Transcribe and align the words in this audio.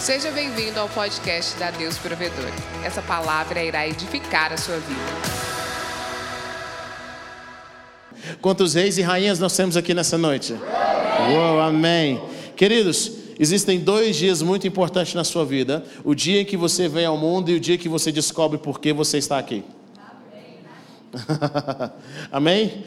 Seja 0.00 0.30
bem-vindo 0.30 0.80
ao 0.80 0.88
podcast 0.88 1.58
da 1.58 1.70
Deus 1.70 1.98
Provedor. 1.98 2.50
Essa 2.82 3.02
palavra 3.02 3.62
irá 3.62 3.86
edificar 3.86 4.50
a 4.50 4.56
sua 4.56 4.78
vida. 4.78 4.98
Quantos 8.40 8.72
reis 8.72 8.96
e 8.96 9.02
rainhas 9.02 9.38
nós 9.38 9.54
temos 9.54 9.76
aqui 9.76 9.92
nessa 9.92 10.16
noite? 10.16 10.54
Uou, 10.54 11.60
amém. 11.60 12.18
Queridos, 12.56 13.12
existem 13.38 13.78
dois 13.78 14.16
dias 14.16 14.40
muito 14.40 14.66
importantes 14.66 15.12
na 15.12 15.22
sua 15.22 15.44
vida: 15.44 15.84
o 16.02 16.14
dia 16.14 16.40
em 16.40 16.44
que 16.46 16.56
você 16.56 16.88
vem 16.88 17.04
ao 17.04 17.18
mundo 17.18 17.50
e 17.50 17.56
o 17.56 17.60
dia 17.60 17.76
que 17.76 17.88
você 17.88 18.10
descobre 18.10 18.56
por 18.56 18.80
que 18.80 18.94
você 18.94 19.18
está 19.18 19.38
aqui. 19.38 19.62
Amém? 22.32 22.86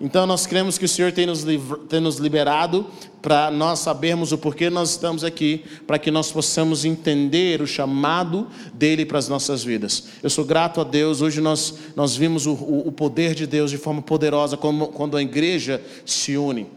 Então 0.00 0.26
nós 0.26 0.46
cremos 0.46 0.78
que 0.78 0.84
o 0.84 0.88
Senhor 0.88 1.10
tem 1.10 1.26
nos, 1.26 1.44
tem 1.88 2.00
nos 2.00 2.18
liberado 2.18 2.86
para 3.20 3.50
nós 3.50 3.80
sabermos 3.80 4.30
o 4.30 4.38
porquê 4.38 4.70
nós 4.70 4.90
estamos 4.90 5.24
aqui, 5.24 5.64
para 5.86 5.98
que 5.98 6.10
nós 6.10 6.30
possamos 6.30 6.84
entender 6.84 7.60
o 7.60 7.66
chamado 7.66 8.46
dele 8.72 9.04
para 9.04 9.18
as 9.18 9.28
nossas 9.28 9.64
vidas. 9.64 10.04
Eu 10.22 10.30
sou 10.30 10.44
grato 10.44 10.80
a 10.80 10.84
Deus, 10.84 11.20
hoje 11.20 11.40
nós, 11.40 11.74
nós 11.96 12.14
vimos 12.14 12.46
o, 12.46 12.52
o 12.52 12.92
poder 12.92 13.34
de 13.34 13.46
Deus 13.46 13.72
de 13.72 13.76
forma 13.76 14.00
poderosa 14.00 14.56
quando, 14.56 14.86
quando 14.86 15.16
a 15.16 15.22
igreja 15.22 15.82
se 16.06 16.36
une. 16.36 16.68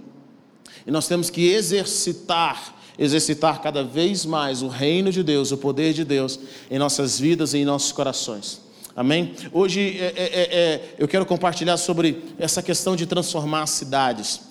E 0.87 0.89
nós 0.89 1.07
temos 1.07 1.29
que 1.29 1.47
exercitar, 1.47 2.75
exercitar 2.97 3.61
cada 3.61 3.83
vez 3.83 4.25
mais 4.25 4.63
o 4.63 4.67
reino 4.67 5.11
de 5.11 5.21
Deus, 5.21 5.51
o 5.51 5.57
poder 5.57 5.93
de 5.93 6.03
Deus 6.03 6.39
em 6.71 6.79
nossas 6.79 7.19
vidas 7.19 7.53
e 7.53 7.59
em 7.59 7.65
nossos 7.65 7.91
corações. 7.91 8.70
Amém? 8.93 9.33
Hoje 9.53 9.97
é, 9.99 10.05
é, 10.05 10.11
é, 10.15 10.41
é, 10.41 10.95
eu 10.99 11.07
quero 11.07 11.25
compartilhar 11.25 11.77
sobre 11.77 12.23
essa 12.37 12.61
questão 12.61 12.93
de 12.93 13.05
transformar 13.05 13.65
cidades. 13.65 14.41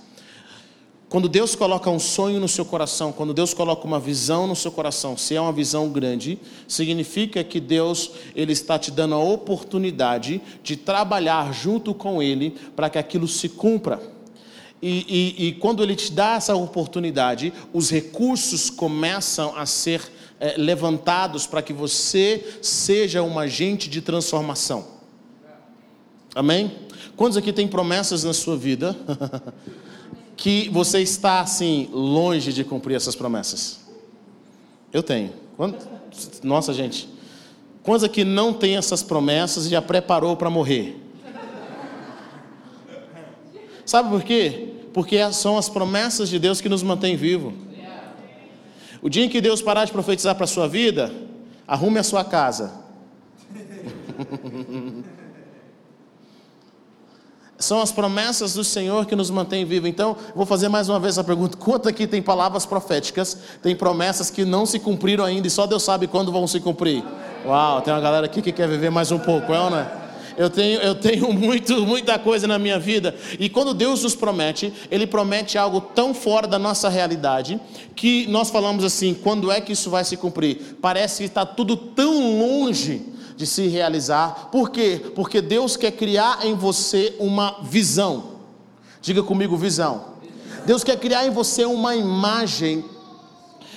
Quando 1.10 1.28
Deus 1.28 1.54
coloca 1.54 1.90
um 1.90 1.98
sonho 1.98 2.40
no 2.40 2.48
seu 2.48 2.64
coração, 2.64 3.12
quando 3.12 3.34
Deus 3.34 3.52
coloca 3.52 3.86
uma 3.86 4.00
visão 4.00 4.46
no 4.46 4.56
seu 4.56 4.72
coração, 4.72 5.14
se 5.16 5.34
é 5.34 5.40
uma 5.40 5.52
visão 5.52 5.90
grande, 5.90 6.38
significa 6.66 7.44
que 7.44 7.60
Deus 7.60 8.12
ele 8.34 8.52
está 8.52 8.78
te 8.78 8.90
dando 8.90 9.14
a 9.14 9.18
oportunidade 9.18 10.40
de 10.62 10.74
trabalhar 10.76 11.52
junto 11.52 11.92
com 11.92 12.22
Ele 12.22 12.54
para 12.74 12.88
que 12.88 12.96
aquilo 12.96 13.28
se 13.28 13.48
cumpra. 13.48 14.00
E, 14.80 15.34
e, 15.38 15.48
e 15.48 15.52
quando 15.52 15.82
Ele 15.82 15.96
te 15.96 16.12
dá 16.12 16.36
essa 16.36 16.54
oportunidade, 16.54 17.52
os 17.74 17.90
recursos 17.90 18.70
começam 18.70 19.54
a 19.54 19.66
ser 19.66 20.00
é, 20.40 20.54
levantados 20.56 21.46
para 21.46 21.60
que 21.60 21.72
você 21.72 22.58
seja 22.62 23.22
um 23.22 23.38
agente 23.38 23.90
de 23.90 24.00
transformação. 24.00 24.86
Amém? 26.34 26.72
Quantos 27.14 27.36
aqui 27.36 27.52
tem 27.52 27.68
promessas 27.68 28.24
na 28.24 28.32
sua 28.32 28.56
vida 28.56 28.96
que 30.36 30.70
você 30.70 31.00
está 31.00 31.40
assim 31.40 31.90
longe 31.92 32.52
de 32.54 32.64
cumprir 32.64 32.94
essas 32.94 33.14
promessas? 33.14 33.80
Eu 34.90 35.02
tenho. 35.02 35.34
Nossa, 36.42 36.72
gente. 36.72 37.08
Quantos 37.82 38.04
aqui 38.04 38.24
não 38.24 38.54
tem 38.54 38.76
essas 38.76 39.02
promessas 39.02 39.66
e 39.66 39.68
já 39.68 39.82
preparou 39.82 40.36
para 40.36 40.48
morrer? 40.48 40.98
Sabe 43.84 44.08
por 44.08 44.22
quê? 44.22 44.68
Porque 44.92 45.18
são 45.32 45.58
as 45.58 45.68
promessas 45.68 46.28
de 46.28 46.38
Deus 46.38 46.60
que 46.60 46.68
nos 46.68 46.82
mantêm 46.82 47.16
vivos. 47.16 47.52
O 49.02 49.08
dia 49.08 49.24
em 49.24 49.28
que 49.28 49.40
Deus 49.40 49.62
parar 49.62 49.84
de 49.84 49.92
profetizar 49.92 50.34
para 50.34 50.44
a 50.44 50.48
sua 50.48 50.68
vida, 50.68 51.12
arrume 51.66 51.98
a 51.98 52.02
sua 52.02 52.24
casa. 52.24 52.72
São 57.58 57.80
as 57.82 57.92
promessas 57.92 58.54
do 58.54 58.64
Senhor 58.64 59.04
que 59.04 59.14
nos 59.14 59.28
mantêm 59.30 59.66
vivos. 59.66 59.88
Então, 59.88 60.16
vou 60.34 60.46
fazer 60.46 60.68
mais 60.70 60.88
uma 60.88 60.98
vez 60.98 61.18
a 61.18 61.24
pergunta: 61.24 61.58
quanto 61.58 61.88
aqui 61.88 62.06
tem 62.06 62.22
palavras 62.22 62.64
proféticas, 62.64 63.36
tem 63.62 63.76
promessas 63.76 64.30
que 64.30 64.46
não 64.46 64.64
se 64.64 64.78
cumpriram 64.78 65.24
ainda 65.24 65.46
e 65.46 65.50
só 65.50 65.66
Deus 65.66 65.82
sabe 65.82 66.06
quando 66.06 66.32
vão 66.32 66.46
se 66.46 66.58
cumprir? 66.58 67.04
Uau, 67.44 67.82
tem 67.82 67.92
uma 67.92 68.00
galera 68.00 68.24
aqui 68.24 68.40
que 68.40 68.50
quer 68.50 68.66
viver 68.66 68.90
mais 68.90 69.12
um 69.12 69.18
pouco, 69.18 69.52
é 69.52 69.60
ou 69.60 69.70
não 69.70 69.78
é? 69.78 69.99
Eu 70.40 70.48
tenho, 70.48 70.80
eu 70.80 70.94
tenho 70.94 71.30
muito, 71.36 71.84
muita 71.84 72.18
coisa 72.18 72.46
na 72.46 72.58
minha 72.58 72.78
vida. 72.78 73.14
E 73.38 73.50
quando 73.50 73.74
Deus 73.74 74.02
nos 74.02 74.14
promete, 74.14 74.72
Ele 74.90 75.06
promete 75.06 75.58
algo 75.58 75.82
tão 75.82 76.14
fora 76.14 76.46
da 76.46 76.58
nossa 76.58 76.88
realidade 76.88 77.60
que 77.94 78.26
nós 78.26 78.48
falamos 78.48 78.82
assim: 78.82 79.12
quando 79.12 79.52
é 79.52 79.60
que 79.60 79.72
isso 79.72 79.90
vai 79.90 80.02
se 80.02 80.16
cumprir? 80.16 80.78
Parece 80.80 81.18
que 81.18 81.24
está 81.24 81.44
tudo 81.44 81.76
tão 81.76 82.38
longe 82.38 83.02
de 83.36 83.46
se 83.46 83.66
realizar. 83.66 84.48
Por 84.50 84.70
quê? 84.70 85.12
Porque 85.14 85.42
Deus 85.42 85.76
quer 85.76 85.90
criar 85.90 86.46
em 86.46 86.54
você 86.54 87.14
uma 87.18 87.58
visão. 87.62 88.36
Diga 89.02 89.22
comigo, 89.22 89.58
visão. 89.58 90.14
Deus 90.64 90.82
quer 90.82 90.98
criar 90.98 91.26
em 91.26 91.30
você 91.30 91.66
uma 91.66 91.94
imagem 91.94 92.82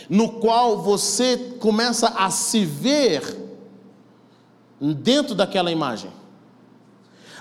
no 0.10 0.40
qual 0.40 0.82
você 0.82 1.56
começa 1.60 2.08
a 2.08 2.30
se 2.30 2.64
ver 2.64 3.22
dentro 4.80 5.36
daquela 5.36 5.70
imagem. 5.70 6.23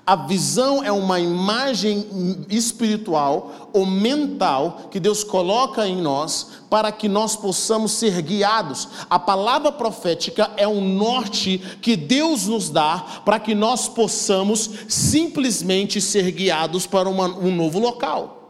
A 0.05 0.17
visão 0.17 0.83
é 0.83 0.91
uma 0.91 1.21
imagem 1.21 2.45
espiritual 2.51 3.71
ou 3.73 3.87
mental 3.87 4.89
que 4.91 4.99
Deus 4.99 5.23
coloca 5.23 5.87
em 5.87 6.03
nós 6.03 6.49
para 6.69 6.91
que 6.91 7.09
nós 7.09 7.37
possamos 7.37 7.93
ser 7.93 8.21
guiados. 8.21 8.89
A 9.09 9.17
palavra 9.19 9.71
profética 9.71 10.51
é 10.57 10.67
um 10.67 10.81
norte 10.81 11.59
que 11.81 11.95
Deus 11.95 12.49
nos 12.49 12.69
dá 12.69 13.23
para 13.25 13.39
que 13.39 13.55
nós 13.55 13.89
possamos 13.89 14.69
simplesmente 14.89 16.01
ser 16.01 16.33
guiados 16.33 16.85
para 16.85 17.09
uma, 17.09 17.27
um 17.27 17.55
novo 17.55 17.79
local. 17.79 18.42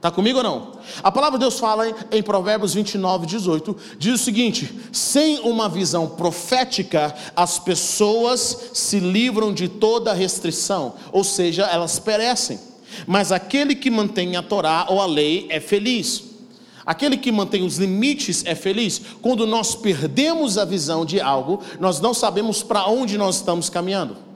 Está 0.00 0.10
comigo 0.10 0.38
ou 0.38 0.42
não? 0.42 0.72
A 1.02 1.12
palavra 1.12 1.38
de 1.38 1.44
Deus 1.44 1.58
fala 1.58 1.86
em, 1.86 1.94
em, 2.10 2.22
Provérbios 2.22 2.72
29, 2.72 3.26
18: 3.26 3.76
diz 3.98 4.14
o 4.14 4.24
seguinte: 4.24 4.74
sem 4.90 5.40
uma 5.40 5.68
visão 5.68 6.08
profética, 6.08 7.14
as 7.36 7.58
pessoas 7.58 8.70
se 8.72 8.98
livram 8.98 9.52
de 9.52 9.68
toda 9.68 10.14
restrição, 10.14 10.94
ou 11.12 11.22
seja, 11.22 11.64
elas 11.64 11.98
perecem. 11.98 12.58
Mas 13.06 13.30
aquele 13.30 13.74
que 13.74 13.90
mantém 13.90 14.36
a 14.36 14.42
Torá 14.42 14.86
ou 14.88 15.02
a 15.02 15.06
lei 15.06 15.46
é 15.50 15.60
feliz. 15.60 16.22
Aquele 16.86 17.18
que 17.18 17.30
mantém 17.30 17.62
os 17.62 17.76
limites 17.76 18.42
é 18.46 18.54
feliz. 18.54 19.02
Quando 19.20 19.46
nós 19.46 19.74
perdemos 19.74 20.56
a 20.56 20.64
visão 20.64 21.04
de 21.04 21.20
algo, 21.20 21.62
nós 21.78 22.00
não 22.00 22.14
sabemos 22.14 22.62
para 22.62 22.86
onde 22.86 23.18
nós 23.18 23.36
estamos 23.36 23.68
caminhando. 23.68 24.29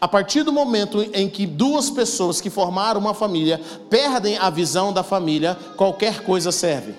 A 0.00 0.08
partir 0.08 0.42
do 0.42 0.52
momento 0.52 1.02
em 1.12 1.28
que 1.28 1.46
duas 1.46 1.90
pessoas 1.90 2.40
que 2.40 2.50
formaram 2.50 3.00
uma 3.00 3.14
família 3.14 3.60
perdem 3.88 4.36
a 4.36 4.50
visão 4.50 4.92
da 4.92 5.02
família, 5.02 5.56
qualquer 5.76 6.22
coisa 6.22 6.50
serve. 6.50 6.94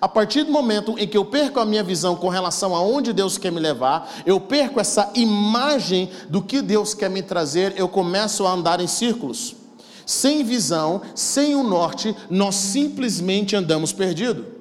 A 0.00 0.08
partir 0.08 0.42
do 0.42 0.50
momento 0.50 0.96
em 0.98 1.06
que 1.06 1.16
eu 1.16 1.24
perco 1.24 1.60
a 1.60 1.64
minha 1.64 1.82
visão 1.82 2.16
com 2.16 2.28
relação 2.28 2.74
a 2.74 2.80
onde 2.82 3.12
Deus 3.12 3.38
quer 3.38 3.52
me 3.52 3.60
levar, 3.60 4.10
eu 4.26 4.40
perco 4.40 4.80
essa 4.80 5.10
imagem 5.14 6.10
do 6.28 6.42
que 6.42 6.60
Deus 6.60 6.92
quer 6.92 7.08
me 7.08 7.22
trazer, 7.22 7.74
eu 7.76 7.88
começo 7.88 8.46
a 8.46 8.52
andar 8.52 8.80
em 8.80 8.86
círculos. 8.88 9.54
Sem 10.04 10.44
visão, 10.44 11.02
sem 11.14 11.54
o 11.54 11.62
norte, 11.62 12.14
nós 12.28 12.56
simplesmente 12.56 13.54
andamos 13.56 13.92
perdidos. 13.92 14.55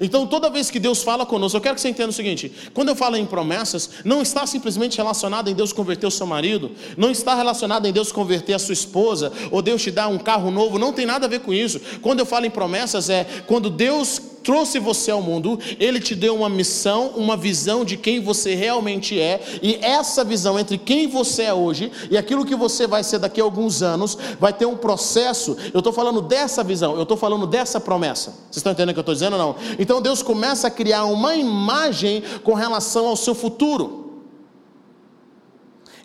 Então, 0.00 0.26
toda 0.26 0.50
vez 0.50 0.70
que 0.70 0.78
Deus 0.78 1.02
fala 1.02 1.24
conosco, 1.24 1.56
eu 1.56 1.60
quero 1.60 1.74
que 1.74 1.80
você 1.80 1.88
entenda 1.88 2.10
o 2.10 2.12
seguinte: 2.12 2.52
quando 2.74 2.88
eu 2.88 2.96
falo 2.96 3.16
em 3.16 3.26
promessas, 3.26 3.90
não 4.04 4.22
está 4.22 4.46
simplesmente 4.46 4.96
relacionado 4.96 5.48
em 5.48 5.54
Deus 5.54 5.72
converter 5.72 6.06
o 6.06 6.10
seu 6.10 6.26
marido, 6.26 6.70
não 6.96 7.10
está 7.10 7.34
relacionado 7.34 7.86
em 7.86 7.92
Deus 7.92 8.12
converter 8.12 8.54
a 8.54 8.58
sua 8.58 8.72
esposa, 8.72 9.32
ou 9.50 9.62
Deus 9.62 9.82
te 9.82 9.90
dar 9.90 10.08
um 10.08 10.18
carro 10.18 10.50
novo, 10.50 10.78
não 10.78 10.92
tem 10.92 11.06
nada 11.06 11.26
a 11.26 11.28
ver 11.28 11.40
com 11.40 11.52
isso. 11.52 11.80
Quando 12.00 12.20
eu 12.20 12.26
falo 12.26 12.46
em 12.46 12.50
promessas, 12.50 13.08
é 13.08 13.24
quando 13.46 13.70
Deus 13.70 14.20
trouxe 14.48 14.78
você 14.78 15.10
ao 15.10 15.20
mundo, 15.20 15.60
Ele 15.78 16.00
te 16.00 16.14
deu 16.14 16.34
uma 16.34 16.48
missão, 16.48 17.08
uma 17.08 17.36
visão 17.36 17.84
de 17.84 17.98
quem 17.98 18.18
você 18.18 18.54
realmente 18.54 19.20
é, 19.20 19.42
e 19.62 19.74
essa 19.82 20.24
visão 20.24 20.58
entre 20.58 20.78
quem 20.78 21.06
você 21.06 21.42
é 21.42 21.52
hoje 21.52 21.92
e 22.10 22.16
aquilo 22.16 22.46
que 22.46 22.56
você 22.56 22.86
vai 22.86 23.04
ser 23.04 23.18
daqui 23.18 23.42
a 23.42 23.44
alguns 23.44 23.82
anos, 23.82 24.16
vai 24.40 24.50
ter 24.50 24.64
um 24.64 24.74
processo. 24.74 25.54
Eu 25.74 25.80
estou 25.80 25.92
falando 25.92 26.22
dessa 26.22 26.64
visão, 26.64 26.96
eu 26.96 27.02
estou 27.02 27.14
falando 27.14 27.46
dessa 27.46 27.78
promessa. 27.78 28.30
Vocês 28.30 28.56
estão 28.56 28.72
entendendo 28.72 28.88
o 28.88 28.94
que 28.94 29.00
eu 29.00 29.02
estou 29.02 29.14
dizendo 29.14 29.34
ou 29.34 29.38
não? 29.38 29.56
Então 29.78 30.00
Deus 30.00 30.22
começa 30.22 30.68
a 30.68 30.70
criar 30.70 31.04
uma 31.04 31.36
imagem 31.36 32.22
com 32.42 32.54
relação 32.54 33.06
ao 33.06 33.16
seu 33.16 33.34
futuro. 33.34 34.22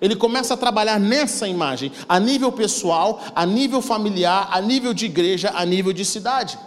Ele 0.01 0.18
começa 0.18 0.53
a 0.53 0.57
trabalhar 0.57 1.00
nessa 1.00 1.47
imagem, 1.47 1.94
a 2.09 2.19
nível 2.19 2.51
pessoal, 2.51 3.21
a 3.33 3.45
nível 3.45 3.81
familiar, 3.81 4.50
a 4.51 4.59
nível 4.59 4.94
de 4.94 5.06
igreja, 5.06 5.53
a 5.56 5.65
nível 5.65 5.94
de 5.94 6.03
cidade. 6.03 6.59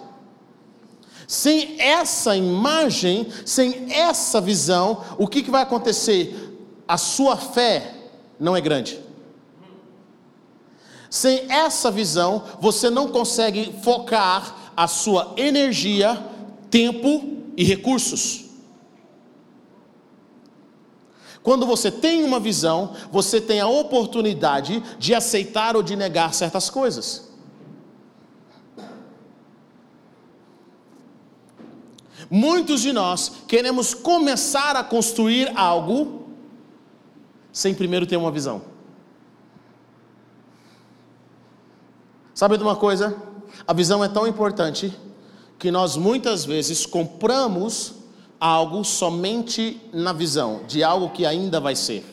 Sem 1.27 1.81
essa 1.81 2.37
imagem, 2.37 3.27
sem 3.45 3.93
essa 3.93 4.41
visão, 4.41 5.03
o 5.19 5.27
que, 5.27 5.43
que 5.43 5.51
vai 5.51 5.63
acontecer? 5.63 6.59
A 6.87 6.97
sua 6.97 7.37
fé 7.37 7.95
não 8.39 8.57
é 8.57 8.61
grande. 8.61 9.01
Sem 11.11 11.51
essa 11.51 11.91
visão, 11.91 12.45
você 12.61 12.91
não 12.91 13.09
consegue 13.09 13.75
focar 13.83 14.73
a 14.77 14.87
sua 14.87 15.35
energia, 15.37 16.23
tempo 16.71 17.37
e 17.57 17.65
recursos. 17.65 18.45
Quando 21.43 21.65
você 21.65 21.91
tem 21.91 22.25
uma 22.25 22.41
visão, 22.41 22.93
você 23.11 23.41
tem 23.41 23.61
a 23.61 23.69
oportunidade 23.69 24.83
de 24.99 25.15
aceitar 25.15 25.77
ou 25.77 25.83
de 25.83 25.97
negar 25.97 26.35
certas 26.35 26.69
coisas. 26.69 27.26
Muitos 32.31 32.81
de 32.81 32.93
nós 32.93 33.33
queremos 33.47 33.95
começar 33.95 34.75
a 34.77 34.83
construir 34.83 35.53
algo 35.57 36.29
sem 37.53 37.75
primeiro 37.75 38.07
ter 38.07 38.17
uma 38.17 38.31
visão. 38.31 38.63
Sabe 42.35 42.59
de 42.59 42.63
uma 42.63 42.77
coisa? 42.77 43.17
A 43.67 43.73
visão 43.73 44.05
é 44.05 44.09
tão 44.09 44.27
importante 44.27 44.95
que 45.59 45.71
nós 45.71 45.97
muitas 45.97 46.45
vezes 46.45 46.85
compramos 46.85 47.95
algo 48.39 48.85
somente 48.85 49.81
na 49.93 50.13
visão 50.13 50.63
de 50.67 50.85
algo 50.85 51.11
que 51.11 51.25
ainda 51.25 51.59
vai 51.59 51.75
ser. 51.75 52.05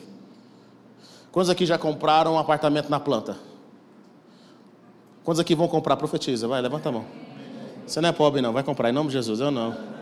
Quantos 1.30 1.50
aqui 1.50 1.66
já 1.66 1.76
compraram 1.76 2.34
um 2.34 2.38
apartamento 2.38 2.88
na 2.88 2.98
planta? 2.98 3.36
Quantos 5.24 5.40
aqui 5.40 5.54
vão 5.54 5.68
comprar? 5.68 5.96
Profetiza, 5.96 6.48
vai, 6.48 6.62
levanta 6.62 6.88
a 6.88 6.92
mão. 6.92 7.04
Você 7.86 8.00
não 8.00 8.08
é 8.08 8.12
pobre, 8.12 8.40
não, 8.40 8.52
vai 8.52 8.62
comprar, 8.62 8.88
em 8.88 8.92
nome 8.92 9.08
de 9.08 9.14
Jesus, 9.14 9.40
eu 9.40 9.50
não. 9.50 9.93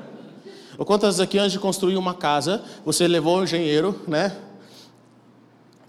Ou 0.78 0.84
quantas 0.84 1.20
aqui 1.20 1.38
antes 1.38 1.52
de 1.52 1.58
construir 1.58 1.96
uma 1.96 2.14
casa, 2.14 2.62
você 2.84 3.06
levou 3.06 3.38
um 3.38 3.44
engenheiro, 3.44 4.00
né? 4.06 4.36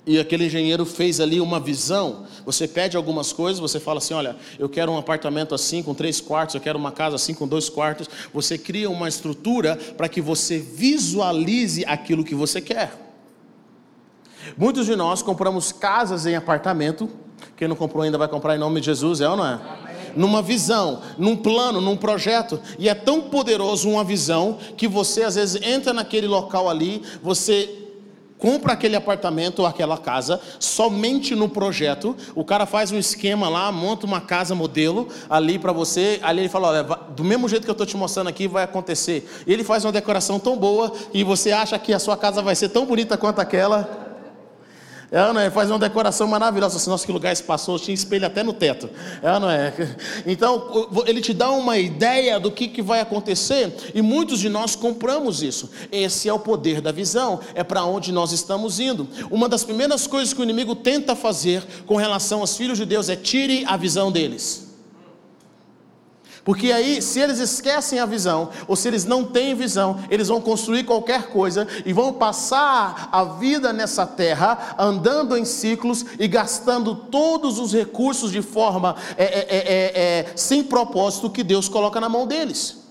E 0.05 0.19
aquele 0.19 0.45
engenheiro 0.45 0.85
fez 0.85 1.21
ali 1.21 1.39
uma 1.39 1.59
visão. 1.59 2.25
Você 2.45 2.67
pede 2.67 2.97
algumas 2.97 3.31
coisas, 3.31 3.59
você 3.59 3.79
fala 3.79 3.99
assim: 3.99 4.13
olha, 4.13 4.35
eu 4.59 4.67
quero 4.67 4.91
um 4.91 4.97
apartamento 4.97 5.55
assim 5.55 5.81
com 5.81 5.93
três 5.93 6.19
quartos, 6.19 6.55
eu 6.55 6.61
quero 6.61 6.77
uma 6.77 6.91
casa 6.91 7.15
assim 7.15 7.33
com 7.33 7.47
dois 7.47 7.69
quartos. 7.69 8.09
Você 8.33 8.57
cria 8.57 8.89
uma 8.89 9.07
estrutura 9.07 9.77
para 9.97 10.09
que 10.09 10.19
você 10.19 10.59
visualize 10.59 11.85
aquilo 11.85 12.23
que 12.23 12.35
você 12.35 12.59
quer. 12.59 12.99
Muitos 14.57 14.85
de 14.85 14.95
nós 14.95 15.21
compramos 15.21 15.71
casas 15.71 16.25
em 16.25 16.35
apartamento. 16.35 17.09
Quem 17.55 17.67
não 17.67 17.75
comprou 17.75 18.03
ainda 18.03 18.17
vai 18.17 18.27
comprar 18.27 18.55
em 18.55 18.59
nome 18.59 18.81
de 18.81 18.87
Jesus, 18.87 19.21
é 19.21 19.29
ou 19.29 19.37
não 19.37 19.45
é? 19.45 19.92
Numa 20.15 20.41
visão, 20.41 21.01
num 21.17 21.35
plano, 21.35 21.81
num 21.81 21.97
projeto, 21.97 22.59
e 22.77 22.87
é 22.87 22.93
tão 22.93 23.21
poderoso 23.21 23.89
uma 23.89 24.03
visão 24.03 24.57
que 24.77 24.87
você 24.87 25.23
às 25.23 25.35
vezes 25.35 25.61
entra 25.61 25.93
naquele 25.93 26.27
local 26.27 26.69
ali, 26.69 27.01
você 27.21 27.83
compra 28.43 28.73
aquele 28.73 28.97
apartamento 28.97 29.59
ou 29.59 29.65
aquela 29.65 29.97
casa 29.97 30.37
somente 30.59 31.33
no 31.33 31.47
projeto. 31.47 32.13
O 32.35 32.43
cara 32.43 32.65
faz 32.65 32.91
um 32.91 32.97
esquema 32.97 33.47
lá, 33.47 33.71
monta 33.71 34.05
uma 34.05 34.19
casa 34.19 34.53
modelo 34.53 35.07
ali 35.29 35.57
para 35.57 35.71
você. 35.71 36.19
Ali 36.21 36.41
ele 36.41 36.49
fala: 36.49 36.67
olha, 36.67 36.83
do 36.83 37.23
mesmo 37.23 37.47
jeito 37.47 37.63
que 37.63 37.69
eu 37.69 37.73
estou 37.73 37.87
te 37.87 37.95
mostrando 37.95 38.27
aqui, 38.27 38.45
vai 38.45 38.65
acontecer. 38.65 39.25
Ele 39.47 39.63
faz 39.63 39.85
uma 39.85 39.93
decoração 39.93 40.39
tão 40.39 40.57
boa 40.57 40.91
e 41.13 41.23
você 41.23 41.53
acha 41.53 41.79
que 41.79 41.93
a 41.93 41.99
sua 41.99 42.17
casa 42.17 42.41
vai 42.41 42.53
ser 42.53 42.67
tão 42.67 42.85
bonita 42.85 43.17
quanto 43.17 43.39
aquela. 43.39 44.02
É, 45.13 45.31
não 45.31 45.39
é? 45.39 45.51
Faz 45.51 45.69
uma 45.69 45.77
decoração 45.77 46.27
maravilhosa. 46.27 46.77
Assim, 46.77 46.89
nossa, 46.89 47.05
que 47.05 47.11
lugar 47.11 47.31
espaçoso, 47.31 47.83
tinha 47.83 47.93
espelho 47.93 48.25
até 48.25 48.41
no 48.41 48.51
teto. 48.51 48.89
É, 49.21 49.39
não 49.39 49.47
é? 49.47 49.71
Então, 50.25 50.89
ele 51.05 51.21
te 51.21 51.35
dá 51.35 51.51
uma 51.51 51.77
ideia 51.77 52.39
do 52.39 52.49
que, 52.49 52.67
que 52.67 52.81
vai 52.81 52.99
acontecer, 52.99 53.71
e 53.93 54.01
muitos 54.01 54.39
de 54.39 54.49
nós 54.49 54.75
compramos 54.75 55.43
isso. 55.43 55.69
Esse 55.91 56.27
é 56.27 56.33
o 56.33 56.39
poder 56.39 56.81
da 56.81 56.91
visão, 56.91 57.39
é 57.53 57.63
para 57.63 57.83
onde 57.83 58.11
nós 58.11 58.31
estamos 58.31 58.79
indo. 58.79 59.07
Uma 59.29 59.47
das 59.47 59.63
primeiras 59.63 60.07
coisas 60.07 60.33
que 60.33 60.41
o 60.41 60.43
inimigo 60.43 60.75
tenta 60.75 61.15
fazer 61.15 61.63
com 61.85 61.95
relação 61.95 62.39
aos 62.39 62.57
filhos 62.57 62.79
de 62.79 62.85
Deus 62.85 63.07
é 63.07 63.15
tire 63.15 63.63
a 63.67 63.77
visão 63.77 64.11
deles. 64.11 64.62
Porque 66.43 66.73
aí, 66.73 67.01
se 67.01 67.21
eles 67.21 67.39
esquecem 67.39 67.99
a 67.99 68.05
visão, 68.05 68.49
ou 68.67 68.75
se 68.75 68.87
eles 68.89 69.05
não 69.05 69.23
têm 69.23 69.55
visão, 69.55 70.03
eles 70.09 70.27
vão 70.27 70.41
construir 70.41 70.83
qualquer 70.83 71.29
coisa 71.29 71.65
e 71.85 71.93
vão 71.93 72.11
passar 72.11 73.07
a 73.13 73.23
vida 73.23 73.71
nessa 73.71 74.05
terra, 74.05 74.75
andando 74.77 75.37
em 75.37 75.45
ciclos 75.45 76.05
e 76.19 76.27
gastando 76.27 76.95
todos 76.95 77.59
os 77.59 77.71
recursos 77.71 78.29
de 78.29 78.41
forma 78.41 78.95
é, 79.17 79.23
é, 79.23 79.39
é, 79.39 79.57
é, 79.57 80.29
é 80.31 80.33
sem 80.35 80.63
propósito 80.63 81.29
que 81.29 81.43
Deus 81.43 81.69
coloca 81.69 82.01
na 82.01 82.09
mão 82.09 82.27
deles. 82.27 82.83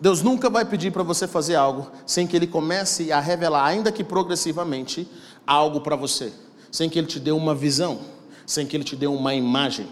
Deus 0.00 0.22
nunca 0.22 0.50
vai 0.50 0.64
pedir 0.64 0.90
para 0.90 1.04
você 1.04 1.28
fazer 1.28 1.54
algo 1.54 1.90
sem 2.04 2.26
que 2.26 2.34
Ele 2.34 2.48
comece 2.48 3.12
a 3.12 3.20
revelar, 3.20 3.64
ainda 3.64 3.92
que 3.92 4.02
progressivamente, 4.02 5.08
algo 5.46 5.80
para 5.80 5.94
você 5.94 6.32
sem 6.74 6.90
que 6.90 6.98
Ele 6.98 7.06
te 7.06 7.20
dê 7.20 7.30
uma 7.30 7.54
visão, 7.54 8.00
sem 8.44 8.66
que 8.66 8.76
Ele 8.76 8.82
te 8.82 8.96
dê 8.96 9.06
uma 9.06 9.32
imagem. 9.32 9.86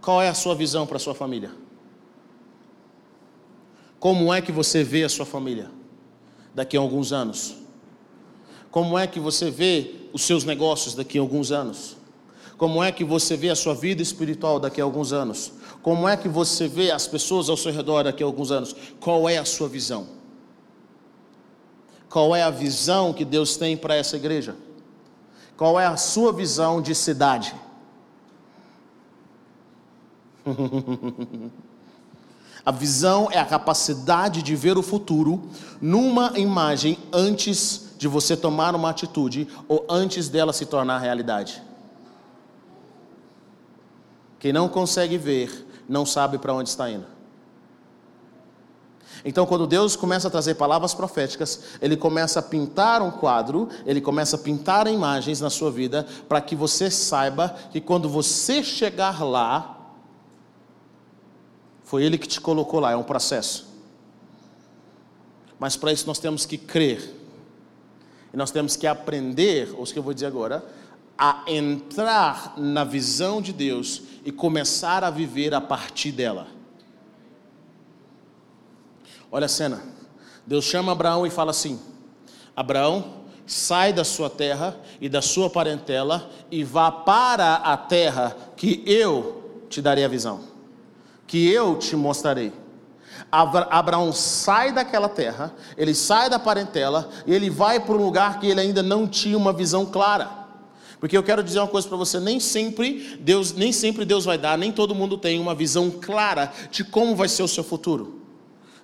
Qual 0.00 0.22
é 0.22 0.28
a 0.30 0.32
sua 0.32 0.54
visão 0.54 0.86
para 0.86 0.96
a 0.96 0.98
sua 0.98 1.14
família? 1.14 1.50
Como 4.00 4.32
é 4.32 4.40
que 4.40 4.50
você 4.50 4.82
vê 4.82 5.04
a 5.04 5.08
sua 5.10 5.26
família 5.26 5.70
daqui 6.54 6.78
a 6.78 6.80
alguns 6.80 7.12
anos? 7.12 7.56
Como 8.70 8.98
é 8.98 9.06
que 9.06 9.20
você 9.20 9.50
vê 9.50 10.08
os 10.14 10.22
seus 10.22 10.42
negócios 10.44 10.94
daqui 10.94 11.18
a 11.18 11.20
alguns 11.20 11.52
anos? 11.52 11.94
Como 12.56 12.82
é 12.82 12.90
que 12.90 13.04
você 13.04 13.36
vê 13.36 13.50
a 13.50 13.54
sua 13.54 13.74
vida 13.74 14.00
espiritual 14.00 14.58
daqui 14.58 14.80
a 14.80 14.84
alguns 14.84 15.12
anos? 15.12 15.52
Como 15.82 16.08
é 16.08 16.16
que 16.16 16.26
você 16.26 16.66
vê 16.66 16.90
as 16.90 17.06
pessoas 17.06 17.50
ao 17.50 17.56
seu 17.58 17.70
redor 17.70 18.04
daqui 18.04 18.22
a 18.22 18.26
alguns 18.26 18.50
anos? 18.50 18.74
Qual 18.98 19.28
é 19.28 19.36
a 19.36 19.44
sua 19.44 19.68
visão? 19.68 20.15
Qual 22.16 22.34
é 22.34 22.42
a 22.42 22.48
visão 22.48 23.12
que 23.12 23.26
Deus 23.26 23.58
tem 23.58 23.76
para 23.76 23.94
essa 23.94 24.16
igreja? 24.16 24.56
Qual 25.54 25.78
é 25.78 25.84
a 25.84 25.98
sua 25.98 26.32
visão 26.32 26.80
de 26.80 26.94
cidade? 26.94 27.54
a 32.64 32.72
visão 32.72 33.28
é 33.30 33.38
a 33.38 33.44
capacidade 33.44 34.40
de 34.40 34.56
ver 34.56 34.78
o 34.78 34.82
futuro 34.82 35.50
numa 35.78 36.32
imagem 36.38 36.96
antes 37.12 37.90
de 37.98 38.08
você 38.08 38.34
tomar 38.34 38.74
uma 38.74 38.88
atitude 38.88 39.46
ou 39.68 39.84
antes 39.86 40.30
dela 40.30 40.54
se 40.54 40.64
tornar 40.64 40.96
realidade. 40.96 41.62
Quem 44.38 44.54
não 44.54 44.70
consegue 44.70 45.18
ver, 45.18 45.84
não 45.86 46.06
sabe 46.06 46.38
para 46.38 46.54
onde 46.54 46.70
está 46.70 46.90
indo. 46.90 47.15
Então, 49.24 49.46
quando 49.46 49.66
Deus 49.66 49.96
começa 49.96 50.28
a 50.28 50.30
trazer 50.30 50.54
palavras 50.54 50.94
proféticas, 50.94 51.60
Ele 51.80 51.96
começa 51.96 52.40
a 52.40 52.42
pintar 52.42 53.02
um 53.02 53.10
quadro, 53.10 53.68
Ele 53.84 54.00
começa 54.00 54.36
a 54.36 54.38
pintar 54.38 54.86
imagens 54.86 55.40
na 55.40 55.50
sua 55.50 55.70
vida, 55.70 56.06
para 56.28 56.40
que 56.40 56.54
você 56.54 56.90
saiba 56.90 57.54
que 57.70 57.80
quando 57.80 58.08
você 58.08 58.62
chegar 58.62 59.24
lá, 59.24 59.76
foi 61.82 62.04
Ele 62.04 62.18
que 62.18 62.28
te 62.28 62.40
colocou 62.40 62.80
lá, 62.80 62.92
é 62.92 62.96
um 62.96 63.02
processo. 63.02 63.66
Mas 65.58 65.76
para 65.76 65.92
isso 65.92 66.06
nós 66.06 66.18
temos 66.18 66.44
que 66.44 66.58
crer, 66.58 67.14
e 68.32 68.36
nós 68.36 68.50
temos 68.50 68.76
que 68.76 68.86
aprender, 68.86 69.72
ou 69.74 69.82
o 69.82 69.86
que 69.86 69.98
eu 69.98 70.02
vou 70.02 70.12
dizer 70.12 70.26
agora, 70.26 70.64
a 71.18 71.42
entrar 71.46 72.54
na 72.58 72.84
visão 72.84 73.40
de 73.40 73.52
Deus 73.52 74.02
e 74.24 74.30
começar 74.30 75.02
a 75.02 75.10
viver 75.10 75.54
a 75.54 75.60
partir 75.60 76.12
dela. 76.12 76.55
Olha 79.30 79.46
a 79.46 79.48
cena. 79.48 79.82
Deus 80.46 80.64
chama 80.64 80.92
Abraão 80.92 81.26
e 81.26 81.30
fala 81.30 81.50
assim: 81.50 81.80
Abraão, 82.54 83.04
sai 83.46 83.92
da 83.92 84.04
sua 84.04 84.30
terra 84.30 84.76
e 85.00 85.08
da 85.08 85.22
sua 85.22 85.48
parentela 85.48 86.30
e 86.50 86.64
vá 86.64 86.90
para 86.90 87.54
a 87.54 87.76
terra 87.76 88.36
que 88.56 88.82
eu 88.86 89.64
te 89.68 89.80
darei 89.80 90.04
a 90.04 90.08
visão, 90.08 90.40
que 91.26 91.50
eu 91.50 91.76
te 91.76 91.96
mostrarei. 91.96 92.52
Abraão 93.30 94.12
sai 94.12 94.72
daquela 94.72 95.08
terra, 95.08 95.52
ele 95.76 95.94
sai 95.94 96.30
da 96.30 96.38
parentela 96.38 97.08
e 97.26 97.34
ele 97.34 97.50
vai 97.50 97.80
para 97.80 97.94
um 97.94 98.04
lugar 98.04 98.38
que 98.38 98.46
ele 98.46 98.60
ainda 98.60 98.82
não 98.82 99.06
tinha 99.06 99.36
uma 99.36 99.52
visão 99.52 99.86
clara. 99.86 100.46
Porque 101.00 101.16
eu 101.16 101.22
quero 101.22 101.42
dizer 101.42 101.58
uma 101.58 101.68
coisa 101.68 101.86
para 101.86 101.96
você, 101.96 102.18
nem 102.18 102.40
sempre 102.40 103.18
Deus, 103.20 103.52
nem 103.52 103.72
sempre 103.72 104.04
Deus 104.04 104.24
vai 104.24 104.38
dar, 104.38 104.56
nem 104.56 104.72
todo 104.72 104.94
mundo 104.94 105.18
tem 105.18 105.38
uma 105.38 105.54
visão 105.54 105.90
clara 105.90 106.52
de 106.70 106.84
como 106.84 107.14
vai 107.14 107.28
ser 107.28 107.42
o 107.42 107.48
seu 107.48 107.62
futuro. 107.62 108.25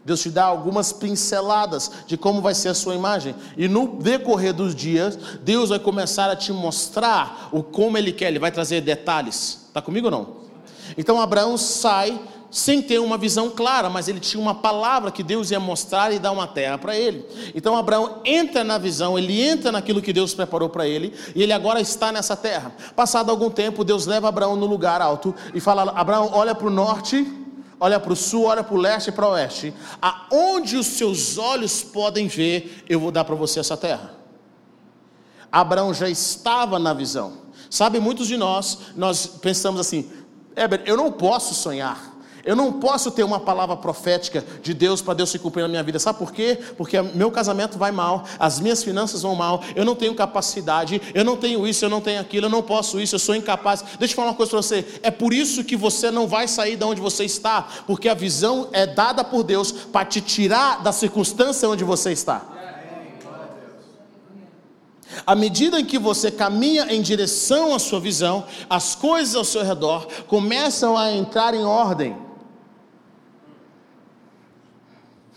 Deus 0.04 0.20
te 0.20 0.30
dá 0.30 0.44
algumas 0.44 0.92
pinceladas 0.92 1.90
de 2.06 2.16
como 2.16 2.40
vai 2.40 2.54
ser 2.54 2.68
a 2.68 2.74
sua 2.74 2.94
imagem. 2.94 3.34
E 3.56 3.68
no 3.68 3.86
decorrer 4.00 4.52
dos 4.52 4.74
dias, 4.74 5.16
Deus 5.42 5.68
vai 5.68 5.78
começar 5.78 6.30
a 6.30 6.36
te 6.36 6.52
mostrar 6.52 7.48
o 7.52 7.62
como 7.62 7.96
Ele 7.96 8.12
quer. 8.12 8.28
Ele 8.28 8.38
vai 8.38 8.50
trazer 8.50 8.80
detalhes. 8.80 9.66
Está 9.68 9.80
comigo 9.80 10.06
ou 10.06 10.10
não? 10.10 10.42
Então 10.96 11.20
Abraão 11.20 11.56
sai 11.56 12.20
sem 12.50 12.82
ter 12.82 12.98
uma 12.98 13.16
visão 13.16 13.48
clara, 13.48 13.88
mas 13.88 14.08
ele 14.08 14.20
tinha 14.20 14.40
uma 14.40 14.54
palavra 14.54 15.10
que 15.10 15.22
Deus 15.22 15.50
ia 15.50 15.58
mostrar 15.58 16.12
e 16.12 16.18
dar 16.18 16.32
uma 16.32 16.46
terra 16.46 16.76
para 16.76 16.94
ele. 16.94 17.24
Então 17.54 17.74
Abraão 17.74 18.20
entra 18.26 18.62
na 18.62 18.76
visão, 18.76 19.18
ele 19.18 19.40
entra 19.40 19.72
naquilo 19.72 20.02
que 20.02 20.12
Deus 20.12 20.34
preparou 20.34 20.68
para 20.68 20.86
ele, 20.86 21.14
e 21.34 21.42
ele 21.42 21.52
agora 21.54 21.80
está 21.80 22.12
nessa 22.12 22.36
terra. 22.36 22.70
Passado 22.94 23.30
algum 23.30 23.48
tempo, 23.48 23.82
Deus 23.82 24.04
leva 24.04 24.28
Abraão 24.28 24.54
no 24.54 24.66
lugar 24.66 25.00
alto 25.00 25.34
e 25.54 25.60
fala: 25.60 25.92
Abraão, 25.92 26.30
olha 26.34 26.54
para 26.54 26.66
o 26.66 26.70
norte 26.70 27.26
olha 27.82 27.98
para 27.98 28.12
o 28.12 28.16
sul, 28.16 28.44
olha 28.44 28.62
para 28.62 28.74
o 28.76 28.78
leste 28.78 29.08
e 29.08 29.12
para 29.12 29.26
o 29.26 29.32
oeste. 29.32 29.74
Aonde 30.00 30.76
os 30.76 30.86
seus 30.86 31.36
olhos 31.36 31.82
podem 31.82 32.28
ver, 32.28 32.84
eu 32.88 33.00
vou 33.00 33.10
dar 33.10 33.24
para 33.24 33.34
você 33.34 33.58
essa 33.58 33.76
terra. 33.76 34.14
Abraão 35.50 35.92
já 35.92 36.08
estava 36.08 36.78
na 36.78 36.94
visão. 36.94 37.38
Sabe, 37.68 37.98
muitos 37.98 38.28
de 38.28 38.36
nós, 38.36 38.78
nós 38.94 39.26
pensamos 39.26 39.80
assim, 39.80 40.08
Heber, 40.54 40.84
eu 40.86 40.96
não 40.96 41.10
posso 41.10 41.54
sonhar. 41.54 42.11
Eu 42.44 42.56
não 42.56 42.72
posso 42.72 43.10
ter 43.10 43.22
uma 43.22 43.38
palavra 43.38 43.76
profética 43.76 44.44
de 44.62 44.74
Deus 44.74 45.00
para 45.00 45.14
Deus 45.14 45.30
se 45.30 45.38
cumprir 45.38 45.62
na 45.62 45.68
minha 45.68 45.82
vida. 45.82 45.98
Sabe 45.98 46.18
por 46.18 46.32
quê? 46.32 46.58
Porque 46.76 47.00
meu 47.00 47.30
casamento 47.30 47.78
vai 47.78 47.92
mal, 47.92 48.24
as 48.38 48.58
minhas 48.58 48.82
finanças 48.82 49.22
vão 49.22 49.34
mal, 49.34 49.62
eu 49.76 49.84
não 49.84 49.94
tenho 49.94 50.14
capacidade, 50.14 51.00
eu 51.14 51.24
não 51.24 51.36
tenho 51.36 51.66
isso, 51.66 51.84
eu 51.84 51.88
não 51.88 52.00
tenho 52.00 52.20
aquilo, 52.20 52.46
eu 52.46 52.50
não 52.50 52.62
posso 52.62 53.00
isso, 53.00 53.14
eu 53.14 53.18
sou 53.20 53.36
incapaz. 53.36 53.84
Deixa 53.98 54.12
eu 54.12 54.16
falar 54.16 54.30
uma 54.30 54.34
coisa 54.34 54.50
para 54.50 54.62
você. 54.62 54.84
É 55.02 55.10
por 55.10 55.32
isso 55.32 55.62
que 55.62 55.76
você 55.76 56.10
não 56.10 56.26
vai 56.26 56.48
sair 56.48 56.76
de 56.76 56.84
onde 56.84 57.00
você 57.00 57.24
está, 57.24 57.66
porque 57.86 58.08
a 58.08 58.14
visão 58.14 58.68
é 58.72 58.86
dada 58.86 59.22
por 59.22 59.44
Deus 59.44 59.70
para 59.70 60.04
te 60.04 60.20
tirar 60.20 60.82
da 60.82 60.90
circunstância 60.90 61.68
onde 61.68 61.84
você 61.84 62.10
está. 62.10 62.42
À 65.26 65.34
medida 65.34 65.78
em 65.78 65.84
que 65.84 65.98
você 65.98 66.30
caminha 66.30 66.86
em 66.92 67.00
direção 67.00 67.74
à 67.74 67.78
sua 67.78 68.00
visão, 68.00 68.44
as 68.68 68.94
coisas 68.94 69.36
ao 69.36 69.44
seu 69.44 69.62
redor 69.62 70.08
começam 70.26 70.96
a 70.96 71.12
entrar 71.12 71.54
em 71.54 71.64
ordem. 71.64 72.16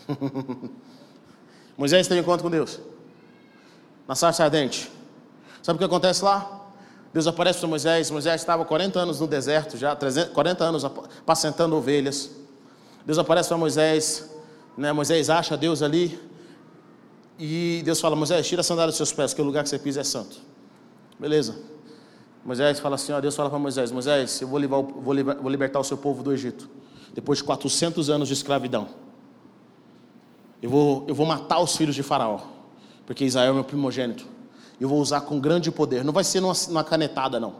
Moisés 1.76 2.08
tem 2.08 2.18
um 2.18 2.20
encontro 2.20 2.42
com 2.42 2.50
Deus. 2.50 2.80
Na 4.06 4.14
sarça 4.14 4.44
ardente. 4.44 4.90
Sabe 5.62 5.76
o 5.76 5.78
que 5.78 5.84
acontece 5.84 6.24
lá? 6.24 6.64
Deus 7.12 7.26
aparece 7.26 7.58
para 7.58 7.68
Moisés. 7.68 8.10
Moisés 8.10 8.40
estava 8.40 8.64
40 8.64 8.98
anos 8.98 9.20
no 9.20 9.26
deserto, 9.26 9.76
já 9.76 9.96
300, 9.96 10.32
40 10.32 10.64
anos 10.64 10.84
apacentando 10.84 11.76
ovelhas. 11.76 12.30
Deus 13.04 13.18
aparece 13.18 13.48
para 13.48 13.58
Moisés. 13.58 14.30
Né? 14.76 14.92
Moisés 14.92 15.30
acha 15.30 15.56
Deus 15.56 15.82
ali. 15.82 16.18
E 17.38 17.82
Deus 17.84 18.00
fala: 18.00 18.14
Moisés, 18.16 18.46
tira 18.46 18.60
a 18.60 18.64
sandália 18.64 18.88
dos 18.88 18.96
seus 18.96 19.12
pés, 19.12 19.34
que 19.34 19.40
o 19.40 19.44
lugar 19.44 19.62
que 19.62 19.68
você 19.68 19.78
pisa 19.78 20.00
é 20.00 20.04
santo. 20.04 20.38
Beleza. 21.18 21.56
Moisés 22.44 22.78
fala 22.78 22.94
assim: 22.94 23.12
ó, 23.12 23.20
Deus 23.20 23.34
fala 23.34 23.50
para 23.50 23.58
Moisés: 23.58 23.90
Moisés, 23.90 24.40
eu 24.40 24.48
vou, 24.48 24.60
vou 24.84 25.50
libertar 25.50 25.80
o 25.80 25.84
seu 25.84 25.96
povo 25.96 26.22
do 26.22 26.32
Egito, 26.32 26.68
depois 27.12 27.38
de 27.38 27.44
400 27.44 28.08
anos 28.08 28.28
de 28.28 28.34
escravidão. 28.34 28.88
Eu 30.66 30.70
vou, 30.70 31.04
eu 31.06 31.14
vou 31.14 31.24
matar 31.24 31.60
os 31.60 31.76
filhos 31.76 31.94
de 31.94 32.02
Faraó, 32.02 32.40
porque 33.06 33.24
Israel 33.24 33.52
é 33.52 33.54
meu 33.54 33.62
primogênito. 33.62 34.26
Eu 34.80 34.88
vou 34.88 34.98
usar 34.98 35.20
com 35.20 35.38
grande 35.38 35.70
poder. 35.70 36.02
Não 36.02 36.12
vai 36.12 36.24
ser 36.24 36.40
numa, 36.40 36.54
numa 36.66 36.82
canetada, 36.82 37.38
não. 37.38 37.54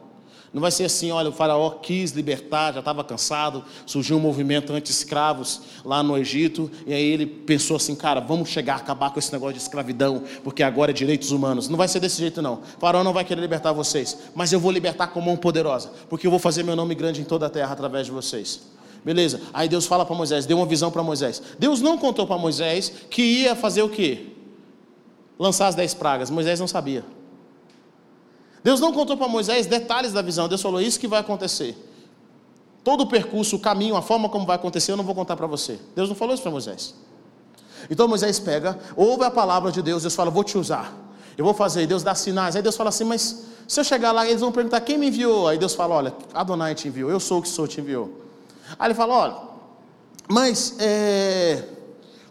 Não 0.53 0.61
vai 0.61 0.73
ser 0.73 0.87
assim, 0.87 1.13
olha, 1.13 1.29
o 1.29 1.33
faraó 1.33 1.71
quis 1.71 2.11
libertar, 2.11 2.73
já 2.73 2.81
estava 2.81 3.05
cansado, 3.05 3.65
surgiu 3.85 4.17
um 4.17 4.21
movimento 4.21 4.73
anti-escravos 4.73 5.61
lá 5.85 6.03
no 6.03 6.19
Egito, 6.19 6.69
e 6.85 6.93
aí 6.93 7.05
ele 7.05 7.27
pensou 7.27 7.77
assim, 7.77 7.95
cara, 7.95 8.21
vamos 8.21 8.49
chegar, 8.49 8.75
acabar 8.75 9.11
com 9.11 9.21
esse 9.21 9.33
negócio 9.33 9.55
de 9.55 9.61
escravidão, 9.61 10.25
porque 10.43 10.65
agora 10.65 10.91
é 10.91 10.95
direitos 10.95 11.31
humanos. 11.31 11.69
Não 11.69 11.77
vai 11.77 11.87
ser 11.87 12.01
desse 12.01 12.19
jeito, 12.19 12.43
não. 12.43 12.55
O 12.55 12.81
faraó 12.81 13.05
não 13.05 13.13
vai 13.13 13.25
querer 13.25 13.41
libertar 13.41 13.71
vocês, 13.71 14.19
mas 14.35 14.53
eu 14.53 14.59
vou 14.59 14.73
libertar 14.73 15.07
com 15.09 15.21
mão 15.21 15.37
poderosa, 15.37 15.93
porque 16.09 16.27
eu 16.27 16.31
vou 16.31 16.41
fazer 16.41 16.65
meu 16.65 16.75
nome 16.75 16.97
grande 16.97 17.21
em 17.21 17.25
toda 17.25 17.47
a 17.47 17.51
terra 17.51 17.73
através 17.73 18.07
de 18.07 18.13
vocês. 18.13 18.63
Beleza? 19.07 19.41
Aí 19.55 19.69
Deus 19.69 19.87
fala 19.87 20.05
para 20.05 20.17
Moisés, 20.17 20.47
deu 20.47 20.57
uma 20.57 20.67
visão 20.67 20.91
para 20.91 21.01
Moisés. 21.01 21.41
Deus 21.61 21.81
não 21.81 21.97
contou 21.97 22.27
para 22.27 22.37
Moisés 22.37 22.93
que 23.09 23.23
ia 23.23 23.55
fazer 23.55 23.83
o 23.83 23.89
quê? 23.89 24.31
Lançar 25.39 25.69
as 25.69 25.77
dez 25.77 25.95
pragas. 25.95 26.29
Moisés 26.29 26.59
não 26.59 26.67
sabia. 26.67 27.05
Deus 28.65 28.81
não 28.81 28.93
contou 28.93 29.17
para 29.17 29.29
Moisés 29.29 29.67
detalhes 29.67 30.13
da 30.13 30.21
visão. 30.21 30.49
Deus 30.49 30.61
falou: 30.61 30.81
Isso 30.81 30.99
que 30.99 31.07
vai 31.07 31.21
acontecer. 31.21 31.77
Todo 32.83 33.03
o 33.03 33.07
percurso, 33.07 33.55
o 33.55 33.59
caminho, 33.61 33.95
a 33.95 34.03
forma 34.03 34.29
como 34.29 34.45
vai 34.45 34.57
acontecer, 34.57 34.91
eu 34.91 34.97
não 34.97 35.05
vou 35.05 35.15
contar 35.15 35.37
para 35.37 35.47
você. 35.47 35.79
Deus 35.95 36.09
não 36.09 36.17
falou 36.17 36.35
isso 36.35 36.43
para 36.43 36.51
Moisés. 36.51 36.93
Então 37.89 38.09
Moisés 38.09 38.41
pega, 38.41 38.77
ouve 38.97 39.23
a 39.23 39.31
palavra 39.31 39.71
de 39.71 39.83
Deus, 39.83 40.03
Deus 40.03 40.17
fala: 40.17 40.33
Vou 40.33 40.43
te 40.43 40.59
usar. 40.59 40.93
Eu 41.39 41.45
vou 41.45 41.55
fazer. 41.55 41.87
Deus 41.87 42.03
dá 42.03 42.17
sinais. 42.17 42.57
Aí 42.57 42.63
Deus 42.63 42.77
fala 42.77 42.89
assim: 42.89 43.05
Mas 43.05 43.45
se 43.69 43.79
eu 43.79 43.85
chegar 43.85 44.11
lá, 44.11 44.27
eles 44.27 44.41
vão 44.41 44.51
perguntar: 44.51 44.81
Quem 44.81 44.99
me 44.99 45.07
enviou? 45.07 45.47
Aí 45.47 45.59
Deus 45.59 45.77
fala: 45.77 45.95
Olha, 45.95 46.13
Adonai 46.35 46.75
te 46.75 46.89
enviou. 46.89 47.09
Eu 47.09 47.21
sou 47.21 47.39
o 47.39 47.43
que 47.43 47.49
sou, 47.49 47.69
te 47.69 47.81
enviou. 47.81 48.26
Aí 48.79 48.89
ele 48.89 48.95
fala: 48.95 49.15
Olha, 49.15 49.37
mas 50.29 50.77
é, 50.79 51.65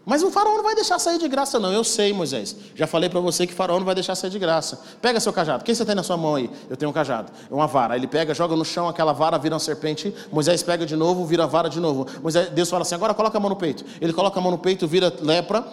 mas 0.08 0.22
o 0.22 0.30
faraó 0.30 0.54
não 0.54 0.62
vai 0.62 0.76
deixar 0.76 1.00
sair 1.00 1.18
de 1.18 1.26
graça, 1.26 1.58
não. 1.58 1.72
Eu 1.72 1.82
sei, 1.82 2.12
Moisés. 2.12 2.54
Já 2.76 2.86
falei 2.86 3.10
para 3.10 3.18
você 3.18 3.44
que 3.44 3.52
o 3.52 3.56
faraó 3.56 3.76
não 3.76 3.84
vai 3.84 3.94
deixar 3.94 4.14
sair 4.14 4.30
de 4.30 4.38
graça. 4.38 4.80
Pega 5.02 5.18
seu 5.18 5.32
cajado. 5.32 5.64
Quem 5.64 5.74
você 5.74 5.84
tem 5.84 5.96
na 5.96 6.04
sua 6.04 6.16
mão 6.16 6.36
aí? 6.36 6.48
Eu 6.70 6.76
tenho 6.76 6.90
um 6.90 6.94
cajado. 6.94 7.32
É 7.50 7.52
uma 7.52 7.66
vara. 7.66 7.94
Aí 7.94 7.98
ele 7.98 8.06
pega, 8.06 8.32
joga 8.32 8.54
no 8.54 8.64
chão, 8.64 8.86
aquela 8.86 9.12
vara 9.12 9.36
vira 9.36 9.56
uma 9.56 9.58
serpente. 9.58 10.14
Moisés 10.30 10.62
pega 10.62 10.86
de 10.86 10.94
novo, 10.94 11.26
vira 11.26 11.42
a 11.42 11.46
vara 11.48 11.68
de 11.68 11.80
novo. 11.80 12.06
Moisés, 12.22 12.50
Deus 12.50 12.70
fala 12.70 12.82
assim: 12.82 12.94
agora 12.94 13.12
coloca 13.14 13.36
a 13.36 13.40
mão 13.40 13.50
no 13.50 13.56
peito. 13.56 13.84
Ele 14.00 14.12
coloca 14.12 14.38
a 14.38 14.42
mão 14.42 14.52
no 14.52 14.58
peito, 14.58 14.86
vira 14.86 15.12
lepra. 15.20 15.64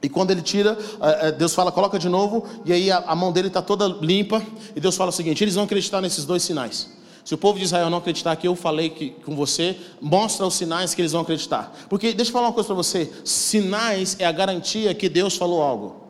E 0.00 0.08
quando 0.08 0.30
ele 0.30 0.42
tira, 0.42 0.78
eh, 1.02 1.18
eh, 1.22 1.32
Deus 1.32 1.52
fala, 1.52 1.72
coloca 1.72 1.98
de 1.98 2.08
novo, 2.08 2.46
e 2.64 2.72
aí 2.72 2.90
a 2.90 3.14
mão 3.16 3.32
dele 3.32 3.48
está 3.48 3.60
toda 3.60 3.86
limpa. 3.86 4.40
E 4.76 4.80
Deus 4.80 4.96
fala 4.96 5.10
o 5.10 5.12
seguinte: 5.12 5.42
eles 5.42 5.56
vão 5.56 5.64
acreditar 5.64 6.00
nesses 6.00 6.24
dois 6.24 6.44
sinais. 6.44 6.99
Se 7.30 7.34
o 7.36 7.38
povo 7.38 7.60
de 7.60 7.64
Israel 7.64 7.88
não 7.88 7.98
acreditar 7.98 8.34
que 8.34 8.48
eu 8.48 8.56
falei 8.56 8.90
que, 8.90 9.10
com 9.10 9.36
você, 9.36 9.78
mostra 10.00 10.44
os 10.44 10.54
sinais 10.54 10.94
que 10.94 11.00
eles 11.00 11.12
vão 11.12 11.20
acreditar. 11.20 11.72
Porque, 11.88 12.12
deixa 12.12 12.30
eu 12.30 12.32
falar 12.32 12.48
uma 12.48 12.52
coisa 12.52 12.66
para 12.66 12.74
você: 12.74 13.08
sinais 13.24 14.16
é 14.18 14.26
a 14.26 14.32
garantia 14.32 14.92
que 14.94 15.08
Deus 15.08 15.36
falou 15.36 15.62
algo. 15.62 16.08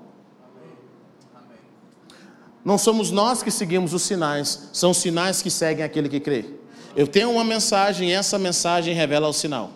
Não 2.65 2.79
somos 2.79 3.11
nós 3.11 3.43
que 3.43 3.51
seguimos 3.51 3.93
os 3.93 4.01
sinais, 4.01 4.71
são 4.73 4.93
os 4.93 4.97
sinais 4.97 5.43
que 5.43 5.51
seguem 5.51 5.85
aquele 5.85 6.09
que 6.09 6.21
crê. 6.21 6.55
Eu 6.97 7.07
tenho 7.07 7.31
uma 7.31 7.45
mensagem 7.45 8.09
e 8.09 8.13
essa 8.13 8.39
mensagem 8.39 8.95
revela 8.95 9.29
o 9.29 9.33
sinal. 9.35 9.73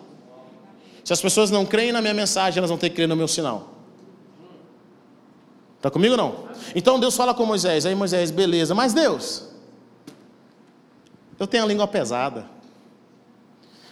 Se 1.03 1.13
as 1.13 1.21
pessoas 1.21 1.51
não 1.51 1.63
creem 1.63 1.91
na 1.91 2.01
minha 2.01 2.15
mensagem, 2.15 2.57
elas 2.57 2.71
vão 2.71 2.79
ter 2.79 2.89
que 2.89 2.95
crer 2.95 3.07
no 3.07 3.15
meu 3.15 3.27
sinal. 3.27 3.69
Está 5.77 5.91
comigo 5.91 6.17
não? 6.17 6.45
Então 6.73 6.99
Deus 6.99 7.15
fala 7.15 7.35
com 7.35 7.45
Moisés, 7.45 7.85
aí 7.85 7.93
Moisés, 7.93 8.31
beleza, 8.31 8.73
mas 8.73 8.95
Deus, 8.95 9.53
eu 11.39 11.47
tenho 11.47 11.63
a 11.63 11.67
língua 11.67 11.87
pesada. 11.87 12.45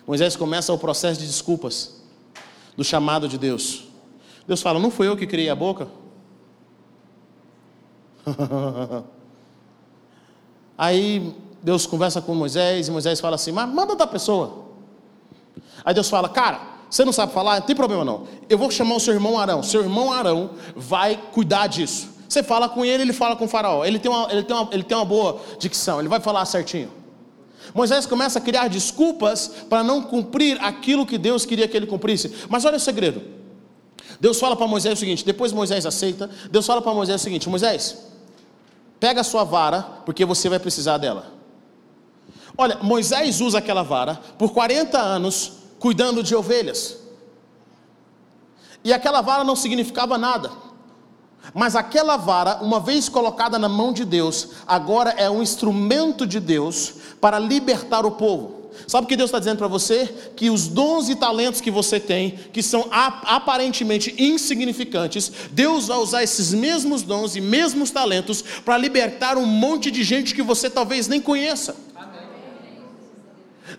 Moisés 0.06 0.36
começa 0.36 0.74
o 0.74 0.78
processo 0.78 1.20
de 1.20 1.26
desculpas, 1.26 2.02
do 2.76 2.84
chamado 2.84 3.28
de 3.28 3.38
Deus. 3.38 3.86
Deus 4.48 4.62
fala: 4.62 4.80
Não 4.80 4.92
fui 4.92 5.08
eu 5.08 5.16
que 5.16 5.26
criei 5.26 5.50
a 5.50 5.56
boca? 5.56 5.88
Aí 10.78 11.34
Deus 11.62 11.86
conversa 11.86 12.22
com 12.22 12.36
Moisés 12.36 12.88
e 12.88 12.92
Moisés 12.92 13.20
fala 13.20 13.36
assim: 13.36 13.52
Mas 13.52 13.70
manda 13.70 13.96
da 13.96 14.08
pessoa. 14.08 14.66
Aí 15.86 15.94
Deus 15.94 16.10
fala: 16.10 16.28
Cara, 16.28 16.60
você 16.90 17.06
não 17.06 17.14
sabe 17.14 17.34
falar? 17.34 17.60
Não 17.60 17.66
tem 17.66 17.76
problema 17.76 18.04
não. 18.04 18.28
Eu 18.50 18.58
vou 18.58 18.70
chamar 18.70 18.96
o 18.96 19.00
seu 19.00 19.14
irmão 19.14 19.40
Arão. 19.40 19.64
Seu 19.64 19.82
irmão 19.82 20.12
Arão 20.12 20.52
vai 20.76 21.18
cuidar 21.32 21.68
disso. 21.68 22.10
Você 22.28 22.42
fala 22.42 22.68
com 22.68 22.84
ele, 22.84 23.04
ele 23.04 23.14
fala 23.14 23.36
com 23.36 23.46
o 23.46 23.48
faraó. 23.48 23.86
Ele 23.86 24.00
tem 24.00 24.12
uma, 24.12 24.32
ele 24.32 24.44
tem 24.44 24.56
uma, 24.56 24.70
ele 24.72 24.84
tem 24.84 24.98
uma 24.98 25.06
boa 25.06 25.40
dicção, 25.60 26.00
ele 26.00 26.10
vai 26.10 26.20
falar 26.20 26.46
certinho. 26.46 27.03
Moisés 27.74 28.06
começa 28.06 28.40
a 28.40 28.42
criar 28.42 28.68
desculpas 28.68 29.48
para 29.70 29.84
não 29.84 30.02
cumprir 30.02 30.58
aquilo 30.62 31.06
que 31.06 31.18
Deus 31.18 31.46
queria 31.46 31.68
que 31.68 31.78
ele 31.78 31.86
cumprisse. 31.86 32.34
Mas 32.50 32.66
olha 32.66 32.78
o 32.78 32.80
segredo. 32.80 33.22
Deus 34.20 34.40
fala 34.40 34.56
para 34.56 34.68
Moisés 34.68 34.94
o 34.94 35.00
seguinte: 35.00 35.26
depois 35.26 35.52
Moisés 35.52 35.86
aceita. 35.86 36.30
Deus 36.52 36.66
fala 36.66 36.82
para 36.82 36.94
Moisés 36.94 37.22
o 37.22 37.24
seguinte: 37.24 37.50
Moisés, 37.50 37.98
pega 39.00 39.22
a 39.22 39.24
sua 39.24 39.44
vara, 39.44 39.82
porque 40.06 40.26
você 40.26 40.50
vai 40.50 40.60
precisar 40.60 40.98
dela. 40.98 41.32
Olha, 42.58 42.78
Moisés 42.82 43.42
usa 43.42 43.58
aquela 43.58 43.84
vara 43.84 44.16
por 44.38 44.54
40 44.54 45.00
anos 45.00 45.54
cuidando 45.80 46.24
de 46.24 46.36
ovelhas. 46.36 46.98
E 48.84 48.94
aquela 48.94 49.22
vara 49.22 49.44
não 49.44 49.56
significava 49.56 50.18
nada. 50.18 50.52
Mas 51.54 51.76
aquela 51.76 52.18
vara, 52.18 52.60
uma 52.62 52.80
vez 52.80 53.10
colocada 53.10 53.58
na 53.58 53.68
mão 53.68 53.92
de 53.92 54.06
Deus, 54.06 54.50
agora 54.68 55.12
é 55.12 55.30
um 55.30 55.42
instrumento 55.42 56.26
de 56.26 56.40
Deus 56.40 56.94
para 57.20 57.40
libertar 57.40 58.06
o 58.06 58.12
povo. 58.12 58.64
Sabe 58.88 59.06
o 59.06 59.08
que 59.08 59.16
Deus 59.16 59.30
está 59.30 59.40
dizendo 59.40 59.58
para 59.58 59.68
você? 59.68 60.14
Que 60.36 60.50
os 60.50 60.68
dons 60.68 61.10
e 61.10 61.16
talentos 61.16 61.62
que 61.62 61.72
você 61.72 62.00
tem, 62.00 62.40
que 62.52 62.62
são 62.62 62.88
aparentemente 62.92 64.14
insignificantes, 64.18 65.32
Deus 65.52 65.88
vai 65.88 65.98
usar 65.98 66.24
esses 66.24 66.54
mesmos 66.54 67.02
dons 67.02 67.36
e 67.36 67.42
mesmos 67.42 67.92
talentos 67.92 68.44
para 68.66 68.78
libertar 68.78 69.38
um 69.38 69.46
monte 69.46 69.92
de 69.92 70.04
gente 70.04 70.36
que 70.36 70.42
você 70.42 70.70
talvez 70.70 71.08
nem 71.08 71.22
conheça. 71.22 71.76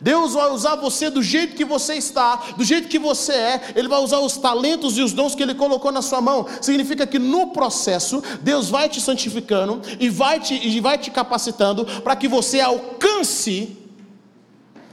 Deus 0.04 0.34
vai 0.34 0.50
usar 0.50 0.76
você 0.76 1.08
do 1.08 1.22
jeito 1.22 1.56
que 1.56 1.64
você 1.64 1.94
está, 1.94 2.36
do 2.58 2.62
jeito 2.62 2.88
que 2.88 2.98
você 2.98 3.32
é, 3.32 3.72
Ele 3.74 3.88
vai 3.88 3.98
usar 4.00 4.18
os 4.18 4.36
talentos 4.36 4.98
e 4.98 5.00
os 5.00 5.14
dons 5.14 5.34
que 5.34 5.42
Ele 5.42 5.54
colocou 5.54 5.90
na 5.90 6.02
sua 6.02 6.20
mão. 6.20 6.46
Significa 6.60 7.06
que 7.06 7.18
no 7.18 7.52
processo, 7.52 8.22
Deus 8.42 8.68
vai 8.68 8.86
te 8.86 9.00
santificando 9.00 9.80
e 9.98 10.10
vai 10.10 10.38
te, 10.38 10.54
e 10.54 10.78
vai 10.78 10.98
te 10.98 11.10
capacitando 11.10 11.86
para 12.02 12.14
que 12.14 12.28
você 12.28 12.60
alcance 12.60 13.78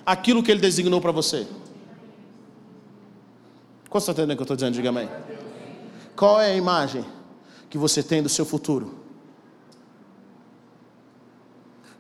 aquilo 0.06 0.42
que 0.42 0.50
Ele 0.50 0.62
designou 0.62 1.02
para 1.02 1.12
você. 1.12 1.46
Qual 3.90 4.00
está 4.00 4.14
entendendo 4.14 4.32
o 4.32 4.36
que 4.38 4.42
eu 4.44 4.46
estou 4.46 4.56
dizendo? 4.56 4.76
Diga 4.76 4.88
amém. 4.88 5.10
Qual 6.16 6.40
é 6.40 6.52
a 6.52 6.56
imagem 6.56 7.04
que 7.70 7.78
você 7.78 8.02
tem 8.02 8.24
do 8.24 8.30
seu 8.30 8.46
futuro? 8.46 8.96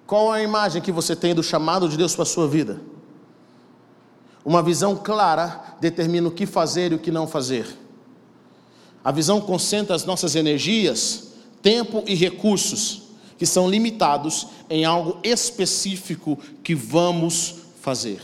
Qual 0.07 0.33
é 0.33 0.39
a 0.39 0.43
imagem 0.43 0.81
que 0.81 0.93
você 0.93 1.13
tem 1.13 1.35
do 1.35 1.43
chamado 1.43 1.89
de 1.89 1.97
Deus 1.97 2.15
para 2.15 2.23
a 2.23 2.25
sua 2.25 2.47
vida? 2.47 2.79
Uma 4.43 4.63
visão 4.63 4.95
clara 4.95 5.75
determina 5.79 6.27
o 6.27 6.31
que 6.31 6.45
fazer 6.45 6.91
e 6.91 6.95
o 6.95 6.99
que 6.99 7.11
não 7.11 7.27
fazer. 7.27 7.77
A 9.03 9.11
visão 9.11 9.41
concentra 9.41 9.95
as 9.95 10.05
nossas 10.05 10.35
energias, 10.35 11.33
tempo 11.61 12.03
e 12.07 12.15
recursos 12.15 13.03
que 13.37 13.45
são 13.45 13.69
limitados 13.69 14.47
em 14.69 14.85
algo 14.85 15.17
específico 15.23 16.37
que 16.63 16.75
vamos 16.75 17.55
fazer. 17.81 18.21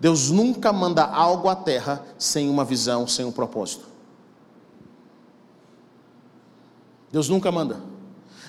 Deus 0.00 0.30
nunca 0.30 0.72
manda 0.72 1.04
algo 1.04 1.48
à 1.48 1.56
terra 1.56 2.04
sem 2.18 2.48
uma 2.48 2.64
visão, 2.64 3.06
sem 3.06 3.24
um 3.24 3.32
propósito. 3.32 3.86
Deus 7.12 7.28
nunca 7.28 7.50
manda. 7.50 7.80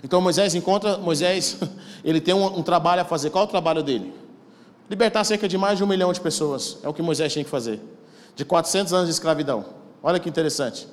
Então 0.04 0.22
Moisés 0.22 0.56
encontra, 0.56 0.98
Moisés, 0.98 1.58
ele 2.04 2.22
tem 2.22 2.34
um, 2.34 2.60
um, 2.60 2.64
trabalho 2.64 3.02
a 3.02 3.06
fazer. 3.06 3.30
Qual 3.30 3.44
é 3.44 3.48
o 3.48 3.50
trabalho 3.50 3.84
dele? 3.84 4.14
Libertar 4.90 5.24
cerca 5.24 5.48
de 5.48 5.58
mais 5.58 5.78
de 5.78 5.84
um 5.84 5.88
milhão 5.88 6.12
de 6.14 6.22
pessoas. 6.22 6.78
É 6.84 6.88
o 6.88 6.94
que 6.94 7.02
Moisés 7.02 7.34
tinha 7.34 7.44
que 7.44 7.52
fazer. 7.52 7.82
De 8.36 8.46
400 8.46 8.94
anos 8.94 9.08
de 9.08 9.14
escravidão. 9.14 9.66
Olha 10.02 10.20
que 10.20 10.30
interessante. 10.30 10.88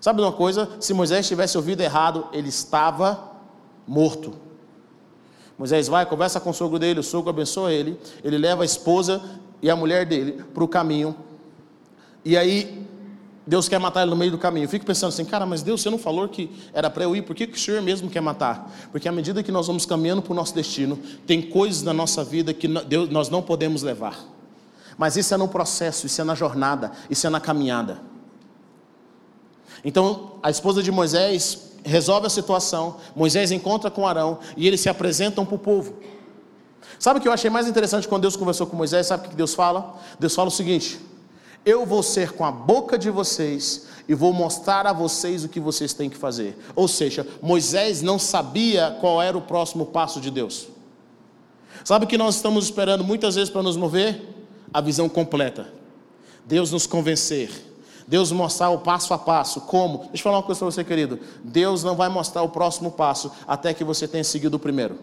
Sabe 0.00 0.22
uma 0.22 0.32
coisa? 0.32 0.68
Se 0.80 0.94
Moisés 0.94 1.26
tivesse 1.26 1.56
ouvido 1.56 1.80
errado, 1.80 2.28
ele 2.32 2.48
estava 2.48 3.30
morto. 3.86 4.32
Moisés 5.58 5.88
vai, 5.88 6.06
conversa 6.06 6.40
com 6.40 6.50
o 6.50 6.54
sogro 6.54 6.78
dele, 6.78 7.00
o 7.00 7.02
sogro 7.02 7.28
abençoa 7.28 7.70
ele, 7.70 8.00
ele 8.24 8.38
leva 8.38 8.62
a 8.62 8.64
esposa 8.64 9.20
e 9.60 9.68
a 9.68 9.76
mulher 9.76 10.06
dele 10.06 10.42
para 10.54 10.64
o 10.64 10.68
caminho. 10.68 11.14
E 12.24 12.36
aí 12.36 12.86
Deus 13.46 13.68
quer 13.68 13.80
matar 13.80 14.02
ele 14.02 14.10
no 14.10 14.16
meio 14.16 14.30
do 14.30 14.38
caminho. 14.38 14.64
Eu 14.64 14.68
fico 14.68 14.84
pensando 14.84 15.08
assim, 15.08 15.24
cara, 15.24 15.46
mas 15.46 15.62
Deus, 15.62 15.80
você 15.80 15.90
não 15.90 15.98
falou 15.98 16.28
que 16.28 16.50
era 16.72 16.90
para 16.90 17.04
eu 17.04 17.16
ir, 17.16 17.22
por 17.22 17.34
que, 17.34 17.46
que 17.46 17.56
o 17.56 17.60
Senhor 17.60 17.80
mesmo 17.82 18.08
quer 18.10 18.20
matar? 18.20 18.70
Porque 18.92 19.08
à 19.08 19.12
medida 19.12 19.42
que 19.42 19.50
nós 19.50 19.66
vamos 19.66 19.86
caminhando 19.86 20.22
para 20.22 20.32
o 20.32 20.36
nosso 20.36 20.54
destino, 20.54 20.98
tem 21.26 21.42
coisas 21.42 21.82
na 21.82 21.92
nossa 21.92 22.22
vida 22.22 22.52
que 22.52 22.68
nós 22.68 23.28
não 23.28 23.42
podemos 23.42 23.82
levar. 23.82 24.18
Mas 24.96 25.16
isso 25.16 25.32
é 25.32 25.36
no 25.36 25.48
processo, 25.48 26.06
isso 26.06 26.20
é 26.20 26.24
na 26.24 26.34
jornada, 26.34 26.92
isso 27.08 27.26
é 27.26 27.30
na 27.30 27.40
caminhada. 27.40 28.02
Então, 29.82 30.34
a 30.42 30.50
esposa 30.50 30.82
de 30.82 30.92
Moisés 30.92 31.70
resolve 31.82 32.26
a 32.26 32.30
situação, 32.30 32.96
Moisés 33.16 33.50
encontra 33.50 33.90
com 33.90 34.06
Arão 34.06 34.38
e 34.56 34.66
eles 34.66 34.80
se 34.80 34.90
apresentam 34.90 35.46
para 35.46 35.54
o 35.54 35.58
povo. 35.58 35.94
Sabe 36.98 37.18
o 37.18 37.22
que 37.22 37.26
eu 37.26 37.32
achei 37.32 37.48
mais 37.48 37.66
interessante 37.66 38.06
quando 38.06 38.22
Deus 38.22 38.36
conversou 38.36 38.66
com 38.66 38.76
Moisés? 38.76 39.06
Sabe 39.06 39.26
o 39.26 39.30
que 39.30 39.36
Deus 39.36 39.54
fala? 39.54 39.98
Deus 40.18 40.34
fala 40.34 40.48
o 40.48 40.50
seguinte: 40.50 41.00
Eu 41.64 41.84
vou 41.84 42.02
ser 42.02 42.32
com 42.32 42.44
a 42.44 42.50
boca 42.50 42.98
de 42.98 43.10
vocês 43.10 43.86
e 44.08 44.14
vou 44.14 44.32
mostrar 44.32 44.86
a 44.86 44.92
vocês 44.92 45.44
o 45.44 45.48
que 45.48 45.60
vocês 45.60 45.92
têm 45.92 46.08
que 46.08 46.16
fazer. 46.16 46.58
Ou 46.74 46.88
seja, 46.88 47.26
Moisés 47.42 48.02
não 48.02 48.18
sabia 48.18 48.96
qual 49.00 49.20
era 49.20 49.36
o 49.36 49.42
próximo 49.42 49.86
passo 49.86 50.20
de 50.20 50.30
Deus. 50.30 50.68
Sabe 51.84 52.04
o 52.04 52.08
que 52.08 52.18
nós 52.18 52.36
estamos 52.36 52.64
esperando 52.64 53.04
muitas 53.04 53.34
vezes 53.34 53.50
para 53.50 53.62
nos 53.62 53.76
mover? 53.76 54.22
A 54.72 54.80
visão 54.80 55.08
completa. 55.08 55.72
Deus 56.46 56.70
nos 56.70 56.86
convencer 56.86 57.70
Deus 58.10 58.32
mostrar 58.32 58.70
o 58.70 58.78
passo 58.80 59.14
a 59.14 59.18
passo. 59.18 59.60
Como? 59.60 59.98
Deixa 59.98 60.16
eu 60.16 60.22
falar 60.24 60.38
uma 60.38 60.42
coisa 60.42 60.58
para 60.58 60.64
você, 60.64 60.82
querido. 60.82 61.20
Deus 61.44 61.84
não 61.84 61.94
vai 61.94 62.08
mostrar 62.08 62.42
o 62.42 62.48
próximo 62.48 62.90
passo 62.90 63.30
até 63.46 63.72
que 63.72 63.84
você 63.84 64.08
tenha 64.08 64.24
seguido 64.24 64.56
o 64.56 64.58
primeiro. 64.58 64.98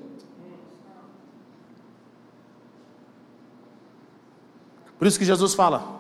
Por 5.00 5.08
isso 5.08 5.18
que 5.18 5.24
Jesus 5.24 5.54
fala: 5.54 5.97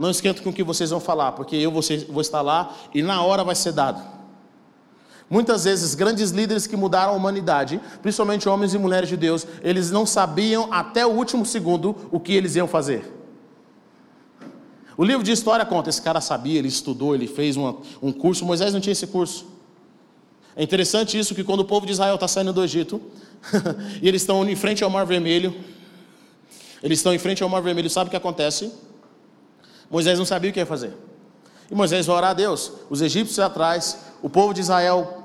Não 0.00 0.08
esquenta 0.08 0.40
com 0.40 0.48
o 0.48 0.52
que 0.52 0.64
vocês 0.64 0.88
vão 0.88 0.98
falar, 0.98 1.32
porque 1.32 1.54
eu 1.54 1.70
vou 1.70 2.22
estar 2.22 2.40
lá 2.40 2.74
e 2.94 3.02
na 3.02 3.22
hora 3.22 3.44
vai 3.44 3.54
ser 3.54 3.72
dado. 3.72 4.02
Muitas 5.28 5.64
vezes, 5.64 5.94
grandes 5.94 6.30
líderes 6.30 6.66
que 6.66 6.74
mudaram 6.74 7.12
a 7.12 7.16
humanidade, 7.16 7.78
principalmente 8.00 8.48
homens 8.48 8.72
e 8.72 8.78
mulheres 8.78 9.10
de 9.10 9.16
Deus, 9.18 9.46
eles 9.62 9.90
não 9.90 10.06
sabiam 10.06 10.72
até 10.72 11.04
o 11.04 11.10
último 11.10 11.44
segundo 11.44 11.94
o 12.10 12.18
que 12.18 12.32
eles 12.32 12.56
iam 12.56 12.66
fazer. 12.66 13.14
O 14.96 15.04
livro 15.04 15.22
de 15.22 15.32
história 15.32 15.66
conta: 15.66 15.90
esse 15.90 16.00
cara 16.00 16.22
sabia, 16.22 16.58
ele 16.58 16.68
estudou, 16.68 17.14
ele 17.14 17.26
fez 17.26 17.58
uma, 17.58 17.76
um 18.00 18.10
curso. 18.10 18.42
Moisés 18.42 18.72
não 18.72 18.80
tinha 18.80 18.92
esse 18.92 19.06
curso. 19.06 19.48
É 20.56 20.62
interessante 20.62 21.18
isso 21.18 21.34
que 21.34 21.44
quando 21.44 21.60
o 21.60 21.64
povo 21.66 21.84
de 21.84 21.92
Israel 21.92 22.14
está 22.14 22.26
saindo 22.26 22.54
do 22.54 22.64
Egito, 22.64 23.02
e 24.00 24.08
eles 24.08 24.22
estão 24.22 24.48
em 24.48 24.56
frente 24.56 24.82
ao 24.82 24.88
Mar 24.88 25.04
Vermelho, 25.04 25.54
eles 26.82 27.00
estão 27.00 27.12
em 27.12 27.18
frente 27.18 27.42
ao 27.42 27.50
Mar 27.50 27.60
Vermelho, 27.60 27.90
sabe 27.90 28.08
o 28.08 28.10
que 28.10 28.16
acontece? 28.16 28.72
Moisés 29.90 30.16
não 30.16 30.24
sabia 30.24 30.50
o 30.50 30.52
que 30.52 30.60
ia 30.60 30.66
fazer. 30.66 30.96
E 31.68 31.74
Moisés 31.74 32.06
vai 32.06 32.16
orar 32.16 32.30
a 32.30 32.34
Deus. 32.34 32.72
Os 32.88 33.02
egípcios 33.02 33.40
atrás, 33.40 33.98
o 34.22 34.30
povo 34.30 34.54
de 34.54 34.60
Israel 34.60 35.24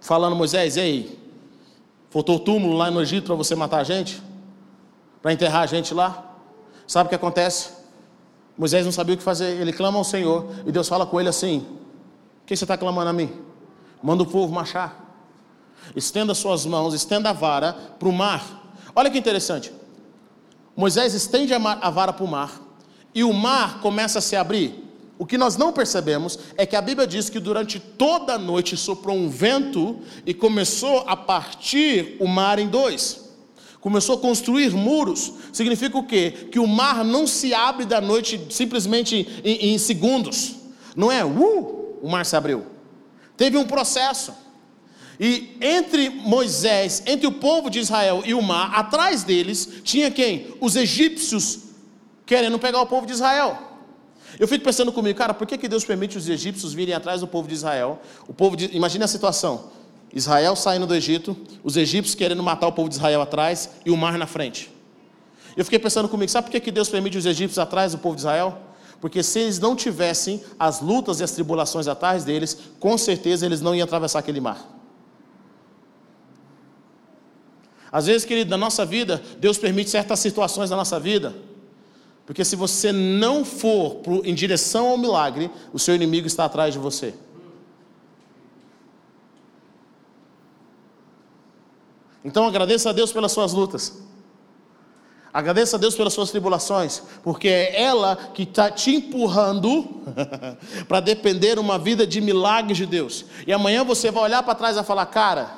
falando: 0.00 0.34
Moisés, 0.34 0.78
ei, 0.78 1.18
faltou 2.08 2.40
túmulo 2.40 2.76
lá 2.76 2.90
no 2.90 3.02
Egito 3.02 3.26
para 3.26 3.34
você 3.34 3.54
matar 3.54 3.80
a 3.80 3.84
gente? 3.84 4.22
Para 5.20 5.34
enterrar 5.34 5.62
a 5.62 5.66
gente 5.66 5.92
lá? 5.92 6.34
Sabe 6.86 7.06
o 7.06 7.08
que 7.10 7.14
acontece? 7.14 7.70
Moisés 8.56 8.84
não 8.84 8.92
sabia 8.92 9.14
o 9.14 9.18
que 9.18 9.22
fazer, 9.22 9.60
ele 9.60 9.72
clama 9.72 9.98
ao 9.98 10.04
Senhor 10.04 10.50
e 10.66 10.72
Deus 10.72 10.88
fala 10.88 11.04
com 11.04 11.20
ele 11.20 11.28
assim: 11.28 11.58
O 12.42 12.46
que 12.46 12.56
você 12.56 12.64
está 12.64 12.78
clamando 12.78 13.10
a 13.10 13.12
mim? 13.12 13.30
Manda 14.02 14.22
o 14.22 14.26
povo 14.26 14.52
marchar. 14.52 15.08
Estenda 15.94 16.34
suas 16.34 16.64
mãos, 16.64 16.94
estenda 16.94 17.30
a 17.30 17.32
vara 17.32 17.74
para 17.98 18.08
o 18.08 18.12
mar. 18.12 18.42
Olha 18.94 19.10
que 19.10 19.18
interessante. 19.18 19.72
Moisés 20.74 21.12
estende 21.12 21.52
a 21.52 21.90
vara 21.90 22.12
para 22.12 22.24
o 22.24 22.28
mar 22.28 22.69
e 23.14 23.24
o 23.24 23.32
mar 23.32 23.80
começa 23.80 24.18
a 24.18 24.22
se 24.22 24.36
abrir. 24.36 24.84
O 25.18 25.26
que 25.26 25.36
nós 25.36 25.56
não 25.56 25.72
percebemos 25.72 26.38
é 26.56 26.64
que 26.64 26.76
a 26.76 26.80
Bíblia 26.82 27.06
diz 27.06 27.28
que 27.28 27.38
durante 27.38 27.78
toda 27.78 28.34
a 28.34 28.38
noite 28.38 28.76
soprou 28.76 29.16
um 29.16 29.28
vento 29.28 29.98
e 30.24 30.32
começou 30.32 31.04
a 31.06 31.16
partir 31.16 32.16
o 32.18 32.26
mar 32.26 32.58
em 32.58 32.68
dois 32.68 33.30
começou 33.80 34.16
a 34.16 34.20
construir 34.20 34.70
muros, 34.72 35.32
significa 35.52 35.96
o 35.96 36.04
quê? 36.04 36.48
Que 36.52 36.58
o 36.58 36.66
mar 36.66 37.04
não 37.04 37.26
se 37.26 37.54
abre 37.54 37.86
da 37.86 38.00
noite 38.00 38.40
simplesmente 38.50 39.26
em, 39.42 39.72
em 39.72 39.78
segundos. 39.78 40.56
Não 40.94 41.10
é, 41.10 41.24
uh, 41.24 41.98
o 42.02 42.08
mar 42.08 42.26
se 42.26 42.36
abriu. 42.36 42.66
Teve 43.36 43.56
um 43.56 43.64
processo. 43.64 44.34
E 45.18 45.56
entre 45.60 46.08
Moisés, 46.10 47.02
entre 47.06 47.26
o 47.26 47.32
povo 47.32 47.68
de 47.70 47.78
Israel 47.78 48.22
e 48.24 48.34
o 48.34 48.42
mar, 48.42 48.72
atrás 48.74 49.22
deles, 49.22 49.80
tinha 49.82 50.10
quem? 50.10 50.54
Os 50.60 50.76
egípcios 50.76 51.69
querendo 52.30 52.60
pegar 52.60 52.80
o 52.80 52.86
povo 52.86 53.08
de 53.08 53.12
Israel. 53.12 53.58
Eu 54.38 54.46
fico 54.46 54.64
pensando 54.64 54.92
comigo, 54.92 55.18
cara, 55.18 55.34
por 55.34 55.48
que, 55.48 55.58
que 55.58 55.66
Deus 55.66 55.84
permite 55.84 56.16
os 56.16 56.28
egípcios 56.28 56.72
virem 56.72 56.94
atrás 56.94 57.22
do 57.22 57.26
povo 57.26 57.48
de 57.48 57.54
Israel? 57.54 58.00
O 58.28 58.32
povo 58.32 58.56
de, 58.56 58.70
imagine 58.72 59.02
a 59.02 59.08
situação. 59.08 59.72
Israel 60.14 60.54
saindo 60.54 60.86
do 60.86 60.94
Egito, 60.94 61.36
os 61.64 61.76
egípcios 61.76 62.14
querendo 62.14 62.40
matar 62.40 62.68
o 62.68 62.72
povo 62.72 62.88
de 62.88 62.94
Israel 62.94 63.20
atrás 63.20 63.70
e 63.84 63.90
o 63.90 63.96
mar 63.96 64.16
na 64.16 64.28
frente. 64.28 64.70
Eu 65.56 65.64
fiquei 65.64 65.80
pensando 65.80 66.08
comigo, 66.08 66.30
sabe 66.30 66.48
por 66.48 66.60
que 66.60 66.70
Deus 66.70 66.88
permite 66.88 67.18
os 67.18 67.26
egípcios 67.26 67.58
atrás 67.58 67.90
do 67.90 67.98
povo 67.98 68.14
de 68.14 68.20
Israel? 68.20 68.58
Porque 69.00 69.24
se 69.24 69.40
eles 69.40 69.58
não 69.58 69.74
tivessem 69.74 70.40
as 70.56 70.80
lutas 70.80 71.18
e 71.18 71.24
as 71.24 71.32
tribulações 71.32 71.88
atrás 71.88 72.22
deles, 72.22 72.56
com 72.78 72.96
certeza 72.96 73.44
eles 73.44 73.60
não 73.60 73.74
iam 73.74 73.84
atravessar 73.84 74.20
aquele 74.20 74.40
mar. 74.40 74.68
Às 77.90 78.06
vezes, 78.06 78.24
querido, 78.24 78.50
na 78.50 78.56
nossa 78.56 78.86
vida, 78.86 79.20
Deus 79.40 79.58
permite 79.58 79.90
certas 79.90 80.20
situações 80.20 80.70
na 80.70 80.76
nossa 80.76 81.00
vida, 81.00 81.49
porque 82.30 82.44
se 82.44 82.54
você 82.54 82.92
não 82.92 83.44
for 83.44 84.02
em 84.24 84.32
direção 84.32 84.90
ao 84.90 84.96
milagre, 84.96 85.50
o 85.72 85.80
seu 85.80 85.96
inimigo 85.96 86.28
está 86.28 86.44
atrás 86.44 86.72
de 86.72 86.78
você. 86.78 87.12
Então 92.24 92.46
agradeça 92.46 92.90
a 92.90 92.92
Deus 92.92 93.12
pelas 93.12 93.32
suas 93.32 93.52
lutas. 93.52 94.00
Agradeça 95.32 95.74
a 95.76 95.80
Deus 95.80 95.96
pelas 95.96 96.12
suas 96.12 96.30
tribulações, 96.30 97.02
porque 97.24 97.48
é 97.48 97.82
ela 97.82 98.14
que 98.14 98.44
está 98.44 98.70
te 98.70 98.94
empurrando 98.94 100.00
para 100.86 101.00
depender 101.00 101.58
uma 101.58 101.80
vida 101.80 102.06
de 102.06 102.20
milagres 102.20 102.76
de 102.76 102.86
Deus. 102.86 103.24
E 103.44 103.52
amanhã 103.52 103.82
você 103.82 104.08
vai 104.12 104.22
olhar 104.22 104.44
para 104.44 104.54
trás 104.54 104.76
e 104.76 104.84
falar: 104.84 105.06
Cara, 105.06 105.50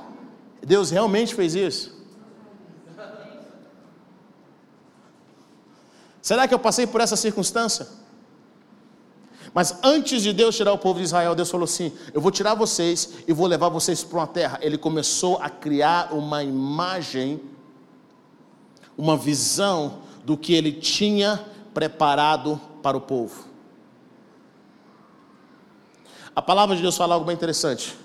Deus 0.67 0.91
realmente 0.91 1.35
fez 1.35 1.55
isso? 1.55 2.02
Será 6.23 6.47
que 6.47 6.55
eu 6.55 6.59
passei 6.59 6.87
por 6.87 7.01
essa 7.01 7.17
circunstância? 7.17 7.89
Mas 9.53 9.77
antes 9.83 10.23
de 10.23 10.33
Deus 10.33 10.57
tirar 10.57 10.73
o 10.73 10.79
povo 10.79 11.01
de 11.01 11.05
Israel, 11.05 11.35
Deus 11.35 11.51
falou 11.51 11.65
assim: 11.65 11.93
Eu 12.15 12.21
vou 12.21 12.31
tirar 12.31 12.55
vocês 12.55 13.11
e 13.27 13.33
vou 13.33 13.47
levar 13.47 13.69
vocês 13.69 14.03
para 14.03 14.19
uma 14.19 14.27
terra. 14.27 14.59
Ele 14.63 14.79
começou 14.79 15.37
a 15.43 15.51
criar 15.51 16.15
uma 16.15 16.43
imagem, 16.43 17.41
uma 18.97 19.17
visão 19.17 19.99
do 20.25 20.37
que 20.37 20.55
ele 20.55 20.73
tinha 20.73 21.45
preparado 21.75 22.59
para 22.83 22.97
o 22.97 23.01
povo. 23.01 23.45
A 26.35 26.41
palavra 26.41 26.75
de 26.75 26.81
Deus 26.81 26.97
fala 26.97 27.15
algo 27.15 27.27
bem 27.27 27.35
interessante. 27.35 27.99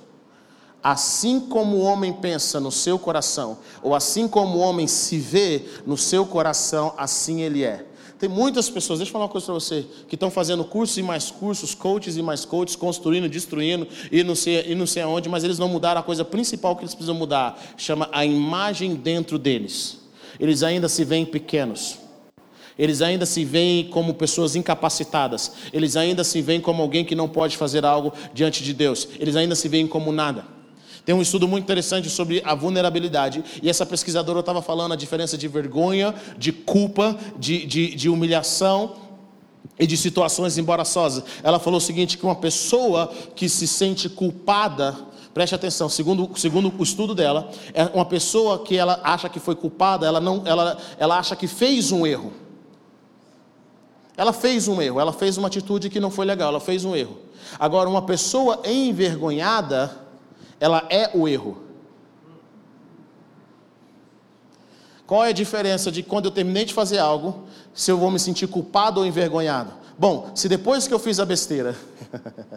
Assim 0.83 1.39
como 1.39 1.77
o 1.77 1.81
homem 1.81 2.13
pensa 2.13 2.59
no 2.59 2.71
seu 2.71 2.99
coração, 2.99 3.59
ou 3.81 3.95
assim 3.95 4.27
como 4.27 4.57
o 4.57 4.61
homem 4.61 4.85
se 4.85 5.17
vê 5.17 5.65
no 5.85 5.97
seu 5.97 6.25
coração, 6.25 6.93
assim 6.97 7.41
ele 7.41 7.63
é. 7.63 7.86
Tem 8.19 8.27
muitas 8.27 8.67
pessoas, 8.69 8.97
deixa 8.97 9.09
eu 9.09 9.13
falar 9.13 9.25
uma 9.25 9.31
coisa 9.31 9.45
para 9.45 9.53
você, 9.53 9.85
que 10.07 10.15
estão 10.15 10.31
fazendo 10.31 10.63
cursos 10.63 10.97
e 10.97 11.03
mais 11.03 11.29
cursos, 11.29 11.75
coaches 11.75 12.17
e 12.17 12.21
mais 12.21 12.45
coaches, 12.45 12.75
construindo, 12.75 13.29
destruindo 13.29 13.87
e 14.11 14.23
não, 14.23 14.33
sei, 14.33 14.71
e 14.71 14.75
não 14.75 14.87
sei 14.87 15.03
aonde, 15.03 15.29
mas 15.29 15.43
eles 15.43 15.59
não 15.59 15.69
mudaram 15.69 16.01
a 16.01 16.03
coisa 16.03 16.25
principal 16.25 16.75
que 16.75 16.81
eles 16.81 16.95
precisam 16.95 17.13
mudar, 17.13 17.61
chama 17.77 18.09
a 18.11 18.25
imagem 18.25 18.95
dentro 18.95 19.37
deles. 19.37 19.99
Eles 20.39 20.63
ainda 20.63 20.89
se 20.89 21.03
veem 21.03 21.25
pequenos. 21.25 21.99
Eles 22.77 23.01
ainda 23.01 23.25
se 23.25 23.43
veem 23.43 23.87
como 23.89 24.13
pessoas 24.13 24.55
incapacitadas. 24.55 25.51
Eles 25.73 25.95
ainda 25.95 26.23
se 26.23 26.41
veem 26.41 26.61
como 26.61 26.81
alguém 26.81 27.03
que 27.03 27.15
não 27.15 27.27
pode 27.27 27.57
fazer 27.57 27.85
algo 27.85 28.13
diante 28.33 28.63
de 28.63 28.73
Deus. 28.73 29.07
Eles 29.19 29.35
ainda 29.35 29.55
se 29.55 29.67
veem 29.67 29.87
como 29.87 30.11
nada. 30.11 30.56
Tem 31.07 31.15
um 31.15 31.21
estudo 31.21 31.47
muito 31.47 31.63
interessante 31.63 32.09
sobre 32.09 32.41
a 32.43 32.53
vulnerabilidade, 32.53 33.41
e 33.63 33.69
essa 33.69 33.85
pesquisadora 33.85 34.41
estava 34.41 34.61
falando 34.61 34.91
a 34.91 34.95
diferença 34.97 35.37
de 35.37 35.47
vergonha, 35.47 36.13
de 36.37 36.51
culpa, 36.51 37.17
de, 37.39 37.65
de, 37.65 37.95
de 37.95 38.09
humilhação 38.09 38.93
e 39.79 39.87
de 39.87 39.95
situações 39.95 40.57
embaraçosas. 40.57 41.23
Ela 41.41 41.59
falou 41.59 41.77
o 41.77 41.81
seguinte: 41.81 42.17
que 42.17 42.25
uma 42.25 42.35
pessoa 42.35 43.09
que 43.33 43.47
se 43.47 43.65
sente 43.65 44.09
culpada, 44.09 44.97
preste 45.33 45.55
atenção, 45.55 45.87
segundo, 45.87 46.29
segundo 46.35 46.73
o 46.77 46.83
estudo 46.83 47.15
dela, 47.15 47.51
é 47.73 47.85
uma 47.85 48.03
pessoa 48.03 48.65
que 48.65 48.75
ela 48.75 48.99
acha 49.01 49.29
que 49.29 49.39
foi 49.39 49.55
culpada, 49.55 50.05
ela, 50.05 50.19
não, 50.19 50.41
ela, 50.45 50.77
ela 50.99 51.17
acha 51.17 51.37
que 51.37 51.47
fez 51.47 51.89
um 51.89 52.05
erro. 52.05 52.33
Ela 54.17 54.33
fez 54.33 54.67
um 54.67 54.81
erro, 54.81 54.99
ela 54.99 55.13
fez 55.13 55.37
uma 55.37 55.47
atitude 55.47 55.89
que 55.89 56.01
não 56.01 56.11
foi 56.11 56.25
legal, 56.25 56.49
ela 56.49 56.59
fez 56.59 56.83
um 56.83 56.93
erro. 56.93 57.17
Agora, 57.57 57.87
uma 57.87 58.01
pessoa 58.01 58.61
envergonhada, 58.65 60.05
ela 60.59 60.85
é 60.89 61.11
o 61.13 61.27
erro. 61.27 61.57
Qual 65.05 65.23
é 65.23 65.29
a 65.29 65.33
diferença 65.33 65.89
de 65.89 66.03
quando 66.03 66.25
eu 66.25 66.31
terminei 66.31 66.65
de 66.65 66.73
fazer 66.73 66.97
algo, 66.97 67.47
se 67.73 67.89
eu 67.89 67.97
vou 67.97 68.11
me 68.11 68.19
sentir 68.19 68.47
culpado 68.47 68.99
ou 68.99 69.05
envergonhado? 69.05 69.71
Bom, 69.97 70.31
se 70.35 70.49
depois 70.49 70.87
que 70.87 70.93
eu 70.93 70.99
fiz 70.99 71.19
a 71.19 71.25
besteira, 71.25 71.75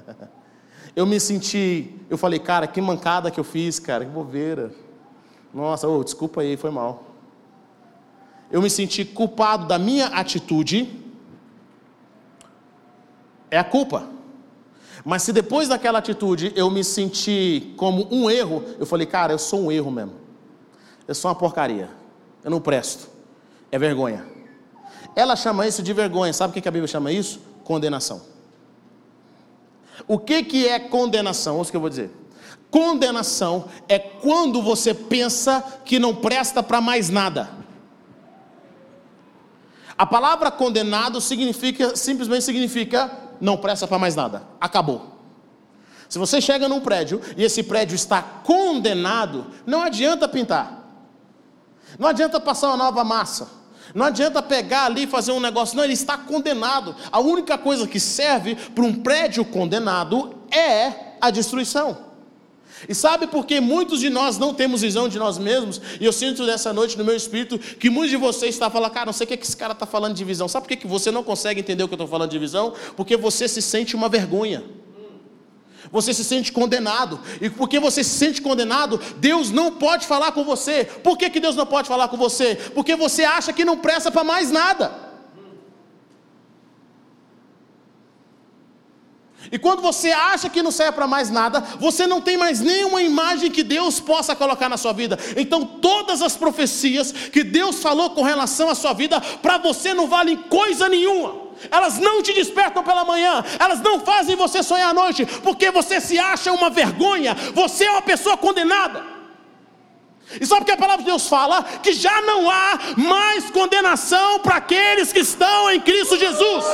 eu 0.97 1.07
me 1.07 1.21
senti, 1.21 1.95
eu 2.11 2.19
falei, 2.19 2.41
cara, 2.41 2.67
que 2.67 2.81
mancada 2.81 3.31
que 3.31 3.39
eu 3.39 3.45
fiz, 3.45 3.79
cara, 3.79 4.05
que 4.05 4.11
bobeira. 4.11 4.73
Nossa, 5.55 5.87
oh, 5.87 6.03
desculpa 6.03 6.41
aí, 6.41 6.57
foi 6.57 6.71
mal. 6.71 7.05
Eu 8.51 8.61
me 8.61 8.69
senti 8.69 9.05
culpado 9.05 9.67
da 9.67 9.79
minha 9.79 10.07
atitude, 10.07 11.01
é 13.49 13.59
a 13.59 13.65
culpa. 13.65 14.09
Mas 15.05 15.23
se 15.23 15.33
depois 15.33 15.69
daquela 15.69 15.99
atitude 15.99 16.53
eu 16.55 16.71
me 16.71 16.85
senti 16.85 17.73
como 17.77 18.07
um 18.11 18.31
erro, 18.31 18.63
eu 18.79 18.87
falei, 18.87 19.07
cara, 19.07 19.33
eu 19.33 19.39
sou 19.39 19.63
um 19.63 19.73
erro 19.73 19.91
mesmo. 19.91 20.13
Eu 21.09 21.15
sou 21.15 21.31
uma 21.31 21.35
porcaria. 21.35 21.89
Eu 22.45 22.51
não 22.51 22.61
presto. 22.61 23.09
É 23.73 23.79
vergonha. 23.79 24.27
Ela 25.17 25.37
chama 25.37 25.67
isso 25.67 25.83
de 25.83 25.93
vergonha. 25.93 26.33
Sabe 26.33 26.51
o 26.51 26.63
que 26.63 26.69
a 26.69 26.73
Bíblia 26.73 26.89
chama 26.89 27.13
isso? 27.13 27.41
Condenação. 27.65 28.23
O 30.07 30.19
que, 30.19 30.43
que 30.43 30.69
é 30.69 30.79
condenação? 30.79 31.59
Ouça 31.59 31.69
o 31.69 31.73
que 31.73 31.77
eu 31.77 31.81
vou 31.81 31.91
dizer. 31.91 32.11
Condenação 32.71 33.67
é 33.89 33.99
quando 33.99 34.63
você 34.63 34.95
pensa 34.95 35.63
que 35.85 35.99
não 35.99 36.15
presta 36.15 36.63
para 36.63 36.81
mais 36.81 37.09
nada. 37.09 37.51
A 39.99 40.07
palavra 40.07 40.51
condenado 40.51 41.21
significa 41.21 41.95
simplesmente 41.95 42.45
significa 42.45 43.11
não 43.41 43.57
presta 43.57 43.87
para 43.87 43.99
mais 43.99 44.15
nada. 44.15 44.43
Acabou. 44.61 45.19
Se 46.09 46.19
você 46.19 46.41
chega 46.41 46.69
num 46.69 46.81
prédio 46.81 47.21
e 47.37 47.45
esse 47.45 47.63
prédio 47.63 47.95
está 47.95 48.21
condenado, 48.21 49.47
não 49.65 49.83
adianta 49.83 50.29
pintar. 50.29 50.81
Não 51.99 52.09
adianta 52.09 52.41
passar 52.41 52.69
uma 52.69 52.77
nova 52.77 53.05
massa. 53.05 53.49
Não 53.95 54.07
adianta 54.07 54.43
pegar 54.43 54.87
ali 54.87 55.05
e 55.05 55.07
fazer 55.07 55.33
um 55.33 55.41
negócio. 55.41 55.77
Não, 55.77 55.85
ele 55.85 55.93
está 55.93 56.17
condenado. 56.17 56.95
A 57.11 57.21
única 57.21 57.57
coisa 57.57 57.87
que 57.87 57.99
serve 57.99 58.55
para 58.55 58.85
um 58.85 59.03
prédio 59.03 59.45
condenado 59.45 60.35
é 60.51 61.17
a 61.21 61.31
destruição. 61.31 62.10
E 62.89 62.95
sabe 62.95 63.27
por 63.27 63.45
que 63.47 63.61
muitos 63.61 64.01
de 64.01 64.09
nós 64.09 64.39
não 64.39 64.55
temos 64.55 64.81
visão 64.81 65.09
de 65.09 65.19
nós 65.19 65.39
mesmos? 65.39 65.81
E 66.01 66.05
eu 66.05 66.13
sinto 66.13 66.45
nessa 66.45 66.73
noite 66.73 66.97
no 66.97 67.05
meu 67.05 67.15
espírito 67.15 67.59
que 67.59 67.91
muitos 67.91 68.11
de 68.11 68.17
vocês 68.17 68.55
estão 68.55 68.71
falando, 68.71 68.93
cara, 68.93 69.07
não 69.07 69.13
sei 69.13 69.25
o 69.25 69.29
que, 69.29 69.35
esse 69.35 69.57
cara 69.57 69.73
está 69.73 69.87
falando 69.87 70.15
de 70.15 70.25
visão. 70.25 70.49
Sabe 70.49 70.65
por 70.65 70.69
que, 70.69 70.77
que 70.77 70.87
você 70.87 71.11
não 71.11 71.23
consegue 71.23 71.61
entender 71.61 71.83
o 71.83 71.89
que 71.89 71.95
eu 71.95 71.97
estou 71.97 72.09
falando 72.09 72.31
de 72.31 72.39
visão? 72.39 72.73
Porque 72.97 73.17
você 73.17 73.47
se 73.49 73.61
sente 73.61 73.95
uma 73.95 74.09
vergonha. 74.09 74.63
Você 75.91 76.15
se 76.15 76.25
sente 76.25 76.53
condenado. 76.53 77.21
E 77.41 77.51
porque 77.51 77.81
você 77.81 78.05
se 78.05 78.11
sente 78.11 78.41
condenado, 78.41 79.01
Deus 79.17 79.51
não 79.51 79.73
pode 79.73 80.07
falar 80.07 80.33
com 80.33 80.45
você. 80.45 80.85
Por 80.85 81.19
que, 81.19 81.29
que 81.31 81.41
Deus 81.41 81.57
não 81.57 81.67
pode 81.67 81.89
falar 81.89 82.09
com 82.09 82.17
você? 82.17 82.55
Porque 82.75 82.95
você 82.95 83.25
acha 83.25 83.53
que 83.53 83.65
não 83.65 83.77
presta 83.77 84.11
para 84.11 84.23
mais 84.23 84.51
nada. 84.51 85.10
E 89.51 89.59
quando 89.59 89.81
você 89.81 90.11
acha 90.11 90.49
que 90.49 90.63
não 90.63 90.71
serve 90.71 90.93
para 90.93 91.07
mais 91.07 91.31
nada, 91.31 91.61
você 91.79 92.07
não 92.07 92.21
tem 92.21 92.37
mais 92.37 92.61
nenhuma 92.61 93.03
imagem 93.03 93.51
que 93.51 93.63
Deus 93.63 93.99
possa 93.99 94.37
colocar 94.37 94.69
na 94.69 94.77
sua 94.77 94.93
vida. 94.93 95.19
Então, 95.37 95.65
todas 95.65 96.23
as 96.23 96.37
profecias 96.37 97.11
que 97.13 97.43
Deus 97.43 97.83
falou 97.83 98.11
com 98.11 98.23
relação 98.23 98.69
à 98.69 98.75
sua 98.75 98.93
vida, 98.93 99.21
para 99.43 99.59
você 99.59 99.95
não 99.95 100.07
valem 100.07 100.37
coisa 100.37 100.89
nenhuma. 100.89 101.51
Elas 101.71 101.99
não 101.99 102.23
te 102.23 102.33
despertam 102.33 102.83
pela 102.83 103.05
manhã, 103.05 103.45
elas 103.59 103.81
não 103.81 104.01
fazem 104.01 104.37
você 104.37 104.63
sonhar 104.63 104.91
à 104.91 104.95
noite, 104.95 105.27
porque 105.43 105.71
você 105.71 106.01
se 106.01 106.19
acha 106.19 106.53
uma 106.53 106.71
vergonha, 106.71 107.35
você 107.55 107.85
é 107.85 107.91
uma 107.91 108.03
pessoa 108.03 108.37
condenada. 108.37 109.05
E 110.41 110.47
sabe 110.47 110.65
que 110.65 110.71
a 110.71 110.77
palavra 110.77 111.03
de 111.03 111.11
Deus 111.11 111.27
fala? 111.27 111.63
Que 111.83 111.93
já 111.93 112.23
não 112.23 112.49
há 112.49 112.79
mais 112.97 113.51
condenação 113.51 114.39
para 114.39 114.57
aqueles 114.57 115.13
que 115.13 115.19
estão 115.21 115.71
em 115.71 115.81
Cristo 115.81 116.17
Jesus. 116.17 116.65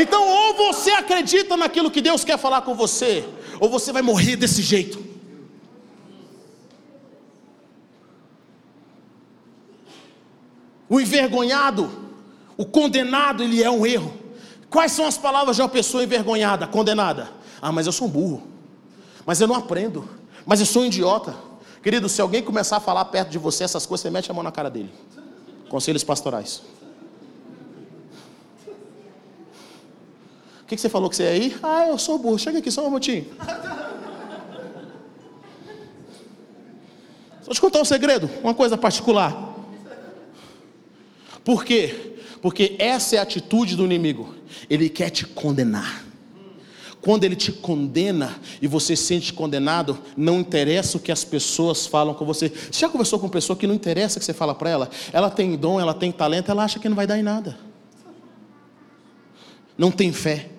Então, 0.00 0.24
ou 0.28 0.54
você 0.54 0.92
acredita 0.92 1.56
naquilo 1.56 1.90
que 1.90 2.00
Deus 2.00 2.22
quer 2.22 2.38
falar 2.38 2.62
com 2.62 2.72
você, 2.72 3.28
ou 3.58 3.68
você 3.68 3.90
vai 3.90 4.00
morrer 4.00 4.36
desse 4.36 4.62
jeito. 4.62 5.04
O 10.88 11.00
envergonhado, 11.00 11.90
o 12.56 12.64
condenado, 12.64 13.42
ele 13.42 13.60
é 13.60 13.68
um 13.68 13.84
erro. 13.84 14.14
Quais 14.70 14.92
são 14.92 15.04
as 15.04 15.18
palavras 15.18 15.56
de 15.56 15.62
uma 15.62 15.68
pessoa 15.68 16.04
envergonhada, 16.04 16.68
condenada? 16.68 17.30
Ah, 17.60 17.72
mas 17.72 17.84
eu 17.86 17.92
sou 17.92 18.06
um 18.06 18.10
burro. 18.10 18.46
Mas 19.26 19.40
eu 19.40 19.48
não 19.48 19.56
aprendo. 19.56 20.08
Mas 20.46 20.60
eu 20.60 20.66
sou 20.66 20.82
um 20.82 20.86
idiota. 20.86 21.34
Querido, 21.82 22.08
se 22.08 22.20
alguém 22.20 22.40
começar 22.40 22.76
a 22.76 22.80
falar 22.80 23.04
perto 23.06 23.30
de 23.30 23.38
você 23.38 23.64
essas 23.64 23.84
coisas, 23.84 24.02
você 24.02 24.10
mete 24.10 24.30
a 24.30 24.34
mão 24.34 24.44
na 24.44 24.52
cara 24.52 24.70
dele. 24.70 24.94
Conselhos 25.68 26.04
pastorais. 26.04 26.62
Que, 30.68 30.76
que 30.76 30.82
você 30.82 30.88
falou 30.90 31.08
que 31.08 31.16
você 31.16 31.22
ia 31.22 31.36
ir? 31.36 31.58
Ah, 31.62 31.86
eu 31.88 31.96
sou 31.96 32.18
burro. 32.18 32.38
Chega 32.38 32.58
aqui 32.58 32.70
só 32.70 32.82
um 32.82 32.88
minutinho. 32.88 33.26
Vou 37.42 37.54
te 37.54 37.60
contar 37.60 37.80
um 37.80 37.84
segredo, 37.84 38.28
uma 38.42 38.52
coisa 38.52 38.76
particular. 38.76 39.56
Por 41.42 41.64
quê? 41.64 42.16
Porque 42.42 42.76
essa 42.78 43.16
é 43.16 43.18
a 43.18 43.22
atitude 43.22 43.74
do 43.74 43.84
inimigo. 43.86 44.34
Ele 44.68 44.90
quer 44.90 45.08
te 45.08 45.26
condenar. 45.26 46.04
Quando 47.00 47.24
ele 47.24 47.34
te 47.36 47.50
condena 47.50 48.38
e 48.60 48.66
você 48.66 48.94
se 48.94 49.04
sente 49.04 49.32
condenado, 49.32 49.98
não 50.14 50.40
interessa 50.40 50.98
o 50.98 51.00
que 51.00 51.10
as 51.10 51.24
pessoas 51.24 51.86
falam 51.86 52.12
com 52.12 52.26
você. 52.26 52.50
Você 52.50 52.80
já 52.80 52.88
conversou 52.90 53.18
com 53.18 53.24
uma 53.24 53.32
pessoa 53.32 53.56
que 53.56 53.66
não 53.66 53.74
interessa 53.74 54.18
o 54.18 54.20
que 54.20 54.26
você 54.26 54.34
fala 54.34 54.54
para 54.54 54.68
ela? 54.68 54.90
Ela 55.10 55.30
tem 55.30 55.56
dom, 55.56 55.80
ela 55.80 55.94
tem 55.94 56.12
talento, 56.12 56.50
ela 56.50 56.64
acha 56.64 56.78
que 56.78 56.88
não 56.90 56.96
vai 56.96 57.06
dar 57.06 57.18
em 57.18 57.22
nada. 57.22 57.58
Não 59.78 59.90
tem 59.90 60.12
fé. 60.12 60.57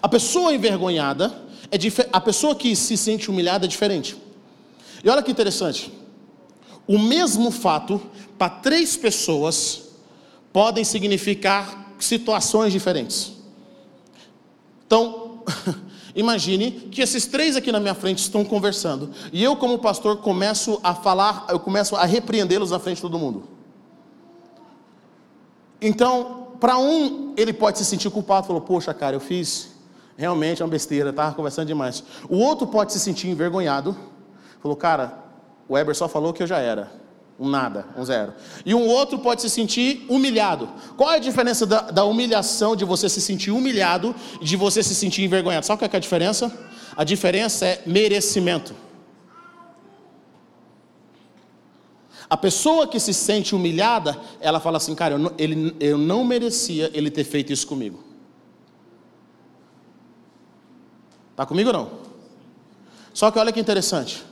A 0.00 0.08
pessoa 0.08 0.54
envergonhada 0.54 1.32
é 1.70 1.78
a 2.12 2.20
pessoa 2.20 2.54
que 2.54 2.76
se 2.76 2.96
sente 2.96 3.30
humilhada 3.30 3.66
é 3.66 3.68
diferente. 3.68 4.16
E 5.02 5.08
olha 5.08 5.22
que 5.22 5.30
interessante. 5.30 5.92
O 6.86 6.98
mesmo 6.98 7.50
fato 7.50 8.00
para 8.38 8.48
três 8.48 8.96
pessoas 8.96 9.90
podem 10.52 10.84
significar 10.84 11.94
situações 11.98 12.72
diferentes. 12.72 13.32
Então, 14.86 15.42
imagine 16.14 16.72
que 16.90 17.00
esses 17.00 17.26
três 17.26 17.56
aqui 17.56 17.72
na 17.72 17.80
minha 17.80 17.94
frente 17.94 18.18
estão 18.18 18.44
conversando 18.44 19.10
e 19.32 19.42
eu 19.42 19.56
como 19.56 19.78
pastor 19.78 20.18
começo 20.18 20.78
a 20.82 20.94
falar, 20.94 21.46
eu 21.48 21.58
começo 21.58 21.96
a 21.96 22.04
repreendê-los 22.04 22.70
na 22.70 22.78
frente 22.78 22.96
de 22.96 23.02
todo 23.02 23.18
mundo. 23.18 23.44
Então, 25.80 26.48
para 26.60 26.78
um, 26.78 27.32
ele 27.36 27.52
pode 27.52 27.78
se 27.78 27.84
sentir 27.84 28.10
culpado, 28.10 28.46
falou: 28.46 28.62
"Poxa, 28.62 28.92
cara, 28.92 29.16
eu 29.16 29.20
fiz 29.20 29.71
realmente 30.22 30.62
é 30.62 30.64
uma 30.64 30.70
besteira, 30.70 31.10
estava 31.10 31.34
conversando 31.34 31.66
demais. 31.66 32.04
O 32.28 32.36
outro 32.36 32.64
pode 32.68 32.92
se 32.92 33.00
sentir 33.00 33.28
envergonhado, 33.28 33.96
falou, 34.60 34.76
cara, 34.76 35.18
o 35.68 35.74
Weber 35.74 35.96
só 35.96 36.06
falou 36.08 36.32
que 36.32 36.40
eu 36.44 36.46
já 36.46 36.58
era. 36.58 36.92
Um 37.40 37.48
nada, 37.48 37.86
um 37.96 38.04
zero. 38.04 38.32
E 38.64 38.72
um 38.72 38.86
outro 38.86 39.18
pode 39.18 39.42
se 39.42 39.50
sentir 39.50 40.06
humilhado. 40.08 40.68
Qual 40.96 41.10
é 41.10 41.16
a 41.16 41.18
diferença 41.18 41.66
da, 41.66 41.80
da 41.90 42.04
humilhação, 42.04 42.76
de 42.76 42.84
você 42.84 43.08
se 43.08 43.20
sentir 43.20 43.50
humilhado 43.50 44.14
e 44.40 44.44
de 44.44 44.56
você 44.56 44.80
se 44.80 44.94
sentir 44.94 45.24
envergonhado? 45.24 45.66
Sabe 45.66 45.80
qual 45.80 45.90
é 45.92 45.96
a 45.96 46.00
diferença? 46.00 46.52
A 46.96 47.02
diferença 47.02 47.66
é 47.66 47.82
merecimento. 47.84 48.76
A 52.30 52.36
pessoa 52.36 52.86
que 52.86 53.00
se 53.00 53.12
sente 53.12 53.56
humilhada, 53.56 54.16
ela 54.40 54.60
fala 54.60 54.76
assim, 54.76 54.94
cara, 54.94 55.14
eu 55.14 55.18
não, 55.18 55.32
ele, 55.36 55.74
eu 55.80 55.98
não 55.98 56.22
merecia 56.22 56.92
ele 56.94 57.10
ter 57.10 57.24
feito 57.24 57.52
isso 57.52 57.66
comigo. 57.66 58.11
Está 61.42 61.46
comigo 61.48 61.70
ou 61.70 61.74
não? 61.74 61.90
Só 63.12 63.28
que 63.32 63.38
olha 63.38 63.50
que 63.50 63.58
interessante. 63.58 64.22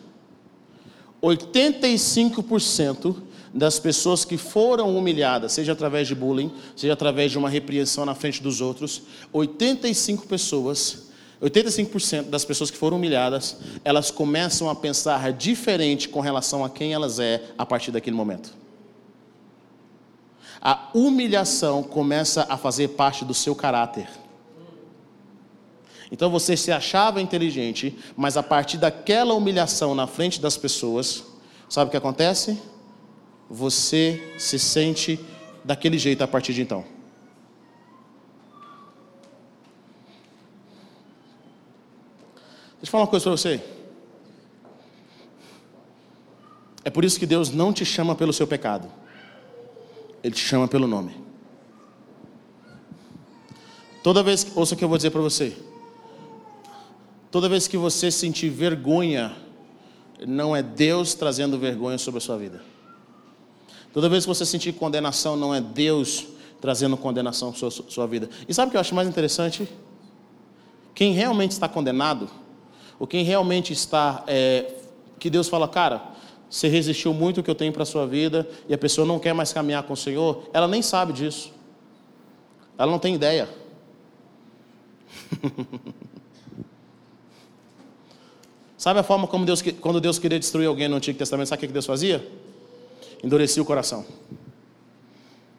85% 1.20 3.16
das 3.52 3.80
pessoas 3.80 4.24
que 4.24 4.36
foram 4.36 4.96
humilhadas, 4.96 5.50
seja 5.50 5.72
através 5.72 6.06
de 6.06 6.14
bullying, 6.14 6.52
seja 6.76 6.92
através 6.92 7.32
de 7.32 7.36
uma 7.36 7.48
repreensão 7.48 8.06
na 8.06 8.14
frente 8.14 8.40
dos 8.40 8.60
outros, 8.60 9.02
85 9.32 10.26
pessoas 10.26 11.10
85% 11.42 12.24
das 12.24 12.44
pessoas 12.44 12.70
que 12.70 12.76
foram 12.76 12.98
humilhadas, 12.98 13.56
elas 13.82 14.10
começam 14.10 14.68
a 14.68 14.74
pensar 14.74 15.32
diferente 15.32 16.06
com 16.06 16.20
relação 16.20 16.62
a 16.62 16.68
quem 16.68 16.92
elas 16.92 17.18
é 17.18 17.42
a 17.56 17.64
partir 17.64 17.90
daquele 17.90 18.14
momento. 18.14 18.52
A 20.60 20.90
humilhação 20.92 21.82
começa 21.82 22.46
a 22.46 22.58
fazer 22.58 22.88
parte 22.88 23.24
do 23.24 23.32
seu 23.32 23.54
caráter. 23.54 24.06
Então 26.10 26.28
você 26.30 26.56
se 26.56 26.72
achava 26.72 27.20
inteligente, 27.20 27.96
mas 28.16 28.36
a 28.36 28.42
partir 28.42 28.78
daquela 28.78 29.32
humilhação 29.34 29.94
na 29.94 30.06
frente 30.06 30.40
das 30.40 30.56
pessoas, 30.56 31.24
sabe 31.68 31.88
o 31.88 31.90
que 31.90 31.96
acontece? 31.96 32.60
Você 33.48 34.34
se 34.38 34.58
sente 34.58 35.20
daquele 35.64 35.98
jeito 35.98 36.22
a 36.22 36.28
partir 36.28 36.52
de 36.52 36.62
então. 36.62 36.84
Deixa 42.80 42.88
eu 42.88 42.90
falar 42.90 43.04
uma 43.04 43.10
coisa 43.10 43.24
para 43.24 43.32
você. 43.32 43.62
É 46.82 46.90
por 46.90 47.04
isso 47.04 47.20
que 47.20 47.26
Deus 47.26 47.50
não 47.50 47.72
te 47.72 47.84
chama 47.84 48.14
pelo 48.14 48.32
seu 48.32 48.46
pecado. 48.46 48.90
Ele 50.24 50.34
te 50.34 50.40
chama 50.40 50.66
pelo 50.66 50.86
nome. 50.86 51.14
Toda 54.02 54.22
vez, 54.22 54.50
ouça 54.56 54.74
o 54.74 54.78
que 54.78 54.82
eu 54.82 54.88
vou 54.88 54.96
dizer 54.96 55.10
para 55.10 55.20
você. 55.20 55.54
Toda 57.30 57.48
vez 57.48 57.68
que 57.68 57.76
você 57.76 58.10
sentir 58.10 58.48
vergonha, 58.48 59.36
não 60.26 60.54
é 60.54 60.62
Deus 60.62 61.14
trazendo 61.14 61.58
vergonha 61.58 61.96
sobre 61.96 62.18
a 62.18 62.20
sua 62.20 62.36
vida. 62.36 62.60
Toda 63.92 64.08
vez 64.08 64.24
que 64.24 64.28
você 64.28 64.44
sentir 64.44 64.72
condenação, 64.72 65.36
não 65.36 65.54
é 65.54 65.60
Deus 65.60 66.26
trazendo 66.60 66.96
condenação 66.96 67.54
sobre 67.54 67.88
a 67.88 67.92
sua 67.92 68.06
vida. 68.06 68.28
E 68.48 68.54
sabe 68.54 68.68
o 68.68 68.70
que 68.70 68.76
eu 68.76 68.80
acho 68.80 68.94
mais 68.94 69.08
interessante? 69.08 69.68
Quem 70.94 71.12
realmente 71.12 71.52
está 71.52 71.68
condenado 71.68 72.28
ou 72.98 73.06
quem 73.06 73.24
realmente 73.24 73.72
está, 73.72 74.22
é, 74.26 74.74
que 75.18 75.30
Deus 75.30 75.48
fala, 75.48 75.66
cara, 75.66 76.02
você 76.50 76.68
resistiu 76.68 77.14
muito 77.14 77.40
o 77.40 77.42
que 77.42 77.50
eu 77.50 77.54
tenho 77.54 77.72
para 77.72 77.84
a 77.84 77.86
sua 77.86 78.06
vida 78.06 78.46
e 78.68 78.74
a 78.74 78.78
pessoa 78.78 79.06
não 79.06 79.18
quer 79.18 79.32
mais 79.32 79.52
caminhar 79.52 79.84
com 79.84 79.94
o 79.94 79.96
Senhor, 79.96 80.50
ela 80.52 80.68
nem 80.68 80.82
sabe 80.82 81.12
disso. 81.12 81.52
Ela 82.76 82.90
não 82.90 82.98
tem 82.98 83.14
ideia. 83.14 83.48
sabe 88.80 88.98
a 88.98 89.02
forma 89.02 89.26
como 89.26 89.44
Deus, 89.44 89.60
quando 89.78 90.00
Deus 90.00 90.18
queria 90.18 90.38
destruir 90.38 90.66
alguém 90.66 90.88
no 90.88 90.96
Antigo 90.96 91.18
Testamento, 91.18 91.48
sabe 91.48 91.62
o 91.62 91.66
que 91.68 91.72
Deus 91.72 91.84
fazia? 91.84 92.26
Endurecia 93.22 93.62
o 93.62 93.66
coração. 93.66 94.06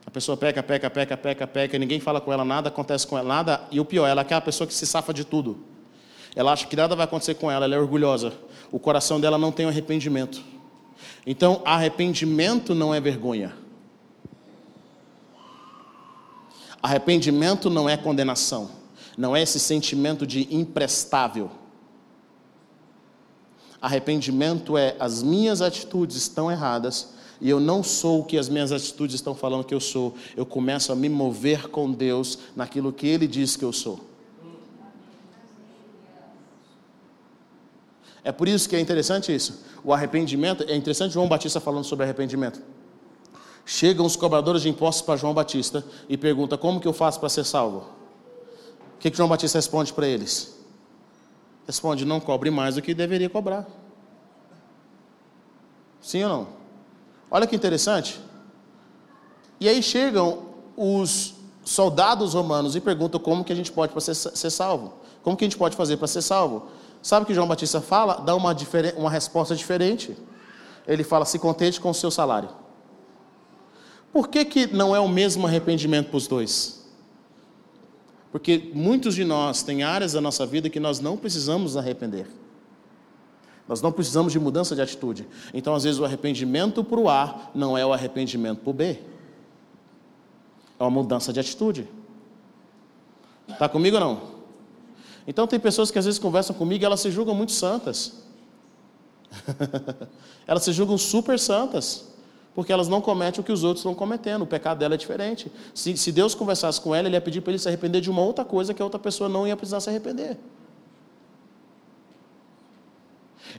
A 0.03 0.09
pessoa 0.09 0.35
peca, 0.35 0.63
peca, 0.63 0.89
peca, 0.89 1.15
peca, 1.15 1.45
peca, 1.45 1.77
ninguém 1.77 1.99
fala 1.99 2.19
com 2.19 2.33
ela, 2.33 2.43
nada 2.43 2.69
acontece 2.69 3.05
com 3.05 3.15
ela, 3.15 3.27
nada, 3.27 3.61
e 3.69 3.79
o 3.79 3.85
pior, 3.85 4.07
ela 4.07 4.21
é 4.21 4.23
aquela 4.23 4.41
pessoa 4.41 4.65
que 4.65 4.73
se 4.73 4.87
safa 4.87 5.13
de 5.13 5.23
tudo. 5.23 5.59
Ela 6.35 6.51
acha 6.51 6.65
que 6.65 6.75
nada 6.75 6.95
vai 6.95 7.05
acontecer 7.05 7.35
com 7.35 7.51
ela, 7.51 7.65
ela 7.65 7.75
é 7.75 7.79
orgulhosa. 7.79 8.33
O 8.71 8.79
coração 8.79 9.21
dela 9.21 9.37
não 9.37 9.51
tem 9.51 9.67
arrependimento. 9.67 10.41
Então, 11.23 11.61
arrependimento 11.63 12.73
não 12.73 12.91
é 12.91 12.99
vergonha. 12.99 13.53
Arrependimento 16.81 17.69
não 17.69 17.87
é 17.87 17.95
condenação. 17.95 18.71
Não 19.15 19.35
é 19.35 19.43
esse 19.43 19.59
sentimento 19.59 20.25
de 20.25 20.47
imprestável. 20.49 21.60
Arrependimento 23.81 24.77
é 24.77 24.95
as 24.99 25.23
minhas 25.23 25.61
atitudes 25.61 26.15
estão 26.15 26.51
erradas 26.51 27.09
e 27.41 27.49
eu 27.49 27.59
não 27.59 27.81
sou 27.81 28.19
o 28.19 28.23
que 28.23 28.37
as 28.37 28.47
minhas 28.47 28.71
atitudes 28.71 29.15
estão 29.15 29.33
falando 29.33 29.63
que 29.63 29.73
eu 29.73 29.79
sou. 29.79 30.13
Eu 30.37 30.45
começo 30.45 30.91
a 30.91 30.95
me 30.95 31.09
mover 31.09 31.67
com 31.69 31.91
Deus 31.91 32.37
naquilo 32.55 32.93
que 32.93 33.07
Ele 33.07 33.27
diz 33.27 33.55
que 33.55 33.65
eu 33.65 33.73
sou. 33.73 33.99
É 38.23 38.31
por 38.31 38.47
isso 38.47 38.69
que 38.69 38.75
é 38.75 38.79
interessante 38.79 39.33
isso. 39.33 39.63
O 39.83 39.91
arrependimento, 39.91 40.63
é 40.67 40.75
interessante 40.75 41.13
João 41.13 41.27
Batista 41.27 41.59
falando 41.59 41.83
sobre 41.83 42.03
arrependimento. 42.03 42.61
Chegam 43.65 44.05
os 44.05 44.15
cobradores 44.15 44.61
de 44.61 44.69
impostos 44.69 45.01
para 45.01 45.17
João 45.17 45.33
Batista 45.33 45.83
e 46.07 46.15
pergunta: 46.15 46.55
Como 46.55 46.79
que 46.79 46.87
eu 46.87 46.93
faço 46.93 47.19
para 47.19 47.29
ser 47.29 47.43
salvo? 47.43 47.79
O 48.95 48.99
que, 48.99 49.09
que 49.09 49.17
João 49.17 49.27
Batista 49.29 49.57
responde 49.57 49.91
para 49.91 50.07
eles? 50.07 50.60
Responde: 51.65 52.05
Não 52.05 52.19
cobre 52.19 52.49
mais 52.49 52.75
do 52.75 52.81
que 52.81 52.93
deveria 52.93 53.29
cobrar. 53.29 53.67
Sim 56.01 56.23
ou 56.23 56.29
não? 56.29 56.47
Olha 57.29 57.47
que 57.47 57.55
interessante. 57.55 58.19
E 59.59 59.69
aí 59.69 59.81
chegam 59.81 60.49
os 60.75 61.35
soldados 61.63 62.33
romanos 62.33 62.75
e 62.75 62.81
perguntam 62.81 63.19
como 63.19 63.43
que 63.43 63.53
a 63.53 63.55
gente 63.55 63.71
pode 63.71 63.93
ser, 64.03 64.15
ser 64.15 64.49
salvo. 64.49 64.93
Como 65.23 65.37
que 65.37 65.45
a 65.45 65.47
gente 65.47 65.57
pode 65.57 65.75
fazer 65.75 65.97
para 65.97 66.07
ser 66.07 66.21
salvo? 66.21 66.67
Sabe 67.01 67.23
o 67.23 67.25
que 67.27 67.33
João 67.33 67.47
Batista 67.47 67.79
fala? 67.79 68.15
Dá 68.15 68.35
uma, 68.35 68.55
uma 68.97 69.09
resposta 69.09 69.55
diferente. 69.55 70.17
Ele 70.87 71.03
fala: 71.03 71.25
se 71.25 71.37
contente 71.37 71.79
com 71.79 71.91
o 71.91 71.93
seu 71.93 72.09
salário. 72.09 72.49
Por 74.11 74.27
que, 74.27 74.43
que 74.43 74.67
não 74.67 74.95
é 74.95 74.99
o 74.99 75.07
mesmo 75.07 75.47
arrependimento 75.47 76.09
para 76.09 76.17
os 76.17 76.27
dois? 76.27 76.80
Porque 78.31 78.71
muitos 78.73 79.15
de 79.15 79.25
nós 79.25 79.61
têm 79.61 79.83
áreas 79.83 80.13
da 80.13 80.21
nossa 80.21 80.45
vida 80.45 80.69
que 80.69 80.79
nós 80.79 80.99
não 80.99 81.17
precisamos 81.17 81.75
arrepender. 81.75 82.27
Nós 83.67 83.81
não 83.81 83.91
precisamos 83.91 84.31
de 84.31 84.39
mudança 84.39 84.75
de 84.75 84.81
atitude. 84.81 85.27
Então, 85.53 85.75
às 85.75 85.83
vezes, 85.83 85.99
o 85.99 86.05
arrependimento 86.05 86.83
para 86.83 86.99
o 86.99 87.09
A 87.09 87.51
não 87.53 87.77
é 87.77 87.85
o 87.85 87.93
arrependimento 87.93 88.59
para 88.59 88.69
o 88.69 88.73
B. 88.73 88.99
É 90.79 90.83
uma 90.83 90.89
mudança 90.89 91.31
de 91.31 91.39
atitude. 91.39 91.87
Está 93.47 93.67
comigo 93.69 93.97
ou 93.97 94.01
não? 94.01 94.41
Então 95.27 95.45
tem 95.45 95.59
pessoas 95.59 95.91
que 95.91 95.99
às 95.99 96.05
vezes 96.05 96.19
conversam 96.19 96.55
comigo 96.55 96.83
e 96.83 96.85
elas 96.85 96.99
se 96.99 97.11
julgam 97.11 97.35
muito 97.35 97.51
santas. 97.51 98.23
elas 100.47 100.63
se 100.63 100.73
julgam 100.73 100.97
super 100.97 101.39
santas. 101.39 102.10
Porque 102.53 102.71
elas 102.71 102.87
não 102.87 102.99
cometem 102.99 103.39
o 103.39 103.43
que 103.43 103.51
os 103.51 103.63
outros 103.63 103.79
estão 103.79 103.95
cometendo. 103.95 104.41
O 104.41 104.47
pecado 104.47 104.79
dela 104.79 104.95
é 104.95 104.97
diferente. 104.97 105.51
Se, 105.73 105.95
se 105.95 106.11
Deus 106.11 106.35
conversasse 106.35 106.81
com 106.81 106.93
ela, 106.93 107.07
ele 107.07 107.15
ia 107.15 107.21
pedir 107.21 107.41
para 107.41 107.51
ele 107.51 107.59
se 107.59 107.67
arrepender 107.67 108.01
de 108.01 108.09
uma 108.09 108.21
outra 108.21 108.43
coisa 108.43 108.73
que 108.73 108.81
a 108.81 108.85
outra 108.85 108.99
pessoa 108.99 109.29
não 109.29 109.47
ia 109.47 109.55
precisar 109.55 109.79
se 109.79 109.89
arrepender. 109.89 110.37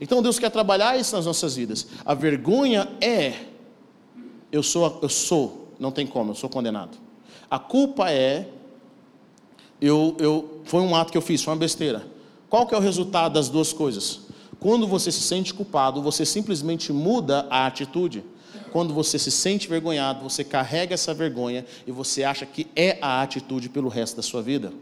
Então 0.01 0.23
Deus 0.23 0.39
quer 0.39 0.51
trabalhar 0.51 0.99
isso 0.99 1.15
nas 1.17 1.27
nossas 1.27 1.57
vidas. 1.57 1.87
A 2.05 2.15
vergonha 2.15 2.89
é 3.01 3.35
eu 4.51 4.63
sou, 4.63 4.99
eu 5.01 5.09
sou, 5.09 5.69
não 5.79 5.91
tem 5.91 6.07
como, 6.07 6.33
eu 6.33 6.35
sou 6.35 6.51
condenado. 6.51 6.99
A 7.51 7.59
culpa 7.59 8.11
é 8.11 8.49
eu, 9.81 10.15
eu, 10.19 10.61
foi 10.65 10.81
um 10.81 10.95
ato 10.95 11.11
que 11.11 11.19
eu 11.19 11.23
fiz, 11.23 11.43
foi 11.43 11.53
uma 11.53 11.59
besteira. 11.59 12.07
Qual 12.49 12.67
que 12.67 12.75
é 12.75 12.79
o 12.79 12.81
resultado 12.81 13.33
das 13.33 13.49
duas 13.49 13.73
coisas? 13.73 14.21
Quando 14.61 14.87
você 14.87 15.11
se 15.11 15.23
sente 15.23 15.53
culpado, 15.53 16.01
você 16.01 16.25
simplesmente 16.25 16.93
muda 16.93 17.47
a 17.51 17.67
atitude. 17.67 18.23
Quando 18.73 18.95
você 18.95 19.19
se 19.19 19.31
sente 19.31 19.69
vergonhado, 19.69 20.23
você 20.23 20.43
carrega 20.43 20.95
essa 20.95 21.13
vergonha 21.13 21.67
e 21.87 21.93
você 21.93 22.25
acha 22.25 22.47
que 22.47 22.67
é 22.75 22.99
a 23.03 23.21
atitude 23.21 23.69
pelo 23.69 23.91
resto 23.91 24.17
da 24.17 24.23
sua 24.23 24.41
vida. 24.41 24.73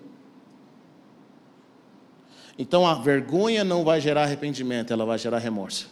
Então 2.57 2.87
a 2.87 2.95
vergonha 2.95 3.65
não 3.65 3.83
vai 3.83 4.01
gerar 4.01 4.23
arrependimento, 4.23 4.93
ela 4.93 5.05
vai 5.05 5.19
gerar 5.19 5.39
remorso. 5.39 5.91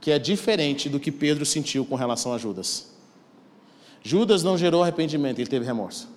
Que 0.00 0.12
é 0.12 0.20
diferente 0.20 0.88
do 0.88 1.00
que 1.00 1.10
Pedro 1.10 1.44
sentiu 1.44 1.84
com 1.84 1.96
relação 1.96 2.32
a 2.32 2.38
Judas. 2.38 2.92
Judas 4.04 4.44
não 4.44 4.56
gerou 4.56 4.82
arrependimento, 4.82 5.40
ele 5.40 5.50
teve 5.50 5.64
remorso. 5.64 6.08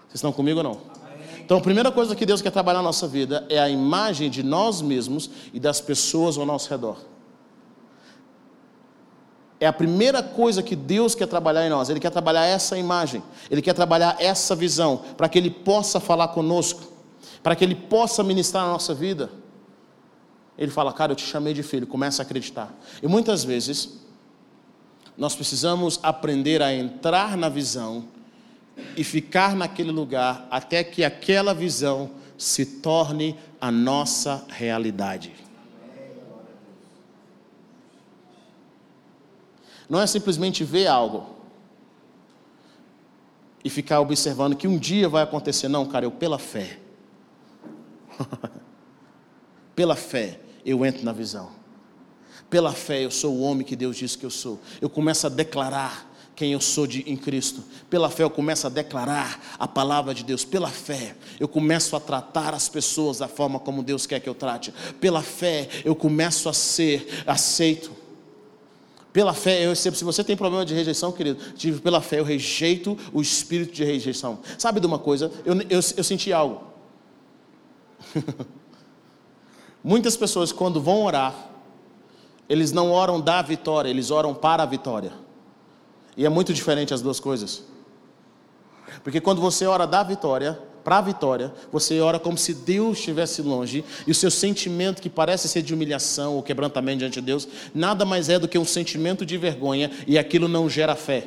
Vocês 0.00 0.14
estão 0.14 0.32
comigo 0.32 0.58
ou 0.60 0.64
não? 0.64 0.95
Então, 1.46 1.58
a 1.58 1.60
primeira 1.60 1.92
coisa 1.92 2.16
que 2.16 2.26
Deus 2.26 2.42
quer 2.42 2.50
trabalhar 2.50 2.80
na 2.80 2.86
nossa 2.86 3.06
vida 3.06 3.46
é 3.48 3.56
a 3.56 3.70
imagem 3.70 4.28
de 4.28 4.42
nós 4.42 4.82
mesmos 4.82 5.30
e 5.54 5.60
das 5.60 5.80
pessoas 5.80 6.36
ao 6.36 6.44
nosso 6.44 6.68
redor. 6.68 6.96
É 9.60 9.66
a 9.68 9.72
primeira 9.72 10.24
coisa 10.24 10.60
que 10.60 10.74
Deus 10.74 11.14
quer 11.14 11.28
trabalhar 11.28 11.64
em 11.64 11.70
nós. 11.70 11.88
Ele 11.88 12.00
quer 12.00 12.10
trabalhar 12.10 12.44
essa 12.44 12.76
imagem, 12.76 13.22
ele 13.48 13.62
quer 13.62 13.74
trabalhar 13.74 14.16
essa 14.18 14.56
visão, 14.56 15.04
para 15.16 15.28
que 15.28 15.38
ele 15.38 15.48
possa 15.48 16.00
falar 16.00 16.28
conosco, 16.28 16.82
para 17.44 17.54
que 17.54 17.62
ele 17.62 17.76
possa 17.76 18.24
ministrar 18.24 18.64
na 18.64 18.72
nossa 18.72 18.92
vida. 18.92 19.30
Ele 20.58 20.72
fala, 20.72 20.92
cara, 20.92 21.12
eu 21.12 21.16
te 21.16 21.24
chamei 21.24 21.54
de 21.54 21.62
filho, 21.62 21.86
começa 21.86 22.22
a 22.22 22.24
acreditar. 22.24 22.74
E 23.00 23.06
muitas 23.06 23.44
vezes, 23.44 24.00
nós 25.16 25.36
precisamos 25.36 26.00
aprender 26.02 26.60
a 26.60 26.74
entrar 26.74 27.36
na 27.36 27.48
visão 27.48 28.15
e 28.96 29.04
ficar 29.04 29.54
naquele 29.54 29.90
lugar 29.90 30.46
até 30.50 30.82
que 30.82 31.04
aquela 31.04 31.54
visão 31.54 32.10
se 32.36 32.64
torne 32.66 33.38
a 33.60 33.70
nossa 33.70 34.44
realidade. 34.48 35.32
Não 39.88 40.00
é 40.00 40.06
simplesmente 40.06 40.64
ver 40.64 40.86
algo 40.86 41.36
e 43.64 43.70
ficar 43.70 44.00
observando 44.00 44.56
que 44.56 44.68
um 44.68 44.78
dia 44.78 45.08
vai 45.08 45.22
acontecer, 45.22 45.68
não, 45.68 45.86
cara, 45.86 46.04
eu 46.04 46.10
pela 46.10 46.38
fé. 46.38 46.78
pela 49.74 49.96
fé 49.96 50.40
eu 50.64 50.84
entro 50.84 51.04
na 51.04 51.12
visão. 51.12 51.50
Pela 52.50 52.72
fé, 52.72 53.04
eu 53.04 53.10
sou 53.10 53.34
o 53.34 53.40
homem 53.42 53.66
que 53.66 53.74
Deus 53.74 53.96
disse 53.96 54.16
que 54.16 54.26
eu 54.26 54.30
sou. 54.30 54.60
Eu 54.80 54.88
começo 54.88 55.26
a 55.26 55.30
declarar 55.30 56.05
quem 56.36 56.52
eu 56.52 56.60
sou 56.60 56.86
de, 56.86 57.00
em 57.10 57.16
Cristo. 57.16 57.64
Pela 57.88 58.10
fé, 58.10 58.22
eu 58.22 58.30
começo 58.30 58.66
a 58.66 58.70
declarar 58.70 59.56
a 59.58 59.66
palavra 59.66 60.14
de 60.14 60.22
Deus. 60.22 60.44
Pela 60.44 60.68
fé, 60.68 61.16
eu 61.40 61.48
começo 61.48 61.96
a 61.96 62.00
tratar 62.00 62.52
as 62.52 62.68
pessoas 62.68 63.18
da 63.18 63.26
forma 63.26 63.58
como 63.58 63.82
Deus 63.82 64.06
quer 64.06 64.20
que 64.20 64.28
eu 64.28 64.34
trate. 64.34 64.72
Pela 65.00 65.22
fé, 65.22 65.68
eu 65.82 65.96
começo 65.96 66.48
a 66.48 66.52
ser 66.52 67.24
aceito. 67.26 67.90
Pela 69.14 69.32
fé, 69.32 69.64
eu 69.64 69.70
recebo. 69.70 69.96
Se 69.96 70.04
você 70.04 70.22
tem 70.22 70.36
problema 70.36 70.62
de 70.62 70.74
rejeição, 70.74 71.10
querido, 71.10 71.40
tive 71.54 71.80
pela 71.80 72.02
fé, 72.02 72.20
eu 72.20 72.24
rejeito 72.24 72.98
o 73.14 73.22
espírito 73.22 73.72
de 73.72 73.82
rejeição. 73.82 74.40
Sabe 74.58 74.78
de 74.78 74.86
uma 74.86 74.98
coisa? 74.98 75.32
Eu, 75.42 75.54
eu, 75.62 75.80
eu 75.96 76.04
senti 76.04 76.34
algo. 76.34 76.64
Muitas 79.82 80.18
pessoas, 80.18 80.52
quando 80.52 80.82
vão 80.82 81.02
orar, 81.02 81.34
eles 82.46 82.72
não 82.72 82.90
oram 82.90 83.18
da 83.18 83.40
vitória, 83.40 83.88
eles 83.88 84.10
oram 84.10 84.34
para 84.34 84.64
a 84.64 84.66
vitória. 84.66 85.25
E 86.16 86.24
é 86.24 86.28
muito 86.28 86.54
diferente 86.54 86.94
as 86.94 87.02
duas 87.02 87.20
coisas. 87.20 87.62
Porque 89.04 89.20
quando 89.20 89.40
você 89.40 89.66
ora 89.66 89.86
da 89.86 90.02
vitória, 90.02 90.58
para 90.82 90.98
a 90.98 91.00
vitória, 91.00 91.52
você 91.72 92.00
ora 92.00 92.18
como 92.18 92.38
se 92.38 92.54
Deus 92.54 92.98
estivesse 92.98 93.42
longe, 93.42 93.84
e 94.06 94.10
o 94.12 94.14
seu 94.14 94.30
sentimento, 94.30 95.02
que 95.02 95.10
parece 95.10 95.48
ser 95.48 95.60
de 95.62 95.74
humilhação 95.74 96.34
ou 96.34 96.42
quebrantamento 96.42 97.00
diante 97.00 97.20
de 97.20 97.26
Deus, 97.26 97.48
nada 97.74 98.04
mais 98.04 98.28
é 98.28 98.38
do 98.38 98.46
que 98.46 98.56
um 98.56 98.64
sentimento 98.64 99.26
de 99.26 99.36
vergonha, 99.36 99.90
e 100.06 100.16
aquilo 100.16 100.46
não 100.46 100.70
gera 100.70 100.94
fé. 100.94 101.26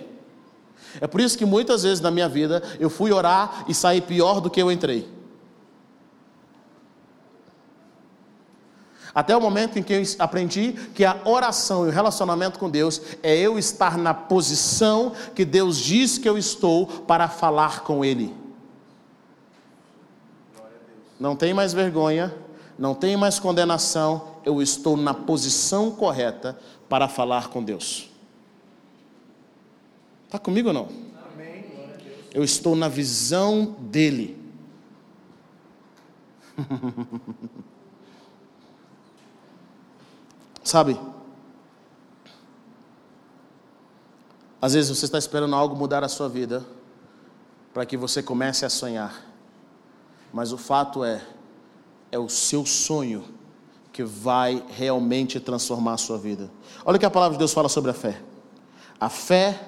É 1.01 1.07
por 1.07 1.21
isso 1.21 1.37
que 1.37 1.45
muitas 1.45 1.83
vezes 1.83 1.99
na 1.99 2.09
minha 2.09 2.29
vida 2.29 2.63
eu 2.79 2.89
fui 2.89 3.11
orar 3.11 3.65
e 3.67 3.73
saí 3.73 4.01
pior 4.01 4.39
do 4.39 4.49
que 4.49 4.61
eu 4.61 4.71
entrei. 4.71 5.18
Até 9.13 9.35
o 9.35 9.41
momento 9.41 9.79
em 9.79 9.83
que 9.83 9.93
eu 9.93 10.03
aprendi 10.19 10.73
que 10.93 11.03
a 11.03 11.19
oração 11.25 11.85
e 11.85 11.89
o 11.89 11.91
relacionamento 11.91 12.59
com 12.59 12.69
Deus 12.69 13.01
é 13.23 13.35
eu 13.35 13.57
estar 13.57 13.97
na 13.97 14.13
posição 14.13 15.13
que 15.33 15.43
Deus 15.43 15.77
diz 15.77 16.17
que 16.17 16.29
eu 16.29 16.37
estou 16.37 16.85
para 16.85 17.27
falar 17.27 17.81
com 17.81 18.05
Ele. 18.05 18.35
Não 21.19 21.35
tem 21.35 21.53
mais 21.53 21.73
vergonha, 21.73 22.33
não 22.77 22.93
tem 22.93 23.17
mais 23.17 23.39
condenação, 23.39 24.35
eu 24.45 24.61
estou 24.61 24.95
na 24.95 25.13
posição 25.13 25.91
correta 25.91 26.57
para 26.87 27.07
falar 27.07 27.49
com 27.49 27.63
Deus. 27.63 28.09
Está 30.25 30.37
comigo 30.37 30.69
ou 30.69 30.73
não? 30.73 30.87
Eu 32.31 32.43
estou 32.43 32.75
na 32.75 32.87
visão 32.87 33.75
dEle. 33.79 34.37
Sabe? 40.69 40.99
Às 44.61 44.73
vezes 44.73 44.95
você 44.95 45.05
está 45.05 45.17
esperando 45.17 45.55
algo 45.55 45.75
mudar 45.75 46.03
a 46.03 46.07
sua 46.07 46.29
vida 46.29 46.63
para 47.73 47.87
que 47.87 47.97
você 47.97 48.21
comece 48.21 48.65
a 48.65 48.69
sonhar. 48.69 49.25
Mas 50.31 50.51
o 50.51 50.59
fato 50.59 51.03
é, 51.03 51.25
é 52.11 52.19
o 52.19 52.29
seu 52.29 52.67
sonho 52.67 53.25
que 53.91 54.03
vai 54.03 54.63
realmente 54.69 55.39
transformar 55.39 55.93
a 55.93 55.97
sua 55.97 56.19
vida. 56.19 56.51
Olha 56.85 56.97
o 56.97 56.99
que 56.99 57.05
a 57.05 57.09
palavra 57.09 57.33
de 57.33 57.39
Deus 57.39 57.51
fala 57.51 57.67
sobre 57.67 57.89
a 57.89 57.95
fé. 57.95 58.21
A 58.99 59.09
fé 59.09 59.59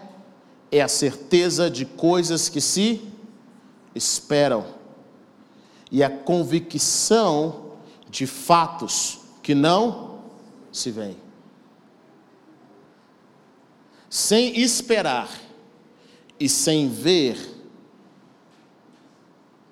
é 0.72 0.84
a 0.84 0.88
certeza 0.88 1.68
de 1.68 1.84
coisas 1.84 2.48
que 2.48 2.62
se 2.62 3.12
esperam 3.96 4.64
e 5.90 6.04
a 6.04 6.12
convicção 6.12 7.72
de 8.08 8.28
fatos 8.28 9.18
que 9.42 9.56
não 9.56 10.11
se 10.72 10.92
vem. 10.92 11.18
Sem 14.10 14.60
esperar 14.60 15.30
e 16.40 16.50
sem 16.50 16.90
ver, 16.90 17.38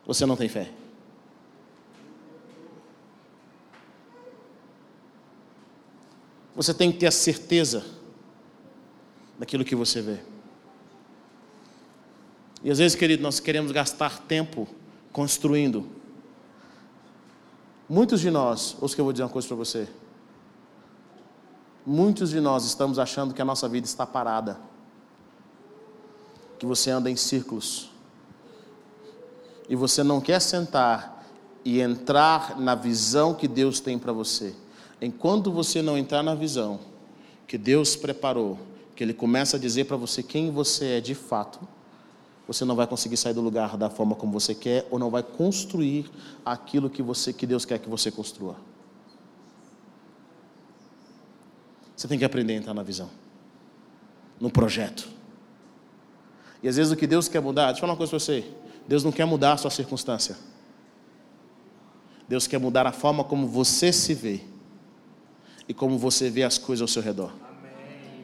você 0.06 0.26
não 0.26 0.36
tem 0.36 0.48
fé. 0.48 0.72
Você 6.56 6.74
tem 6.74 6.92
que 6.92 6.98
ter 6.98 7.08
a 7.08 7.12
certeza 7.12 7.86
daquilo 9.38 9.64
que 9.64 9.76
você 9.76 10.02
vê. 10.02 10.20
E 12.62 12.70
às 12.70 12.80
vezes, 12.80 12.98
querido, 12.98 13.24
nós 13.24 13.40
queremos 13.40 13.72
gastar 13.72 14.20
tempo 14.24 14.68
construindo. 15.14 15.88
Muitos 17.88 18.20
de 18.20 18.30
nós, 18.30 18.76
ouça 18.82 18.94
que 18.94 19.02
eu 19.02 19.06
vou 19.06 19.14
dizer 19.14 19.24
uma 19.24 19.30
coisa 19.30 19.48
para 19.48 19.56
você. 19.56 19.88
Muitos 21.86 22.30
de 22.30 22.39
nós 22.39 22.65
estamos 22.65 23.00
achando 23.00 23.34
que 23.34 23.42
a 23.42 23.46
nossa 23.46 23.68
vida 23.68 23.86
está 23.86 24.06
parada, 24.06 24.60
que 26.58 26.65
você 26.65 26.92
anda 26.92 27.10
em 27.10 27.15
círculos, 27.15 27.89
e 29.70 29.76
você 29.76 30.04
não 30.04 30.20
quer 30.20 30.39
sentar 30.42 31.26
e 31.63 31.80
entrar 31.80 32.60
na 32.60 32.76
visão 32.76 33.34
que 33.34 33.48
Deus 33.48 33.80
tem 33.80 33.98
para 33.98 34.12
você. 34.12 34.56
Enquanto 35.02 35.52
você 35.52 35.82
não 35.82 35.98
entrar 35.98 36.24
na 36.24 36.36
visão 36.36 36.80
que 37.48 37.58
Deus 37.58 37.96
preparou, 37.96 38.60
que 38.96 39.04
Ele 39.04 39.13
começa 39.13 39.58
a 39.58 39.60
dizer 39.60 39.86
para 39.86 39.96
você 39.96 40.22
quem 40.22 40.52
você 40.52 40.98
é 40.98 41.02
de 41.02 41.15
fato, 41.15 41.60
você 42.48 42.65
não 42.65 42.76
vai 42.76 42.88
conseguir 42.88 43.15
sair 43.15 43.34
do 43.34 43.42
lugar 43.42 43.78
da 43.78 43.89
forma 43.89 44.15
como 44.15 44.34
você 44.34 44.56
quer 44.56 44.88
ou 44.89 44.98
não 44.98 45.10
vai 45.10 45.22
construir 45.22 46.10
aquilo 46.44 46.89
que 46.89 47.02
você 47.02 47.32
que 47.32 47.46
Deus 47.46 47.63
quer 47.63 47.78
que 47.78 47.88
você 47.88 48.12
construa. 48.12 48.56
Você 52.00 52.08
tem 52.08 52.18
que 52.18 52.24
aprender 52.24 52.54
a 52.54 52.56
entrar 52.56 52.74
na 52.74 52.82
visão, 52.82 53.10
no 54.40 54.50
projeto. 54.50 55.10
E 56.64 56.68
às 56.70 56.78
vezes 56.78 56.94
o 56.94 56.96
que 56.96 57.06
Deus 57.06 57.28
quer 57.28 57.42
mudar, 57.42 57.66
deixa 57.66 57.80
eu 57.80 57.82
falar 57.82 57.92
uma 57.92 57.98
coisa 57.98 58.12
para 58.12 58.20
você: 58.20 58.46
Deus 58.88 59.04
não 59.04 59.12
quer 59.12 59.26
mudar 59.26 59.52
a 59.52 59.58
sua 59.58 59.70
circunstância. 59.70 60.38
Deus 62.26 62.48
quer 62.48 62.58
mudar 62.58 62.88
a 62.88 62.94
forma 62.94 63.22
como 63.22 63.46
você 63.46 63.92
se 63.92 64.14
vê 64.14 64.40
e 65.68 65.74
como 65.74 65.98
você 65.98 66.30
vê 66.30 66.44
as 66.44 66.58
coisas 66.58 66.82
ao 66.84 66.88
seu 66.88 67.02
redor. 67.02 67.34
Amém. 67.34 68.24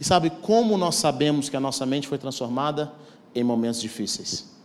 E 0.00 0.04
sabe 0.04 0.28
como 0.28 0.76
nós 0.76 0.96
sabemos 0.96 1.48
que 1.48 1.56
a 1.56 1.60
nossa 1.60 1.86
mente 1.86 2.08
foi 2.08 2.18
transformada? 2.18 2.92
Em 3.32 3.44
momentos 3.44 3.80
difíceis. 3.80 4.55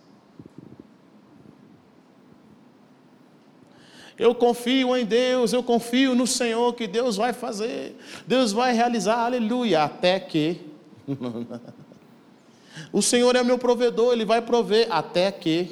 Eu 4.21 4.35
confio 4.35 4.95
em 4.95 5.03
Deus, 5.03 5.51
eu 5.51 5.63
confio 5.63 6.13
no 6.13 6.27
Senhor 6.27 6.75
que 6.75 6.85
Deus 6.85 7.17
vai 7.17 7.33
fazer, 7.33 7.97
Deus 8.27 8.51
vai 8.51 8.71
realizar, 8.71 9.25
aleluia, 9.25 9.81
até 9.83 10.19
que. 10.19 10.61
o 12.93 13.01
Senhor 13.01 13.35
é 13.35 13.43
meu 13.43 13.57
provedor, 13.57 14.13
Ele 14.13 14.23
vai 14.23 14.39
prover, 14.39 14.85
até 14.91 15.31
que. 15.31 15.71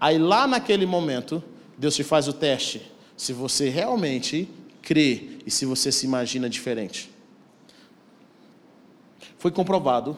Aí 0.00 0.16
lá 0.16 0.46
naquele 0.46 0.86
momento, 0.86 1.44
Deus 1.76 1.94
te 1.94 2.02
faz 2.02 2.26
o 2.28 2.32
teste, 2.32 2.90
se 3.14 3.34
você 3.34 3.68
realmente 3.68 4.48
crê 4.80 5.36
e 5.44 5.50
se 5.50 5.66
você 5.66 5.92
se 5.92 6.06
imagina 6.06 6.48
diferente. 6.48 7.10
Foi 9.36 9.50
comprovado 9.50 10.16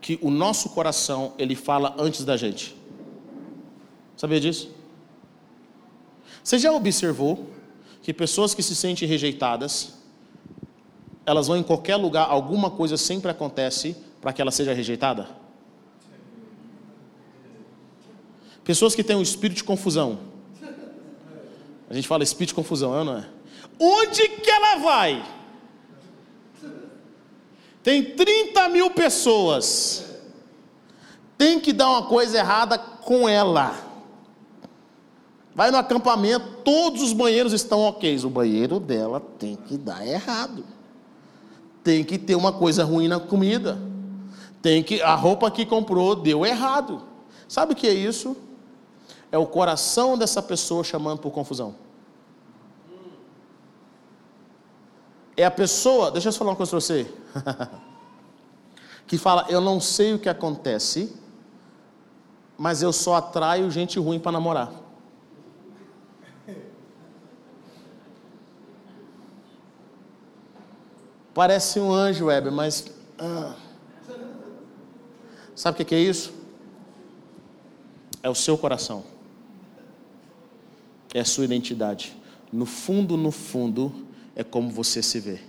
que 0.00 0.18
o 0.22 0.30
nosso 0.30 0.70
coração, 0.70 1.34
ele 1.38 1.54
fala 1.54 1.94
antes 1.98 2.24
da 2.24 2.38
gente. 2.38 2.74
Sabia 4.16 4.40
disso? 4.40 4.79
Você 6.42 6.58
já 6.58 6.72
observou 6.72 7.50
que 8.02 8.12
pessoas 8.12 8.54
que 8.54 8.62
se 8.62 8.74
sentem 8.74 9.06
rejeitadas, 9.06 9.94
elas 11.26 11.46
vão 11.46 11.56
em 11.56 11.62
qualquer 11.62 11.96
lugar, 11.96 12.26
alguma 12.28 12.70
coisa 12.70 12.96
sempre 12.96 13.30
acontece 13.30 13.96
para 14.20 14.32
que 14.32 14.40
ela 14.40 14.50
seja 14.50 14.72
rejeitada? 14.72 15.28
Pessoas 18.64 18.94
que 18.94 19.02
têm 19.02 19.16
um 19.16 19.22
espírito 19.22 19.58
de 19.58 19.64
confusão. 19.64 20.18
A 21.88 21.94
gente 21.94 22.06
fala 22.06 22.22
espírito 22.22 22.50
de 22.50 22.54
confusão, 22.54 22.94
é 22.94 22.98
ou 22.98 23.04
não 23.04 23.18
é? 23.18 23.28
Onde 23.78 24.28
que 24.28 24.50
ela 24.50 24.76
vai? 24.76 25.24
Tem 27.82 28.14
30 28.14 28.68
mil 28.68 28.90
pessoas. 28.90 30.04
Tem 31.36 31.58
que 31.58 31.72
dar 31.72 31.88
uma 31.90 32.02
coisa 32.06 32.38
errada 32.38 32.78
com 32.78 33.28
ela. 33.28 33.89
Vai 35.60 35.70
no 35.70 35.76
acampamento, 35.76 36.62
todos 36.64 37.02
os 37.02 37.12
banheiros 37.12 37.52
estão 37.52 37.80
ok. 37.80 38.18
O 38.24 38.30
banheiro 38.30 38.80
dela 38.80 39.20
tem 39.20 39.56
que 39.56 39.76
dar 39.76 40.06
errado. 40.06 40.64
Tem 41.84 42.02
que 42.02 42.16
ter 42.16 42.34
uma 42.34 42.50
coisa 42.50 42.82
ruim 42.82 43.08
na 43.08 43.20
comida. 43.20 43.78
Tem 44.62 44.82
que 44.82 45.02
a 45.02 45.14
roupa 45.14 45.50
que 45.50 45.66
comprou 45.66 46.16
deu 46.16 46.46
errado. 46.46 47.02
Sabe 47.46 47.74
o 47.74 47.76
que 47.76 47.86
é 47.86 47.92
isso? 47.92 48.34
É 49.30 49.36
o 49.36 49.44
coração 49.44 50.16
dessa 50.16 50.40
pessoa 50.40 50.82
chamando 50.82 51.18
por 51.18 51.30
confusão. 51.30 51.74
É 55.36 55.44
a 55.44 55.50
pessoa, 55.50 56.10
deixa 56.10 56.30
eu 56.30 56.32
falar 56.32 56.52
uma 56.52 56.56
coisa 56.56 56.70
para 56.70 56.80
você. 56.80 57.06
que 59.06 59.18
fala, 59.18 59.44
eu 59.50 59.60
não 59.60 59.78
sei 59.78 60.14
o 60.14 60.18
que 60.18 60.30
acontece, 60.30 61.14
mas 62.56 62.80
eu 62.80 62.94
só 62.94 63.16
atraio 63.16 63.70
gente 63.70 63.98
ruim 63.98 64.18
para 64.18 64.32
namorar. 64.32 64.79
Parece 71.32 71.78
um 71.78 71.92
anjo, 71.92 72.26
Weber, 72.26 72.52
mas. 72.52 72.86
Ah. 73.18 73.54
Sabe 75.54 75.82
o 75.82 75.84
que 75.84 75.94
é 75.94 76.00
isso? 76.00 76.32
É 78.22 78.28
o 78.28 78.34
seu 78.34 78.56
coração. 78.58 79.04
É 81.14 81.20
a 81.20 81.24
sua 81.24 81.44
identidade. 81.44 82.16
No 82.52 82.66
fundo, 82.66 83.16
no 83.16 83.30
fundo, 83.30 83.92
é 84.34 84.42
como 84.42 84.70
você 84.70 85.02
se 85.02 85.20
vê. 85.20 85.40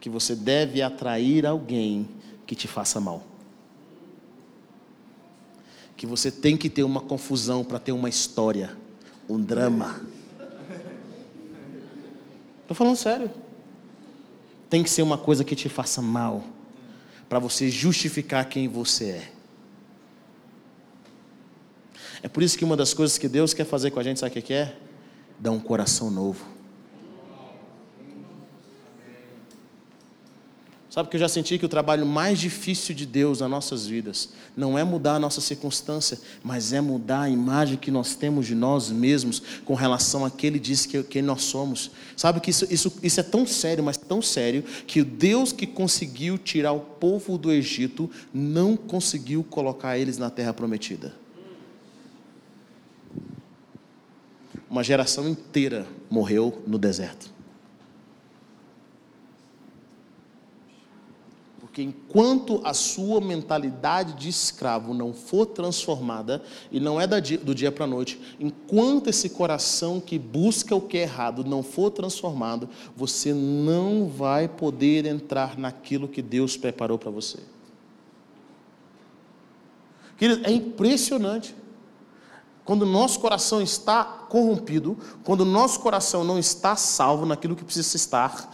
Que 0.00 0.08
você 0.08 0.34
deve 0.34 0.80
atrair 0.80 1.46
alguém 1.46 2.08
que 2.46 2.54
te 2.54 2.68
faça 2.68 3.00
mal. 3.00 3.22
Que 5.96 6.06
você 6.06 6.30
tem 6.30 6.56
que 6.56 6.70
ter 6.70 6.84
uma 6.84 7.00
confusão 7.00 7.64
para 7.64 7.78
ter 7.78 7.92
uma 7.92 8.08
história, 8.08 8.76
um 9.28 9.40
drama. 9.40 10.00
Estou 12.66 12.74
falando 12.74 12.96
sério. 12.96 13.30
Tem 14.68 14.82
que 14.82 14.90
ser 14.90 15.02
uma 15.02 15.16
coisa 15.16 15.44
que 15.44 15.54
te 15.54 15.68
faça 15.68 16.02
mal, 16.02 16.42
para 17.28 17.38
você 17.38 17.70
justificar 17.70 18.44
quem 18.48 18.66
você 18.66 19.10
é. 19.10 19.32
É 22.24 22.28
por 22.28 22.42
isso 22.42 22.58
que 22.58 22.64
uma 22.64 22.76
das 22.76 22.92
coisas 22.92 23.18
que 23.18 23.28
Deus 23.28 23.54
quer 23.54 23.64
fazer 23.64 23.92
com 23.92 24.00
a 24.00 24.02
gente, 24.02 24.18
sabe 24.18 24.36
o 24.36 24.42
que 24.42 24.52
é? 24.52 24.76
Dar 25.38 25.52
um 25.52 25.60
coração 25.60 26.10
novo. 26.10 26.44
Sabe 30.96 31.10
que 31.10 31.16
eu 31.16 31.20
já 31.20 31.28
senti 31.28 31.58
que 31.58 31.66
o 31.66 31.68
trabalho 31.68 32.06
mais 32.06 32.38
difícil 32.38 32.94
de 32.94 33.04
Deus 33.04 33.40
nas 33.40 33.50
nossas 33.50 33.86
vidas 33.86 34.30
não 34.56 34.78
é 34.78 34.82
mudar 34.82 35.16
a 35.16 35.18
nossa 35.18 35.42
circunstância, 35.42 36.18
mas 36.42 36.72
é 36.72 36.80
mudar 36.80 37.20
a 37.20 37.28
imagem 37.28 37.76
que 37.76 37.90
nós 37.90 38.14
temos 38.14 38.46
de 38.46 38.54
nós 38.54 38.88
mesmos 38.90 39.42
com 39.66 39.74
relação 39.74 40.24
a 40.24 40.30
que 40.30 40.46
Ele 40.46 40.58
disse 40.58 40.88
que 40.88 41.02
quem 41.02 41.20
nós 41.20 41.42
somos. 41.42 41.90
Sabe 42.16 42.40
que 42.40 42.48
isso, 42.48 42.66
isso, 42.70 42.90
isso 43.02 43.20
é 43.20 43.22
tão 43.22 43.46
sério, 43.46 43.84
mas 43.84 43.98
tão 43.98 44.22
sério, 44.22 44.62
que 44.86 45.02
o 45.02 45.04
Deus 45.04 45.52
que 45.52 45.66
conseguiu 45.66 46.38
tirar 46.38 46.72
o 46.72 46.80
povo 46.80 47.36
do 47.36 47.52
Egito 47.52 48.10
não 48.32 48.74
conseguiu 48.74 49.44
colocar 49.44 49.98
eles 49.98 50.16
na 50.16 50.30
terra 50.30 50.54
prometida. 50.54 51.14
Uma 54.70 54.82
geração 54.82 55.28
inteira 55.28 55.86
morreu 56.08 56.62
no 56.66 56.78
deserto. 56.78 57.35
Porque 61.76 61.82
enquanto 61.82 62.62
a 62.64 62.72
sua 62.72 63.20
mentalidade 63.20 64.14
de 64.14 64.30
escravo 64.30 64.94
não 64.94 65.12
for 65.12 65.44
transformada, 65.44 66.42
e 66.72 66.80
não 66.80 66.98
é 66.98 67.06
do 67.06 67.54
dia 67.54 67.70
para 67.70 67.84
a 67.84 67.86
noite, 67.86 68.18
enquanto 68.40 69.10
esse 69.10 69.28
coração 69.28 70.00
que 70.00 70.18
busca 70.18 70.74
o 70.74 70.80
que 70.80 70.96
é 70.96 71.02
errado 71.02 71.44
não 71.44 71.62
for 71.62 71.90
transformado, 71.90 72.66
você 72.96 73.34
não 73.34 74.08
vai 74.08 74.48
poder 74.48 75.04
entrar 75.04 75.58
naquilo 75.58 76.08
que 76.08 76.22
Deus 76.22 76.56
preparou 76.56 76.96
para 76.96 77.10
você. 77.10 77.40
Querido, 80.16 80.46
é 80.46 80.50
impressionante. 80.50 81.54
Quando 82.66 82.82
o 82.82 82.86
nosso 82.86 83.20
coração 83.20 83.62
está 83.62 84.04
corrompido, 84.04 84.98
quando 85.22 85.42
o 85.42 85.44
nosso 85.44 85.78
coração 85.78 86.24
não 86.24 86.36
está 86.36 86.74
salvo 86.74 87.24
naquilo 87.24 87.54
que 87.54 87.64
precisa 87.64 87.96
estar 87.96 88.52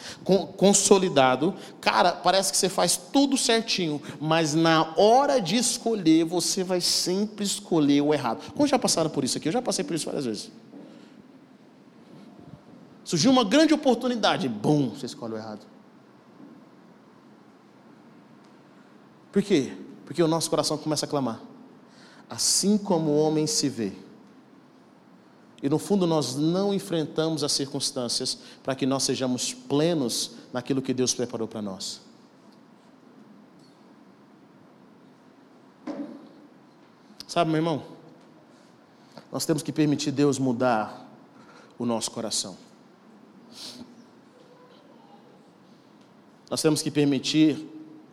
consolidado, 0.58 1.54
cara, 1.80 2.12
parece 2.12 2.52
que 2.52 2.58
você 2.58 2.68
faz 2.68 2.94
tudo 2.94 3.38
certinho, 3.38 4.02
mas 4.20 4.52
na 4.52 4.92
hora 4.98 5.40
de 5.40 5.56
escolher, 5.56 6.26
você 6.26 6.62
vai 6.62 6.82
sempre 6.82 7.42
escolher 7.42 8.02
o 8.02 8.12
errado. 8.12 8.52
Como 8.52 8.68
já 8.68 8.78
passaram 8.78 9.08
por 9.08 9.24
isso 9.24 9.38
aqui? 9.38 9.48
Eu 9.48 9.52
já 9.52 9.62
passei 9.62 9.82
por 9.82 9.94
isso 9.94 10.04
várias 10.04 10.26
vezes. 10.26 10.52
Surgiu 13.02 13.30
uma 13.30 13.44
grande 13.44 13.72
oportunidade, 13.72 14.46
bum, 14.46 14.90
você 14.90 15.06
escolhe 15.06 15.32
o 15.32 15.38
errado. 15.38 15.66
Por 19.32 19.42
quê? 19.42 19.72
Porque 20.04 20.22
o 20.22 20.28
nosso 20.28 20.50
coração 20.50 20.76
começa 20.76 21.06
a 21.06 21.08
clamar 21.08 21.51
assim 22.32 22.78
como 22.78 23.10
o 23.10 23.18
homem 23.18 23.46
se 23.46 23.68
vê. 23.68 23.92
E 25.62 25.68
no 25.68 25.78
fundo 25.78 26.06
nós 26.06 26.34
não 26.34 26.72
enfrentamos 26.72 27.44
as 27.44 27.52
circunstâncias 27.52 28.38
para 28.62 28.74
que 28.74 28.86
nós 28.86 29.02
sejamos 29.02 29.52
plenos 29.52 30.36
naquilo 30.50 30.80
que 30.80 30.94
Deus 30.94 31.12
preparou 31.12 31.46
para 31.46 31.60
nós. 31.60 32.00
Sabe, 37.28 37.50
meu 37.50 37.58
irmão? 37.58 37.82
Nós 39.30 39.44
temos 39.44 39.62
que 39.62 39.70
permitir 39.70 40.10
Deus 40.10 40.38
mudar 40.38 41.06
o 41.78 41.84
nosso 41.84 42.10
coração. 42.10 42.56
Nós 46.48 46.62
temos 46.62 46.80
que 46.80 46.90
permitir 46.90 47.68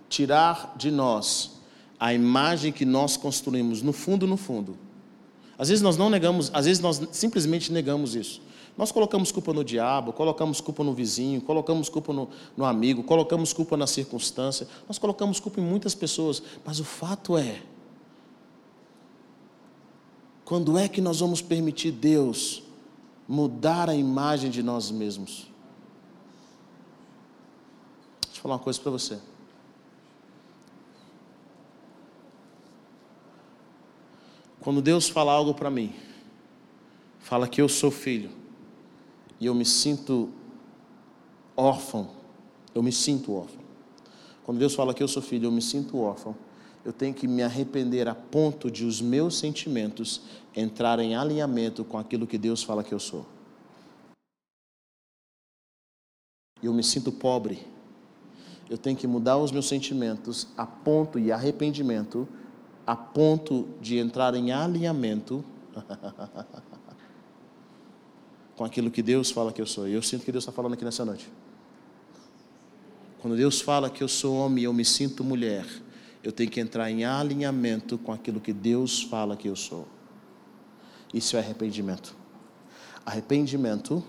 tirar 0.09 0.75
de 0.75 0.91
nós 0.91 1.58
a 1.99 2.13
imagem 2.13 2.71
que 2.71 2.85
nós 2.85 3.17
construímos, 3.17 3.81
no 3.81 3.91
fundo, 3.91 4.25
no 4.25 4.37
fundo. 4.37 4.77
Às 5.57 5.67
vezes 5.67 5.81
nós 5.81 5.97
não 5.97 6.09
negamos, 6.09 6.49
às 6.53 6.65
vezes 6.65 6.81
nós 6.81 7.01
simplesmente 7.11 7.71
negamos 7.71 8.15
isso. 8.15 8.41
Nós 8.77 8.93
colocamos 8.93 9.29
culpa 9.29 9.51
no 9.51 9.61
diabo, 9.61 10.13
colocamos 10.13 10.61
culpa 10.61 10.85
no 10.85 10.93
vizinho, 10.93 11.41
colocamos 11.41 11.89
culpa 11.89 12.13
no, 12.13 12.29
no 12.55 12.63
amigo, 12.63 13.03
colocamos 13.03 13.51
culpa 13.51 13.75
na 13.75 13.85
circunstância, 13.85 14.65
nós 14.87 14.97
colocamos 14.97 15.37
culpa 15.41 15.59
em 15.59 15.63
muitas 15.63 15.93
pessoas, 15.93 16.41
mas 16.63 16.79
o 16.79 16.85
fato 16.85 17.37
é, 17.37 17.61
quando 20.45 20.77
é 20.77 20.87
que 20.87 21.01
nós 21.01 21.19
vamos 21.19 21.41
permitir 21.41 21.91
Deus 21.91 22.63
mudar 23.27 23.89
a 23.89 23.93
imagem 23.93 24.49
de 24.49 24.63
nós 24.63 24.89
mesmos? 24.89 25.47
Deixa 28.25 28.39
eu 28.39 28.41
falar 28.41 28.55
uma 28.55 28.61
coisa 28.61 28.79
para 28.79 28.91
você. 28.91 29.19
Quando 34.61 34.81
Deus 34.81 35.07
fala 35.07 35.31
algo 35.31 35.53
para 35.53 35.69
mim, 35.69 35.93
fala 37.19 37.47
que 37.47 37.61
eu 37.61 37.69
sou 37.69 37.89
filho, 37.89 38.29
e 39.39 39.45
eu 39.45 39.55
me 39.55 39.65
sinto 39.65 40.29
órfão, 41.55 42.09
eu 42.75 42.83
me 42.83 42.91
sinto 42.91 43.33
órfão. 43.33 43.61
Quando 44.43 44.57
Deus 44.57 44.75
fala 44.75 44.93
que 44.93 45.01
eu 45.01 45.07
sou 45.07 45.21
filho, 45.21 45.45
eu 45.45 45.51
me 45.51 45.61
sinto 45.61 45.97
órfão, 45.99 46.35
eu 46.83 46.91
tenho 46.91 47.13
que 47.13 47.27
me 47.27 47.41
arrepender 47.41 48.07
a 48.07 48.15
ponto 48.15 48.69
de 48.69 48.83
os 48.83 49.01
meus 49.01 49.37
sentimentos 49.37 50.21
entrarem 50.55 51.11
em 51.11 51.15
alinhamento 51.15 51.85
com 51.85 51.97
aquilo 51.97 52.27
que 52.27 52.37
Deus 52.37 52.63
fala 52.63 52.83
que 52.83 52.93
eu 52.93 52.99
sou. 52.99 53.25
Eu 56.61 56.73
me 56.73 56.83
sinto 56.83 57.11
pobre. 57.11 57.65
Eu 58.69 58.77
tenho 58.77 58.97
que 58.97 59.07
mudar 59.07 59.37
os 59.37 59.51
meus 59.51 59.67
sentimentos 59.67 60.47
a 60.57 60.65
ponto 60.65 61.17
e 61.17 61.31
arrependimento 61.31 62.27
a 62.89 62.95
ponto 62.95 63.67
de 63.79 63.99
entrar 63.99 64.33
em 64.33 64.51
alinhamento 64.51 65.45
com 68.57 68.65
aquilo 68.65 68.89
que 68.89 69.03
Deus 69.03 69.29
fala 69.29 69.53
que 69.53 69.61
eu 69.61 69.67
sou. 69.67 69.87
E 69.87 69.93
eu 69.93 70.01
sinto 70.01 70.25
que 70.25 70.31
Deus 70.31 70.41
está 70.41 70.51
falando 70.51 70.73
aqui 70.73 70.83
nessa 70.83 71.05
noite. 71.05 71.29
Quando 73.21 73.37
Deus 73.37 73.61
fala 73.61 73.91
que 73.91 74.03
eu 74.03 74.07
sou 74.07 74.35
homem 74.35 74.63
e 74.63 74.65
eu 74.65 74.73
me 74.73 74.83
sinto 74.83 75.23
mulher, 75.23 75.67
eu 76.23 76.31
tenho 76.31 76.49
que 76.49 76.59
entrar 76.59 76.89
em 76.89 77.05
alinhamento 77.05 77.95
com 77.95 78.11
aquilo 78.11 78.41
que 78.41 78.51
Deus 78.51 79.03
fala 79.03 79.37
que 79.37 79.47
eu 79.47 79.55
sou. 79.55 79.87
Isso 81.13 81.37
é 81.37 81.41
arrependimento. 81.41 82.15
Arrependimento 83.05 84.03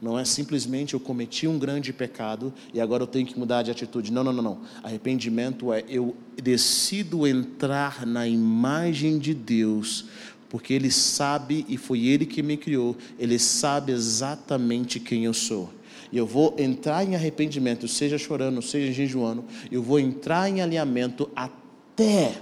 não 0.00 0.18
é 0.18 0.24
simplesmente 0.24 0.94
eu 0.94 1.00
cometi 1.00 1.46
um 1.46 1.58
grande 1.58 1.92
pecado 1.92 2.52
e 2.72 2.80
agora 2.80 3.02
eu 3.02 3.06
tenho 3.06 3.26
que 3.26 3.38
mudar 3.38 3.62
de 3.62 3.70
atitude. 3.70 4.12
Não, 4.12 4.22
não, 4.22 4.32
não, 4.32 4.42
não. 4.42 4.60
Arrependimento 4.82 5.72
é 5.72 5.84
eu 5.88 6.14
decido 6.42 7.26
entrar 7.26 8.06
na 8.06 8.26
imagem 8.28 9.18
de 9.18 9.32
Deus, 9.32 10.06
porque 10.48 10.74
Ele 10.74 10.90
sabe 10.90 11.64
e 11.68 11.76
foi 11.76 12.06
Ele 12.06 12.26
que 12.26 12.42
me 12.42 12.56
criou, 12.56 12.96
Ele 13.18 13.38
sabe 13.38 13.92
exatamente 13.92 15.00
quem 15.00 15.24
eu 15.24 15.34
sou. 15.34 15.70
E 16.12 16.18
eu 16.18 16.26
vou 16.26 16.54
entrar 16.58 17.04
em 17.04 17.14
arrependimento, 17.14 17.88
seja 17.88 18.16
chorando, 18.16 18.62
seja 18.62 18.92
jejuando, 18.92 19.44
eu 19.72 19.82
vou 19.82 19.98
entrar 19.98 20.48
em 20.48 20.60
alinhamento 20.60 21.28
até 21.34 22.40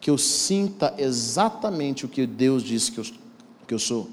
que 0.00 0.10
eu 0.10 0.18
sinta 0.18 0.94
exatamente 0.98 2.04
o 2.04 2.08
que 2.08 2.26
Deus 2.26 2.62
disse 2.62 2.90
que 2.90 2.98
eu, 2.98 3.04
que 3.66 3.74
eu 3.74 3.78
sou. 3.78 4.08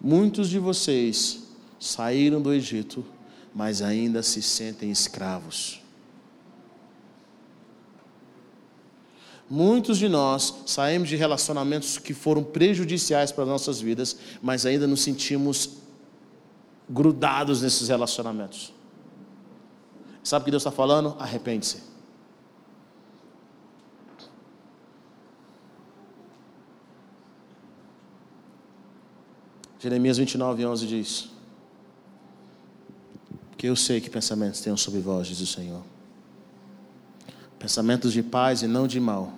Muitos 0.00 0.48
de 0.48 0.58
vocês 0.58 1.41
saíram 1.82 2.40
do 2.40 2.52
Egito, 2.52 3.04
mas 3.52 3.82
ainda 3.82 4.22
se 4.22 4.40
sentem 4.40 4.90
escravos. 4.90 5.82
Muitos 9.50 9.98
de 9.98 10.08
nós 10.08 10.62
saímos 10.64 11.08
de 11.08 11.16
relacionamentos 11.16 11.98
que 11.98 12.14
foram 12.14 12.44
prejudiciais 12.44 13.32
para 13.32 13.42
as 13.42 13.50
nossas 13.50 13.80
vidas, 13.80 14.16
mas 14.40 14.64
ainda 14.64 14.86
nos 14.86 15.02
sentimos 15.02 15.78
grudados 16.88 17.62
nesses 17.62 17.88
relacionamentos. 17.88 18.72
Sabe 20.22 20.42
o 20.42 20.44
que 20.44 20.50
Deus 20.52 20.62
está 20.62 20.70
falando? 20.70 21.16
Arrepende-se. 21.18 21.82
Jeremias 29.80 30.16
29, 30.16 30.64
11 30.64 30.86
diz: 30.86 31.31
Porque 33.62 33.70
eu 33.70 33.76
sei 33.76 34.00
que 34.00 34.10
pensamentos 34.10 34.60
tenho 34.60 34.76
sobre 34.76 34.98
vós, 34.98 35.28
diz 35.28 35.38
o 35.38 35.46
Senhor. 35.46 35.84
Pensamentos 37.60 38.12
de 38.12 38.20
paz 38.20 38.62
e 38.62 38.66
não 38.66 38.88
de 38.88 38.98
mal, 38.98 39.32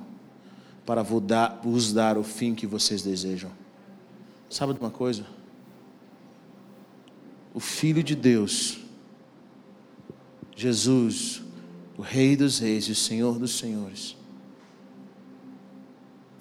para 0.86 1.02
vos 1.02 1.92
dar 1.92 2.16
o 2.16 2.24
fim 2.24 2.54
que 2.54 2.66
vocês 2.66 3.02
desejam. 3.02 3.50
Sabe 4.48 4.72
de 4.72 4.80
uma 4.80 4.90
coisa? 4.90 5.26
O 7.52 7.60
Filho 7.60 8.02
de 8.02 8.14
Deus, 8.14 8.78
Jesus, 10.56 11.42
o 11.98 12.00
Rei 12.00 12.34
dos 12.34 12.58
Reis 12.60 12.86
e 12.86 12.92
o 12.92 12.96
Senhor 12.96 13.38
dos 13.38 13.58
Senhores, 13.58 14.16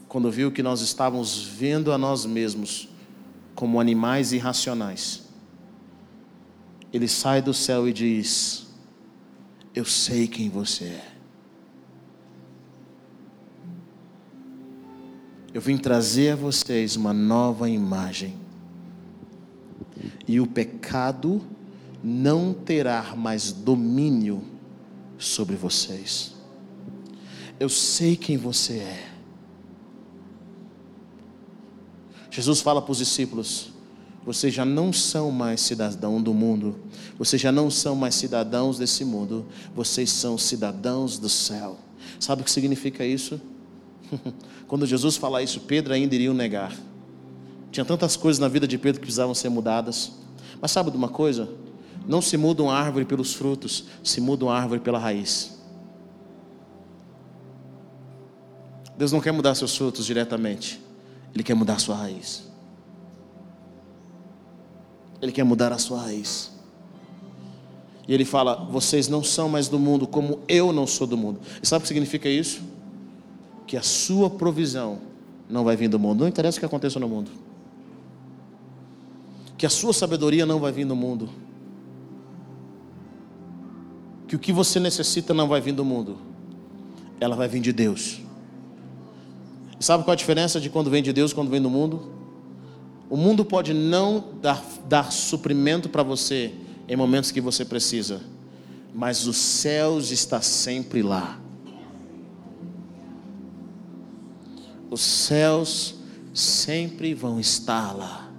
quando 0.07 0.31
viu 0.31 0.53
que 0.53 0.63
nós 0.63 0.79
estávamos 0.79 1.43
vendo 1.43 1.91
a 1.91 1.97
nós 1.97 2.25
mesmos 2.25 2.87
como 3.53 3.77
animais 3.77 4.31
irracionais, 4.31 5.22
ele 6.93 7.07
sai 7.07 7.41
do 7.41 7.53
céu 7.53 7.89
e 7.89 7.91
diz: 7.91 8.67
Eu 9.73 9.83
sei 9.83 10.27
quem 10.27 10.47
você 10.47 10.85
é. 10.85 11.13
Eu 15.51 15.59
vim 15.59 15.77
trazer 15.77 16.31
a 16.31 16.35
vocês 16.35 16.95
uma 16.95 17.11
nova 17.11 17.67
imagem. 17.67 18.35
E 20.27 20.39
o 20.39 20.47
pecado 20.47 21.41
não 22.03 22.53
terá 22.53 23.15
mais 23.15 23.51
domínio 23.51 24.43
sobre 25.17 25.55
vocês. 25.55 26.35
Eu 27.59 27.69
sei 27.69 28.15
quem 28.15 28.37
você 28.37 28.77
é. 28.77 29.09
Jesus 32.29 32.61
fala 32.61 32.81
para 32.81 32.91
os 32.91 32.97
discípulos: 32.99 33.72
vocês 34.25 34.53
já 34.53 34.63
não 34.63 34.93
são 34.93 35.31
mais 35.31 35.61
cidadão 35.61 36.21
do 36.21 36.33
mundo, 36.33 36.79
vocês 37.17 37.41
já 37.41 37.51
não 37.51 37.69
são 37.69 37.95
mais 37.95 38.15
cidadãos 38.15 38.77
desse 38.77 39.03
mundo, 39.03 39.45
vocês 39.75 40.09
são 40.09 40.37
cidadãos 40.37 41.17
do 41.19 41.29
céu. 41.29 41.77
Sabe 42.19 42.41
o 42.41 42.45
que 42.45 42.51
significa 42.51 43.05
isso? 43.05 43.39
Quando 44.67 44.85
Jesus 44.85 45.17
fala 45.17 45.43
isso, 45.43 45.59
Pedro 45.61 45.93
ainda 45.93 46.15
iria 46.15 46.31
o 46.31 46.33
negar. 46.33 46.73
Tinha 47.71 47.85
tantas 47.85 48.15
coisas 48.15 48.39
na 48.39 48.47
vida 48.47 48.67
de 48.67 48.77
Pedro 48.77 49.01
que 49.01 49.07
precisavam 49.07 49.33
ser 49.33 49.49
mudadas. 49.49 50.13
Mas 50.61 50.71
sabe 50.71 50.91
de 50.91 50.97
uma 50.97 51.09
coisa? 51.09 51.49
Não 52.07 52.21
se 52.21 52.37
muda 52.37 52.63
uma 52.63 52.73
árvore 52.73 53.03
pelos 53.03 53.33
frutos, 53.33 53.85
se 54.03 54.21
muda 54.21 54.45
uma 54.45 54.53
árvore 54.55 54.79
pela 54.79 54.99
raiz. 54.99 55.59
Deus 58.97 59.11
não 59.11 59.19
quer 59.19 59.31
mudar 59.31 59.55
seus 59.55 59.75
frutos 59.75 60.05
diretamente. 60.05 60.79
Ele 61.33 61.43
quer 61.43 61.55
mudar 61.55 61.79
sua 61.79 61.95
raiz. 61.95 62.52
Ele 65.23 65.31
quer 65.31 65.45
mudar 65.45 65.71
a 65.71 65.77
sua 65.77 66.01
raiz. 66.01 66.51
E 68.05 68.13
ele 68.13 68.25
fala: 68.25 68.55
Vocês 68.69 69.07
não 69.07 69.23
são 69.23 69.47
mais 69.47 69.69
do 69.69 69.79
mundo, 69.79 70.05
como 70.05 70.41
eu 70.49 70.73
não 70.73 70.85
sou 70.85 71.07
do 71.07 71.15
mundo. 71.15 71.39
E 71.61 71.65
sabe 71.65 71.79
o 71.79 71.81
que 71.83 71.87
significa 71.87 72.27
isso? 72.27 72.61
Que 73.65 73.77
a 73.77 73.81
sua 73.81 74.29
provisão 74.29 74.99
não 75.49 75.63
vai 75.63 75.77
vir 75.77 75.87
do 75.87 75.97
mundo. 75.97 76.19
Não 76.19 76.27
interessa 76.27 76.57
o 76.57 76.59
que 76.59 76.65
aconteça 76.65 76.99
no 76.99 77.07
mundo. 77.07 77.31
Que 79.57 79.65
a 79.65 79.69
sua 79.69 79.93
sabedoria 79.93 80.45
não 80.45 80.59
vai 80.59 80.73
vir 80.73 80.85
do 80.85 80.95
mundo. 80.95 81.29
Que 84.27 84.35
o 84.35 84.39
que 84.39 84.51
você 84.51 84.77
necessita 84.77 85.33
não 85.33 85.47
vai 85.47 85.61
vir 85.61 85.71
do 85.71 85.85
mundo. 85.85 86.17
Ela 87.17 87.37
vai 87.37 87.47
vir 87.47 87.61
de 87.61 87.71
Deus. 87.71 88.19
Sabe 89.79 90.03
qual 90.03 90.11
a 90.11 90.17
diferença 90.17 90.59
de 90.59 90.69
quando 90.69 90.89
vem 90.89 91.01
de 91.01 91.13
Deus 91.13 91.31
e 91.31 91.35
quando 91.35 91.49
vem 91.49 91.61
do 91.61 91.69
mundo? 91.69 92.22
O 93.09 93.17
mundo 93.17 93.45
pode 93.45 93.73
não 93.73 94.23
dar, 94.41 94.63
dar 94.87 95.11
suprimento 95.11 95.89
para 95.89 96.03
você 96.03 96.53
em 96.87 96.95
momentos 96.95 97.31
que 97.31 97.41
você 97.41 97.63
precisa, 97.63 98.21
mas 98.93 99.27
os 99.27 99.37
céus 99.37 100.11
está 100.11 100.41
sempre 100.41 101.01
lá. 101.01 101.39
Os 104.89 105.01
céus 105.01 105.95
sempre 106.33 107.13
vão 107.13 107.39
estar 107.39 107.95
lá. 107.95 108.29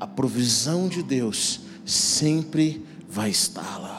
A 0.00 0.06
provisão 0.06 0.88
de 0.88 1.02
Deus 1.02 1.60
sempre 1.84 2.84
vai 3.08 3.30
estar 3.30 3.78
lá. 3.78 3.97